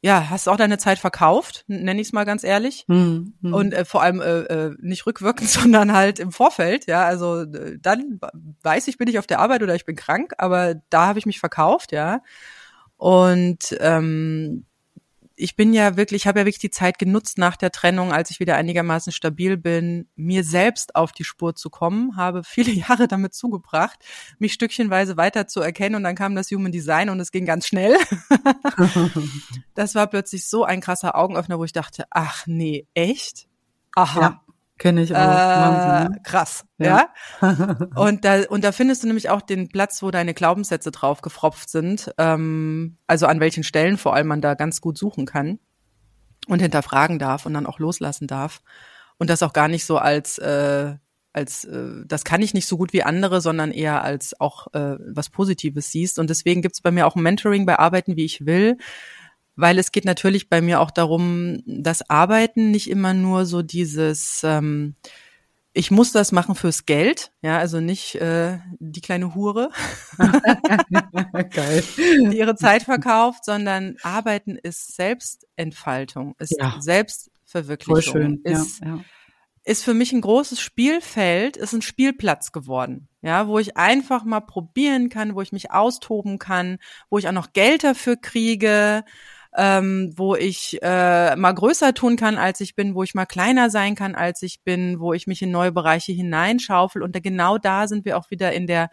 ja, 0.01 0.31
hast 0.31 0.49
auch 0.49 0.57
deine 0.57 0.79
Zeit 0.79 0.99
verkauft, 0.99 1.65
nenne 1.67 2.01
ich 2.01 2.09
es 2.09 2.13
mal 2.13 2.25
ganz 2.25 2.45
ehrlich. 2.45 2.85
Hm, 2.89 3.35
hm. 3.43 3.53
Und 3.53 3.75
äh, 3.75 3.85
vor 3.85 4.03
allem 4.03 4.21
äh, 4.21 4.43
äh, 4.43 4.77
nicht 4.81 5.07
rückwirkend, 5.07 5.49
sondern 5.51 5.93
halt 5.93 6.21
im 6.21 6.31
Vorfeld. 6.31 6.87
Ja, 6.87 7.05
also 7.05 7.45
dann 7.45 8.21
weiß 8.63 8.87
ich, 8.89 8.99
bin 8.99 9.09
ich 9.09 9.19
auf 9.19 9.27
der 9.27 9.41
Arbeit 9.41 9.63
oder 9.63 9.75
ich 9.75 9.85
bin 9.85 9.97
krank, 9.97 10.35
aber 10.39 10.77
da 10.91 11.07
habe 11.07 11.19
ich 11.19 11.27
mich 11.27 11.41
verkauft, 11.41 11.91
ja. 11.91 12.23
Und 12.97 13.77
ähm, 13.81 14.67
ich 15.39 15.55
bin 15.55 15.73
ja 15.73 15.97
wirklich, 15.97 16.27
habe 16.27 16.41
ja 16.41 16.47
wirklich 16.47 16.59
die 16.59 16.71
Zeit 16.71 16.99
genutzt 16.99 17.39
nach 17.39 17.57
der 17.57 17.71
Trennung, 17.71 18.13
als 18.13 18.31
ich 18.31 18.41
wieder 18.41 18.57
einigermaßen 18.57 19.13
stabil 19.13 19.57
bin, 19.57 20.09
mir 20.17 20.43
selbst 20.43 20.97
auf 20.97 21.13
die 21.13 21.25
Spur 21.25 21.55
zu 21.55 21.71
kommen, 21.71 22.17
habe 22.17 22.43
viele 22.45 22.73
Jahre 22.89 23.07
damit 23.07 23.35
zugebracht, 23.35 23.99
mich 24.39 24.53
stückchenweise 24.53 25.17
weiter 25.17 25.47
zu 25.47 25.61
erkennen 25.61 25.95
und 25.95 26.03
dann 26.03 26.17
kam 26.17 26.35
das 26.35 26.51
Human 26.51 26.73
Design 26.73 27.09
und 27.09 27.21
es 27.21 27.31
ging 27.31 27.47
ganz 27.47 27.67
schnell. 27.67 27.97
das 29.75 29.95
war 29.95 30.09
plötzlich 30.09 30.49
so 30.49 30.65
ein 30.65 30.81
krasser 30.81 31.17
Augenöffner, 31.17 31.59
wo 31.59 31.65
ich 31.65 31.73
dachte, 31.73 32.07
ach 32.11 32.47
nee, 32.47 32.87
echt? 32.95 33.47
Aha. 33.95 34.21
Ja. 34.21 34.48
Kenne 34.79 35.03
ich 35.03 35.15
auch. 35.15 35.19
Äh, 35.19 36.05
ne? 36.05 36.21
krass, 36.23 36.65
ja. 36.79 37.11
ja? 37.41 37.77
und 37.97 38.25
da 38.25 38.45
und 38.49 38.63
da 38.63 38.71
findest 38.73 39.03
du 39.03 39.09
nämlich 39.09 39.29
auch 39.29 39.43
den 39.43 39.69
Platz, 39.69 40.03
wo 40.03 40.11
deine 40.11 40.35
Glaubenssätze 40.35 40.93
drauf 40.93 41.21
gefropft 41.21 41.69
sind. 41.69 42.13
Ähm, 42.17 42.97
also 43.09 43.27
an 43.27 43.41
welchen 43.41 43.65
Stellen 43.65 43.99
vor 43.99 44.15
allem 44.15 44.29
man 44.29 44.41
da 44.41 44.55
ganz 44.55 44.81
gut 44.81 44.97
suchen 44.97 45.27
kann 45.27 45.59
und 46.47 46.63
hinterfragen 46.63 47.19
darf 47.19 47.45
und 47.45 47.55
dann 47.55 47.67
auch 47.67 47.81
loslassen 47.81 48.29
darf 48.29 48.63
und 49.19 49.31
das 49.31 49.43
auch 49.43 49.53
gar 49.53 49.67
nicht 49.67 49.85
so 49.85 49.99
als 49.99 50.39
äh, 50.39 50.95
als 51.33 51.65
äh, 51.65 52.05
das 52.07 52.25
kann 52.25 52.41
ich 52.41 52.55
nicht 52.55 52.67
so 52.67 52.77
gut 52.77 52.93
wie 52.93 53.03
andere, 53.03 53.41
sondern 53.41 53.73
eher 53.73 54.03
als 54.03 54.41
auch 54.41 54.73
äh, 54.75 54.97
was 55.01 55.29
Positives 55.29 55.91
siehst. 55.91 56.19
Und 56.19 56.31
deswegen 56.31 56.63
gibt's 56.63 56.81
bei 56.81 56.93
mir 56.93 57.07
auch 57.07 57.17
ein 57.17 57.23
Mentoring 57.23 57.67
bei 57.67 57.79
Arbeiten, 57.79 58.17
wie 58.17 58.25
ich 58.25 58.47
will 58.47 58.79
weil 59.59 59.79
es 59.79 59.91
geht 59.91 60.05
natürlich 60.05 60.49
bei 60.49 60.61
mir 60.61 60.81
auch 60.81 60.93
darum, 60.93 61.63
dass 61.67 62.09
Arbeiten 62.09 62.71
nicht 62.71 62.89
immer 62.89 63.13
nur 63.13 63.45
so 63.45 63.63
dieses 63.63 64.43
ähm, 64.45 64.95
ich 65.73 65.91
muss 65.91 66.13
das 66.13 66.33
machen 66.33 66.55
fürs 66.55 66.87
Geld, 66.87 67.31
ja, 67.43 67.59
also 67.59 67.81
nicht 67.81 68.15
äh, 68.17 68.59
die 68.79 69.01
kleine 69.01 69.35
Hure, 69.35 69.71
Geil. 71.51 71.85
die 71.97 72.39
ihre 72.39 72.57
Zeit 72.57 72.85
verkauft, 72.85 73.45
sondern 73.45 73.97
Arbeiten 74.03 74.57
ist 74.57 74.97
Selbstentfaltung, 74.97 76.35
ist 76.39 76.57
ja. 76.59 76.77
Selbstverwirklichung, 76.81 78.03
schön. 78.03 78.41
ist 78.45 78.81
ja, 78.81 78.87
ja. 78.87 79.05
ist 79.65 79.85
für 79.85 79.95
mich 79.95 80.13
ein 80.13 80.21
großes 80.21 80.61
Spielfeld, 80.61 81.57
ist 81.57 81.75
ein 81.75 81.83
Spielplatz 81.83 82.51
geworden, 82.51 83.09
ja, 83.23 83.47
wo 83.47 83.59
ich 83.59 83.77
einfach 83.77 84.25
mal 84.25 84.41
probieren 84.41 85.11
kann, 85.11 85.35
wo 85.35 85.43
ich 85.43 85.53
mich 85.53 85.71
austoben 85.71 86.39
kann, 86.39 86.79
wo 87.11 87.19
ich 87.19 87.29
auch 87.29 87.33
noch 87.33 87.53
Geld 87.53 87.85
dafür 87.85 88.17
kriege 88.17 89.05
ähm, 89.59 90.13
wo 90.17 90.37
ich 90.37 90.79
äh, 90.83 91.35
mal 91.35 91.53
größer 91.53 91.93
tun 91.93 92.17
kann, 92.17 92.39
als 92.39 92.61
ich 92.61 92.77
bin, 92.77 92.95
wo 92.95 93.03
ich 93.03 93.15
mal 93.15 93.27
kleiner 93.27 93.71
sein 93.71 93.97
kann, 93.97 94.15
als 94.15 94.41
ich 94.43 94.61
bin, 94.61 95.01
wo 95.01 95.13
ich 95.13 95.27
mich 95.27 95.43
in 95.43 95.51
neue 95.51 95.73
Bereiche 95.73 96.13
hineinschaufel. 96.13 97.03
Und 97.03 97.17
da, 97.17 97.19
genau 97.19 97.59
da 97.59 97.89
sind 97.89 98.05
wir 98.05 98.17
auch 98.17 98.31
wieder 98.31 98.53
in 98.53 98.69
der 98.69 98.89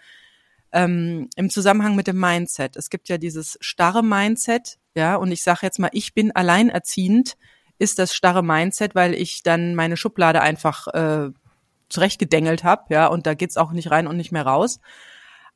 ähm, 0.73 1.29
im 1.35 1.51
Zusammenhang 1.51 1.95
mit 1.95 2.07
dem 2.07 2.19
Mindset. 2.19 2.77
Es 2.77 2.89
gibt 2.89 3.09
ja 3.09 3.19
dieses 3.19 3.59
starre 3.61 4.03
Mindset, 4.03 4.79
ja, 4.95 5.15
und 5.15 5.31
ich 5.31 5.43
sage 5.43 5.59
jetzt 5.61 5.77
mal, 5.77 5.91
ich 5.93 6.15
bin 6.15 6.31
alleinerziehend, 6.35 7.37
ist 7.77 7.99
das 7.99 8.15
starre 8.15 8.43
Mindset, 8.43 8.95
weil 8.95 9.13
ich 9.13 9.43
dann 9.43 9.75
meine 9.75 9.97
Schublade 9.97 10.41
einfach 10.41 10.87
äh, 10.87 11.29
zurechtgedengelt 11.89 12.63
habe, 12.63 12.85
ja, 12.89 13.05
und 13.05 13.27
da 13.27 13.35
geht's 13.35 13.57
auch 13.57 13.71
nicht 13.71 13.91
rein 13.91 14.07
und 14.07 14.17
nicht 14.17 14.31
mehr 14.31 14.47
raus. 14.47 14.79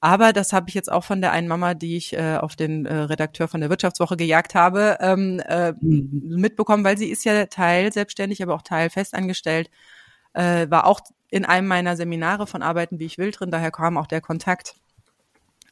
Aber 0.02 0.32
das 0.32 0.54
habe 0.54 0.70
ich 0.70 0.76
jetzt 0.76 0.92
auch 0.92 1.04
von 1.04 1.20
der 1.20 1.34
einen 1.34 1.48
Mama, 1.48 1.74
die 1.74 1.98
ich 1.98 2.14
äh, 2.14 2.38
auf 2.38 2.56
den 2.56 2.86
äh, 2.86 2.94
Redakteur 2.96 3.50
von 3.50 3.60
der 3.60 3.70
Wirtschaftswoche 3.70 4.16
gejagt 4.16 4.56
habe, 4.56 4.98
ähm, 5.02 5.42
äh, 5.46 5.74
mhm. 5.74 6.38
mitbekommen, 6.40 6.86
weil 6.86 6.98
sie 6.98 7.10
ist 7.10 7.26
ja 7.26 7.46
Teil 7.48 7.92
selbstständig, 7.92 8.42
aber 8.42 8.56
auch 8.56 8.62
Teil 8.62 8.90
festangestellt, 8.90 9.70
äh, 10.34 10.70
war 10.70 10.86
auch 10.86 11.02
in 11.30 11.44
einem 11.44 11.68
meiner 11.68 11.98
Seminare 11.98 12.48
von 12.48 12.62
Arbeiten 12.62 13.00
wie 13.00 13.06
ich 13.06 13.18
will 13.18 13.32
drin, 13.32 13.52
daher 13.52 13.72
kam 13.72 13.98
auch 13.98 14.08
der 14.08 14.22
Kontakt. 14.22 14.76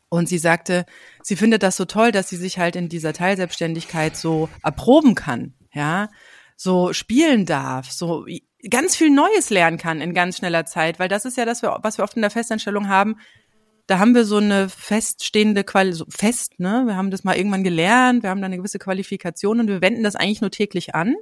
Und 0.10 0.30
sie 0.30 0.38
sagte, 0.38 0.86
sie 1.22 1.36
findet 1.36 1.64
das 1.64 1.78
so 1.78 1.86
toll, 1.86 2.12
dass 2.12 2.30
sie 2.30 2.38
sich 2.38 2.60
halt 2.60 2.76
in 2.76 2.90
dieser 2.90 3.14
Teilselbstständigkeit 3.14 4.16
so 4.16 4.50
erproben 4.62 5.16
kann, 5.16 5.54
ja, 5.74 6.10
so 6.58 6.92
spielen 6.92 7.46
darf, 7.46 7.92
so 7.92 8.26
ganz 8.70 8.96
viel 8.96 9.10
Neues 9.10 9.50
lernen 9.50 9.78
kann 9.78 10.02
in 10.02 10.14
ganz 10.14 10.38
schneller 10.38 10.66
Zeit, 10.66 11.00
weil 11.00 11.08
das 11.08 11.26
ist 11.26 11.38
ja 11.38 11.46
das, 11.46 11.64
was 11.64 11.98
wir 11.98 12.04
oft 12.04 12.16
in 12.16 12.22
der 12.22 12.32
Festanstellung 12.32 12.90
haben 12.90 13.18
da 13.88 14.00
haben 14.00 14.14
wir 14.14 14.26
so 14.26 14.38
eine 14.38 14.70
feststehende 14.70 15.64
Quali 15.64 15.94
so 15.94 16.06
fest, 16.10 16.60
ne? 16.60 16.84
Wir 16.86 16.96
haben 16.96 17.10
das 17.10 17.24
mal 17.24 17.38
irgendwann 17.38 17.64
gelernt, 17.64 18.22
wir 18.22 18.30
haben 18.30 18.42
da 18.42 18.46
eine 18.46 18.58
gewisse 18.58 18.80
Qualifikation 18.80 19.62
und 19.62 19.68
wir 19.68 19.82
wenden 19.82 20.04
das 20.04 20.16
eigentlich 20.16 20.42
nur 20.42 20.52
täglich 20.52 20.94
an. 20.94 21.16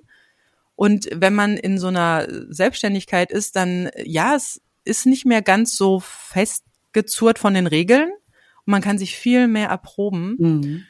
Und 0.76 1.08
wenn 1.14 1.36
man 1.36 1.58
in 1.58 1.78
so 1.78 1.88
einer 1.88 2.28
Selbstständigkeit 2.50 3.32
ist, 3.32 3.56
dann 3.56 3.90
ja, 4.04 4.36
es 4.36 4.62
ist 4.84 5.06
nicht 5.06 5.26
mehr 5.26 5.42
ganz 5.42 5.78
so 5.78 6.00
festgezurrt 6.00 7.40
von 7.40 7.54
den 7.54 7.68
Regeln 7.68 8.10
und 8.10 8.72
man 8.72 8.82
kann 8.82 8.98
sich 8.98 9.16
viel 9.16 9.48
mehr 9.48 9.70
erproben. 9.70 10.36
Mhm. 10.38 10.84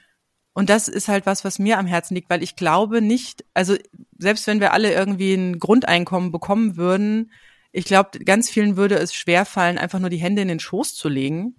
Und 0.53 0.69
das 0.69 0.87
ist 0.87 1.09
halt 1.09 1.25
was, 1.25 1.43
was 1.43 1.59
mir 1.59 1.77
am 1.77 1.85
Herzen 1.85 2.15
liegt, 2.15 2.29
weil 2.29 2.41
ich 2.41 2.55
glaube 2.55 3.01
nicht, 3.01 3.43
also 3.53 3.75
selbst 4.17 4.47
wenn 4.47 4.61
wir 4.61 4.71
alle 4.71 4.93
irgendwie 4.93 5.33
ein 5.33 5.59
Grundeinkommen 5.59 6.31
bekommen 6.31 6.77
würden, 6.77 7.31
ich 7.73 7.83
glaube, 7.83 8.19
ganz 8.19 8.49
vielen 8.49 8.77
würde 8.77 8.95
es 8.95 9.13
schwerfallen, 9.13 9.77
einfach 9.77 9.99
nur 9.99 10.09
die 10.09 10.17
Hände 10.17 10.41
in 10.41 10.47
den 10.47 10.61
Schoß 10.61 10.95
zu 10.95 11.09
legen. 11.09 11.57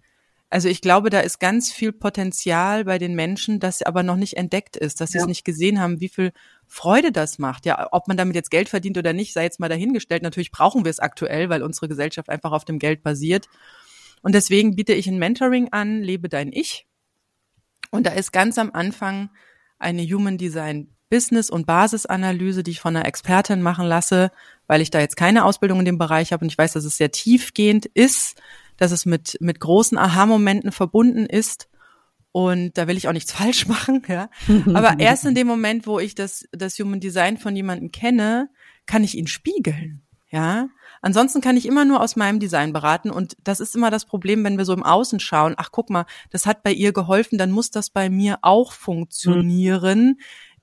Also 0.48 0.68
ich 0.68 0.80
glaube, 0.80 1.10
da 1.10 1.20
ist 1.20 1.40
ganz 1.40 1.72
viel 1.72 1.92
Potenzial 1.92 2.84
bei 2.84 2.98
den 2.98 3.14
Menschen, 3.14 3.58
das 3.58 3.82
aber 3.82 4.02
noch 4.04 4.16
nicht 4.16 4.36
entdeckt 4.36 4.76
ist, 4.76 5.00
dass 5.00 5.10
sie 5.10 5.18
ja. 5.18 5.24
es 5.24 5.28
nicht 5.28 5.44
gesehen 5.44 5.80
haben, 5.80 6.00
wie 6.00 6.08
viel 6.08 6.32
Freude 6.68 7.10
das 7.10 7.38
macht. 7.38 7.66
Ja, 7.66 7.88
ob 7.90 8.06
man 8.06 8.16
damit 8.16 8.36
jetzt 8.36 8.52
Geld 8.52 8.68
verdient 8.68 8.96
oder 8.96 9.12
nicht, 9.12 9.32
sei 9.32 9.42
jetzt 9.42 9.58
mal 9.58 9.68
dahingestellt. 9.68 10.22
Natürlich 10.22 10.52
brauchen 10.52 10.84
wir 10.84 10.90
es 10.90 11.00
aktuell, 11.00 11.48
weil 11.48 11.62
unsere 11.62 11.88
Gesellschaft 11.88 12.28
einfach 12.30 12.52
auf 12.52 12.64
dem 12.64 12.78
Geld 12.78 13.02
basiert. 13.02 13.48
Und 14.22 14.34
deswegen 14.34 14.76
biete 14.76 14.92
ich 14.92 15.08
ein 15.08 15.18
Mentoring 15.18 15.72
an, 15.72 16.00
lebe 16.02 16.28
dein 16.28 16.52
Ich. 16.52 16.86
Und 17.90 18.06
da 18.06 18.12
ist 18.12 18.32
ganz 18.32 18.56
am 18.58 18.70
Anfang 18.72 19.30
eine 19.78 20.02
Human 20.02 20.38
Design 20.38 20.96
Business- 21.08 21.50
und 21.50 21.66
Basisanalyse, 21.66 22.62
die 22.62 22.72
ich 22.72 22.80
von 22.80 22.96
einer 22.96 23.06
Expertin 23.06 23.62
machen 23.62 23.86
lasse, 23.86 24.30
weil 24.66 24.80
ich 24.80 24.90
da 24.90 25.00
jetzt 25.00 25.16
keine 25.16 25.44
Ausbildung 25.44 25.80
in 25.80 25.84
dem 25.84 25.98
Bereich 25.98 26.32
habe 26.32 26.44
und 26.44 26.50
ich 26.50 26.58
weiß, 26.58 26.72
dass 26.72 26.84
es 26.84 26.96
sehr 26.96 27.12
tiefgehend 27.12 27.86
ist, 27.86 28.40
dass 28.76 28.92
es 28.92 29.06
mit, 29.06 29.36
mit 29.40 29.60
großen 29.60 29.98
Aha-Momenten 29.98 30.72
verbunden 30.72 31.26
ist. 31.26 31.68
Und 32.32 32.76
da 32.76 32.86
will 32.86 32.96
ich 32.96 33.08
auch 33.08 33.12
nichts 33.12 33.32
falsch 33.38 33.66
machen, 33.66 34.02
ja. 34.08 34.28
Aber 34.74 34.96
erst 34.98 35.24
in 35.24 35.34
dem 35.34 35.46
Moment, 35.46 35.86
wo 35.86 35.98
ich 35.98 36.14
das, 36.14 36.44
das 36.52 36.78
Human 36.78 37.00
Design 37.00 37.38
von 37.38 37.56
jemandem 37.56 37.92
kenne, 37.92 38.50
kann 38.86 39.04
ich 39.04 39.16
ihn 39.16 39.26
spiegeln, 39.26 40.02
ja. 40.30 40.68
Ansonsten 41.02 41.40
kann 41.40 41.56
ich 41.56 41.66
immer 41.66 41.84
nur 41.84 42.00
aus 42.00 42.16
meinem 42.16 42.40
Design 42.40 42.72
beraten 42.72 43.10
und 43.10 43.36
das 43.44 43.60
ist 43.60 43.76
immer 43.76 43.90
das 43.90 44.04
Problem, 44.06 44.42
wenn 44.44 44.58
wir 44.58 44.64
so 44.64 44.72
im 44.72 44.82
Außen 44.82 45.20
schauen, 45.20 45.54
ach 45.56 45.70
guck 45.70 45.88
mal, 45.88 46.06
das 46.30 46.46
hat 46.46 46.62
bei 46.62 46.72
ihr 46.72 46.92
geholfen, 46.92 47.38
dann 47.38 47.52
muss 47.52 47.70
das 47.70 47.90
bei 47.90 48.10
mir 48.10 48.38
auch 48.42 48.72
funktionieren. 48.72 50.06
Mhm. 50.06 50.18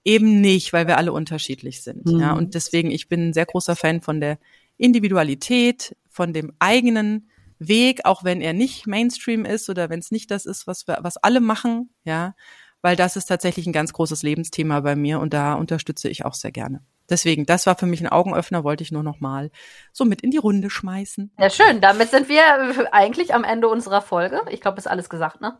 Eben 0.06 0.42
nicht, 0.42 0.74
weil 0.74 0.86
wir 0.86 0.98
alle 0.98 1.14
unterschiedlich 1.14 1.82
sind. 1.82 2.06
Mhm. 2.06 2.20
Ja, 2.20 2.34
und 2.34 2.56
deswegen, 2.56 2.92
ich 2.92 3.08
bin 3.08 3.30
ein 3.30 3.34
sehr 3.34 3.46
großer 3.46 3.78
Fan 3.78 4.02
von 4.02 4.20
der 4.20 4.38
Individualität, 4.78 5.96
von 6.10 6.34
dem 6.34 6.52
eigenen 6.60 7.30
Weg, 7.60 8.06
auch 8.06 8.24
wenn 8.24 8.42
er 8.42 8.54
nicht 8.54 8.88
Mainstream 8.88 9.46
ist 9.46 9.70
oder 9.70 9.90
wenn 9.90 10.00
es 10.00 10.12
nicht 10.12 10.32
das 10.32 10.46
ist, 10.46 10.68
was 10.68 10.88
wir, 10.88 11.00
was 11.02 11.18
alle 11.18 11.40
machen, 11.40 11.94
ja, 12.04 12.36
weil 12.82 12.96
das 12.96 13.16
ist 13.16 13.26
tatsächlich 13.26 13.66
ein 13.66 13.74
ganz 13.74 13.94
großes 13.94 14.24
Lebensthema 14.24 14.82
bei 14.82 14.96
mir 14.96 15.20
und 15.20 15.34
da 15.34 15.54
unterstütze 15.54 16.10
ich 16.10 16.26
auch 16.26 16.34
sehr 16.34 16.52
gerne. 16.52 16.82
Deswegen, 17.10 17.46
das 17.46 17.66
war 17.66 17.76
für 17.76 17.86
mich 17.86 18.02
ein 18.02 18.08
Augenöffner, 18.08 18.64
wollte 18.64 18.84
ich 18.84 18.92
nur 18.92 19.04
noch 19.04 19.20
mal 19.20 19.52
so 19.92 20.06
mit 20.06 20.22
in 20.22 20.32
die 20.32 20.38
Runde 20.38 20.70
schmeißen. 20.70 21.32
Ja, 21.38 21.50
schön. 21.50 21.82
Damit 21.82 22.12
sind 22.12 22.30
wir 22.30 22.94
eigentlich 22.94 23.34
am 23.34 23.44
Ende 23.44 23.68
unserer 23.68 24.02
Folge. 24.02 24.42
Ich 24.50 24.62
glaube, 24.62 24.78
ist 24.78 24.88
alles 24.88 25.10
gesagt, 25.10 25.42
ne? 25.42 25.58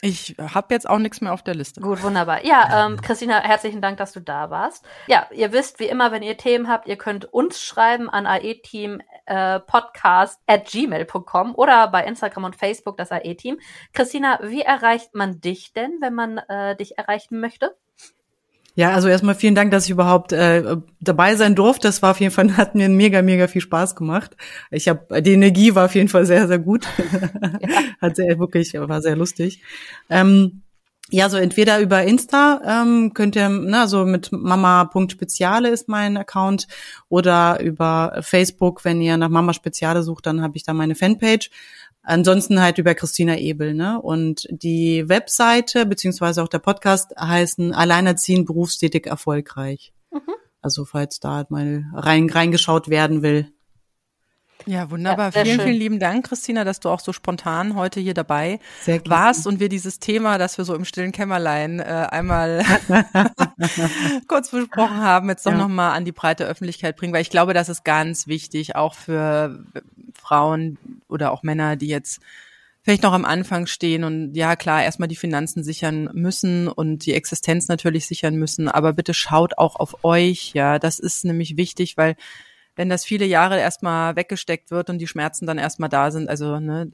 Ich 0.00 0.36
habe 0.38 0.72
jetzt 0.72 0.88
auch 0.88 0.98
nichts 0.98 1.20
mehr 1.20 1.32
auf 1.32 1.42
der 1.42 1.56
Liste. 1.56 1.80
Gut, 1.80 2.04
wunderbar. 2.04 2.44
Ja, 2.44 2.86
ähm, 2.86 3.00
Christina, 3.00 3.42
herzlichen 3.42 3.82
Dank, 3.82 3.96
dass 3.98 4.12
du 4.12 4.20
da 4.20 4.48
warst. 4.48 4.84
Ja, 5.08 5.26
ihr 5.32 5.52
wisst, 5.52 5.80
wie 5.80 5.86
immer, 5.86 6.12
wenn 6.12 6.22
ihr 6.22 6.36
Themen 6.36 6.68
habt, 6.68 6.86
ihr 6.86 6.96
könnt 6.96 7.24
uns 7.24 7.60
schreiben 7.60 8.08
an 8.08 8.24
aeteam 8.24 9.02
äh, 9.28 9.60
podcast 9.60 10.40
at 10.46 10.66
gmail.com 10.66 11.54
oder 11.54 11.88
bei 11.88 12.04
Instagram 12.04 12.44
und 12.44 12.56
Facebook 12.56 12.96
das 12.96 13.12
AE-Team. 13.12 13.58
Christina, 13.92 14.40
wie 14.42 14.62
erreicht 14.62 15.14
man 15.14 15.40
dich 15.40 15.72
denn, 15.72 15.98
wenn 16.00 16.14
man 16.14 16.38
äh, 16.38 16.76
dich 16.76 16.98
erreichen 16.98 17.40
möchte? 17.40 17.76
Ja, 18.78 18.92
also 18.92 19.08
erstmal 19.08 19.34
vielen 19.34 19.56
Dank, 19.56 19.72
dass 19.72 19.86
ich 19.86 19.90
überhaupt 19.90 20.32
äh, 20.32 20.76
dabei 21.00 21.34
sein 21.34 21.56
durfte. 21.56 21.88
Das 21.88 22.00
war 22.00 22.12
auf 22.12 22.20
jeden 22.20 22.32
Fall, 22.32 22.56
hat 22.56 22.76
mir 22.76 22.88
mega, 22.88 23.22
mega 23.22 23.48
viel 23.48 23.60
Spaß 23.60 23.96
gemacht. 23.96 24.36
Ich 24.70 24.88
habe 24.88 25.20
die 25.20 25.32
Energie 25.32 25.74
war 25.74 25.86
auf 25.86 25.96
jeden 25.96 26.08
Fall 26.08 26.26
sehr, 26.26 26.46
sehr 26.46 26.60
gut. 26.60 26.86
Ja. 27.60 27.80
hat 28.00 28.14
sehr 28.16 28.38
wirklich, 28.38 28.74
war 28.74 29.02
sehr 29.02 29.16
lustig. 29.16 29.62
Ähm, 30.08 30.62
ja, 31.10 31.30
so 31.30 31.38
entweder 31.38 31.80
über 31.80 32.02
Insta 32.02 32.60
ähm, 32.64 33.14
könnt 33.14 33.34
ihr, 33.34 33.48
ne, 33.48 33.80
also 33.80 34.04
mit 34.04 34.30
mama.speziale 34.30 35.70
ist 35.70 35.88
mein 35.88 36.16
Account 36.16 36.66
oder 37.08 37.60
über 37.60 38.18
Facebook, 38.20 38.84
wenn 38.84 39.00
ihr 39.00 39.16
nach 39.16 39.30
Mama 39.30 39.54
Speziale 39.54 40.02
sucht, 40.02 40.26
dann 40.26 40.42
habe 40.42 40.56
ich 40.56 40.64
da 40.64 40.74
meine 40.74 40.94
Fanpage. 40.94 41.50
Ansonsten 42.02 42.60
halt 42.60 42.78
über 42.78 42.94
Christina 42.94 43.36
Ebel, 43.36 43.74
ne? 43.74 44.00
Und 44.00 44.46
die 44.50 45.08
Webseite 45.08 45.84
beziehungsweise 45.84 46.42
auch 46.42 46.48
der 46.48 46.58
Podcast 46.58 47.14
heißen 47.18 47.74
Alleinerziehend 47.74 48.46
berufstätig 48.46 49.06
erfolgreich. 49.06 49.92
Mhm. 50.10 50.34
Also 50.62 50.84
falls 50.84 51.20
da 51.20 51.36
halt 51.36 51.50
mal 51.50 51.84
rein 51.94 52.30
reingeschaut 52.30 52.88
werden 52.88 53.22
will. 53.22 53.52
Ja, 54.66 54.90
wunderbar. 54.90 55.32
Ja, 55.34 55.44
vielen, 55.44 55.56
schön. 55.56 55.66
vielen 55.66 55.78
lieben 55.78 55.98
Dank, 55.98 56.26
Christina, 56.26 56.64
dass 56.64 56.80
du 56.80 56.88
auch 56.88 57.00
so 57.00 57.12
spontan 57.12 57.74
heute 57.74 58.00
hier 58.00 58.14
dabei 58.14 58.60
warst 59.06 59.46
und 59.46 59.60
wir 59.60 59.68
dieses 59.68 59.98
Thema, 59.98 60.38
das 60.38 60.58
wir 60.58 60.64
so 60.64 60.74
im 60.74 60.84
stillen 60.84 61.12
Kämmerlein 61.12 61.80
äh, 61.80 62.06
einmal 62.10 62.64
kurz 64.28 64.50
besprochen 64.50 64.98
haben, 64.98 65.28
jetzt 65.28 65.46
doch 65.46 65.52
ja. 65.52 65.58
nochmal 65.58 65.96
an 65.96 66.04
die 66.04 66.12
breite 66.12 66.44
Öffentlichkeit 66.44 66.96
bringen, 66.96 67.12
weil 67.12 67.22
ich 67.22 67.30
glaube, 67.30 67.54
das 67.54 67.68
ist 67.68 67.84
ganz 67.84 68.26
wichtig, 68.26 68.76
auch 68.76 68.94
für 68.94 69.64
Frauen 70.14 70.78
oder 71.08 71.32
auch 71.32 71.42
Männer, 71.42 71.76
die 71.76 71.88
jetzt 71.88 72.20
vielleicht 72.82 73.02
noch 73.02 73.12
am 73.12 73.24
Anfang 73.24 73.66
stehen 73.66 74.04
und 74.04 74.34
ja 74.34 74.56
klar, 74.56 74.82
erstmal 74.82 75.08
die 75.08 75.16
Finanzen 75.16 75.62
sichern 75.62 76.08
müssen 76.14 76.68
und 76.68 77.04
die 77.06 77.14
Existenz 77.14 77.68
natürlich 77.68 78.06
sichern 78.06 78.36
müssen, 78.36 78.68
aber 78.68 78.92
bitte 78.92 79.14
schaut 79.14 79.58
auch 79.58 79.76
auf 79.76 80.04
euch, 80.04 80.52
ja, 80.54 80.78
das 80.78 80.98
ist 80.98 81.24
nämlich 81.24 81.56
wichtig, 81.56 81.96
weil 81.96 82.16
wenn 82.78 82.88
das 82.88 83.04
viele 83.04 83.26
Jahre 83.26 83.58
erstmal 83.58 84.14
weggesteckt 84.14 84.70
wird 84.70 84.88
und 84.88 84.98
die 84.98 85.08
Schmerzen 85.08 85.46
dann 85.46 85.58
erstmal 85.58 85.88
da 85.88 86.12
sind, 86.12 86.28
also 86.28 86.60
ne, 86.60 86.88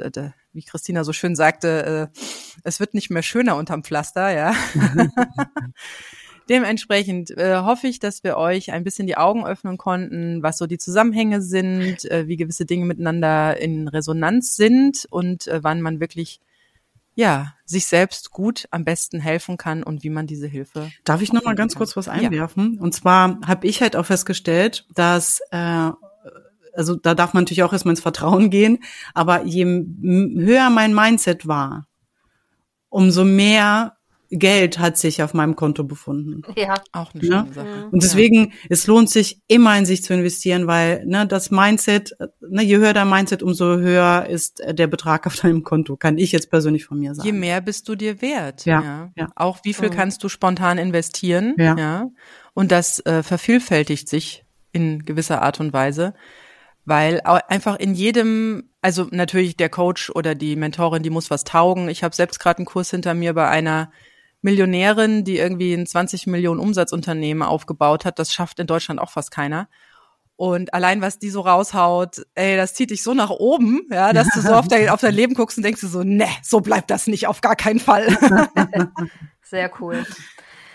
wie 0.55 0.63
Christina 0.63 1.05
so 1.05 1.13
schön 1.13 1.37
sagte, 1.37 2.11
äh, 2.15 2.19
es 2.65 2.81
wird 2.81 2.95
nicht 2.95 3.11
mehr 3.11 3.23
schöner 3.23 3.57
unterm 3.57 3.85
Pflaster, 3.85 4.31
ja. 4.31 4.55
Dementsprechend 6.49 7.37
äh, 7.37 7.59
hoffe 7.59 7.87
ich, 7.87 7.99
dass 7.99 8.25
wir 8.25 8.39
euch 8.39 8.73
ein 8.73 8.83
bisschen 8.83 9.07
die 9.07 9.19
Augen 9.19 9.45
öffnen 9.45 9.77
konnten, 9.77 10.43
was 10.43 10.57
so 10.57 10.67
die 10.67 10.79
Zusammenhänge 10.79 11.43
sind, 11.43 12.11
äh, 12.11 12.29
wie 12.29 12.37
gewisse 12.37 12.65
Dinge 12.65 12.87
miteinander 12.87 13.61
in 13.61 13.87
Resonanz 13.87 14.57
sind 14.57 15.07
und 15.11 15.49
äh, 15.49 15.63
wann 15.63 15.83
man 15.83 16.01
wirklich 16.01 16.41
ja, 17.15 17.55
sich 17.65 17.87
selbst 17.87 18.31
gut 18.31 18.67
am 18.71 18.85
besten 18.85 19.21
helfen 19.21 19.57
kann 19.57 19.83
und 19.83 20.03
wie 20.03 20.11
man 20.11 20.27
diese 20.27 20.47
Hilfe. 20.47 20.91
Darf 21.05 21.23
ich 21.23 21.33
noch 21.33 21.45
mal 21.45 21.55
ganz 21.55 21.75
kann. 21.75 21.79
kurz 21.79 21.97
was 21.97 22.09
einwerfen? 22.09 22.75
Ja. 22.75 22.83
Und 22.83 22.95
zwar 22.95 23.39
habe 23.47 23.67
ich 23.67 23.81
halt 23.81 23.97
auch 23.97 24.07
festgestellt, 24.07 24.87
dass 24.95 25.41
äh, 25.51 25.91
also 26.75 26.97
da 26.97 27.15
darf 27.15 27.35
man 27.35 27.45
natürlich 27.45 27.63
auch 27.63 27.73
erstmal 27.73 27.93
ins 27.93 28.01
Vertrauen 28.01 28.51
gehen, 28.51 28.83
aber 29.15 29.45
je 29.45 29.65
höher 29.65 30.71
mein 30.71 30.95
Mindset 30.95 31.47
war, 31.47 31.87
umso 32.89 33.25
mehr 33.25 33.97
Geld 34.31 34.79
hat 34.79 34.97
sich 34.97 35.23
auf 35.23 35.35
meinem 35.35 35.57
Konto 35.57 35.85
befunden. 35.85 36.43
Ja, 36.57 36.75
auch 36.93 37.13
eine 37.15 37.23
schöne 37.23 37.47
ja? 37.49 37.53
Sache. 37.53 37.89
Und 37.91 38.03
deswegen, 38.03 38.47
ja. 38.47 38.51
es 38.71 38.87
lohnt 38.87 39.11
sich 39.11 39.41
immer 39.49 39.77
in 39.77 39.87
sich 39.87 40.03
zu 40.03 40.15
investieren, 40.15 40.67
weil 40.67 41.05
ne, 41.07 41.27
das 41.27 41.51
Mindset, 41.51 42.17
ne, 42.41 42.63
je 42.63 42.77
höher 42.77 42.93
dein 42.93 43.09
Mindset, 43.09 43.43
umso 43.43 43.77
höher 43.79 44.27
ist 44.27 44.63
der 44.67 44.87
Betrag 44.87 45.27
auf 45.27 45.37
deinem 45.37 45.63
Konto, 45.63 45.97
kann 45.97 46.19
ich 46.19 46.33
jetzt 46.33 46.51
persönlich 46.51 46.85
von 46.85 46.99
mir 46.99 47.15
sagen. 47.15 47.27
Je 47.27 47.33
mehr 47.33 47.61
bist 47.61 47.89
du 47.89 47.95
dir 47.95 48.23
wert. 48.23 48.65
Ja. 48.65 48.83
ja. 48.83 49.13
ja. 49.17 49.29
Auch 49.37 49.59
wie 49.63 49.75
viel 49.75 49.91
kannst 49.91 50.25
du 50.25 50.29
spontan 50.29 50.79
investieren. 50.79 51.55
Ja. 51.59 51.77
ja? 51.77 52.11
Und 52.55 52.73
das 52.73 53.05
äh, 53.07 53.23
vervielfältigt 53.23 54.09
sich 54.09 54.45
in 54.73 55.05
gewisser 55.05 55.43
Art 55.43 55.61
und 55.61 55.73
Weise 55.73 56.15
weil 56.85 57.21
einfach 57.23 57.77
in 57.77 57.95
jedem, 57.95 58.71
also 58.83 59.07
natürlich 59.11 59.57
der 59.57 59.71
Coach 59.71 60.11
oder 60.11 60.35
die 60.35 60.57
Mentorin, 60.57 61.03
die 61.03 61.11
muss 61.11 61.31
was 61.31 61.45
taugen. 61.45 61.89
Ich 61.89 62.05
habe 62.05 62.15
selbst 62.15 62.39
gerade 62.41 62.59
einen 62.59 62.67
Kurs 62.67 62.91
hinter 62.91 63.15
mir 63.15 63.33
bei 63.33 63.49
einer 63.49 63.91
Millionärin, 64.45 65.25
die 65.25 65.39
irgendwie 65.39 65.73
ein 65.73 65.87
20 65.87 66.27
Millionen 66.27 66.61
Umsatzunternehmen 66.61 67.43
aufgebaut 67.43 68.05
hat. 68.05 68.19
Das 68.19 68.33
schafft 68.33 68.61
in 68.61 68.67
Deutschland 68.67 69.01
auch 69.01 69.11
fast 69.11 69.31
keiner. 69.31 69.69
Und 70.37 70.75
allein 70.75 71.01
was 71.01 71.19
die 71.19 71.31
so 71.31 71.41
raushaut, 71.41 72.27
ey, 72.35 72.57
das 72.57 72.75
zieht 72.75 72.91
dich 72.91 73.03
so 73.03 73.15
nach 73.15 73.31
oben, 73.31 73.83
ja, 73.91 74.13
dass 74.13 74.29
du 74.35 74.41
so 74.41 74.53
auf 74.53 74.69
dein, 74.69 74.89
auf 74.91 75.01
dein 75.01 75.15
Leben 75.15 75.35
guckst 75.35 75.57
und 75.57 75.65
denkst 75.65 75.81
du 75.81 75.87
so, 75.87 76.03
ne, 76.03 76.29
so 76.43 76.61
bleibt 76.61 76.91
das 76.91 77.07
nicht, 77.07 77.27
auf 77.27 77.41
gar 77.41 77.57
keinen 77.57 77.81
Fall. 77.81 78.07
Sehr 79.43 79.71
cool. 79.81 80.05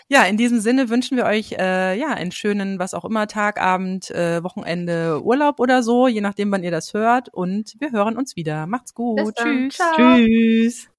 Ja, 0.08 0.24
in 0.24 0.38
diesem 0.38 0.60
Sinne 0.60 0.90
wünschen 0.90 1.18
wir 1.18 1.26
euch 1.26 1.52
äh, 1.52 1.96
ja 2.00 2.08
einen 2.08 2.32
schönen, 2.32 2.80
was 2.80 2.96
auch 2.96 3.06
immer, 3.06 3.28
Tag, 3.28 3.62
Abend, 3.62 4.10
äh, 4.10 4.42
Wochenende, 4.44 5.22
Urlaub 5.24 5.60
oder 5.60 5.84
so, 5.84 6.08
je 6.08 6.22
nachdem, 6.22 6.52
wann 6.52 6.64
ihr 6.64 6.72
das 6.72 6.96
hört. 6.96 7.30
Und 7.32 7.76
wir 7.80 7.92
hören 7.92 8.18
uns 8.18 8.36
wieder. 8.36 8.66
Macht's 8.66 8.96
gut. 8.96 9.36
Tschüss. 9.36 9.78
Tschüss. 9.96 10.90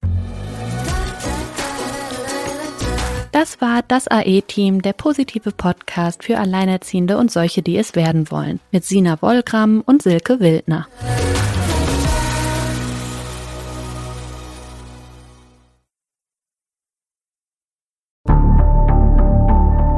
Das 3.40 3.58
war 3.62 3.80
das 3.88 4.06
AE-Team, 4.06 4.82
der 4.82 4.92
positive 4.92 5.50
Podcast 5.50 6.24
für 6.24 6.36
Alleinerziehende 6.38 7.16
und 7.16 7.30
solche, 7.30 7.62
die 7.62 7.78
es 7.78 7.94
werden 7.94 8.30
wollen, 8.30 8.60
mit 8.70 8.84
Sina 8.84 9.16
Wollgramm 9.22 9.80
und 9.80 10.02
Silke 10.02 10.40
Wildner. 10.40 10.86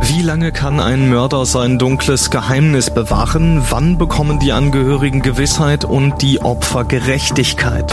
Wie 0.03 0.23
lange 0.23 0.53
kann 0.53 0.79
ein 0.79 1.11
Mörder 1.11 1.45
sein 1.45 1.81
dunkles 1.81 2.31
Geheimnis 2.31 2.95
bewahren? 2.95 3.61
Wann 3.71 3.99
bekommen 3.99 4.39
die 4.39 4.53
Angehörigen 4.53 5.21
Gewissheit 5.21 5.85
und 5.85 6.23
die 6.23 6.41
Opfer 6.41 6.85
Gerechtigkeit? 6.85 7.93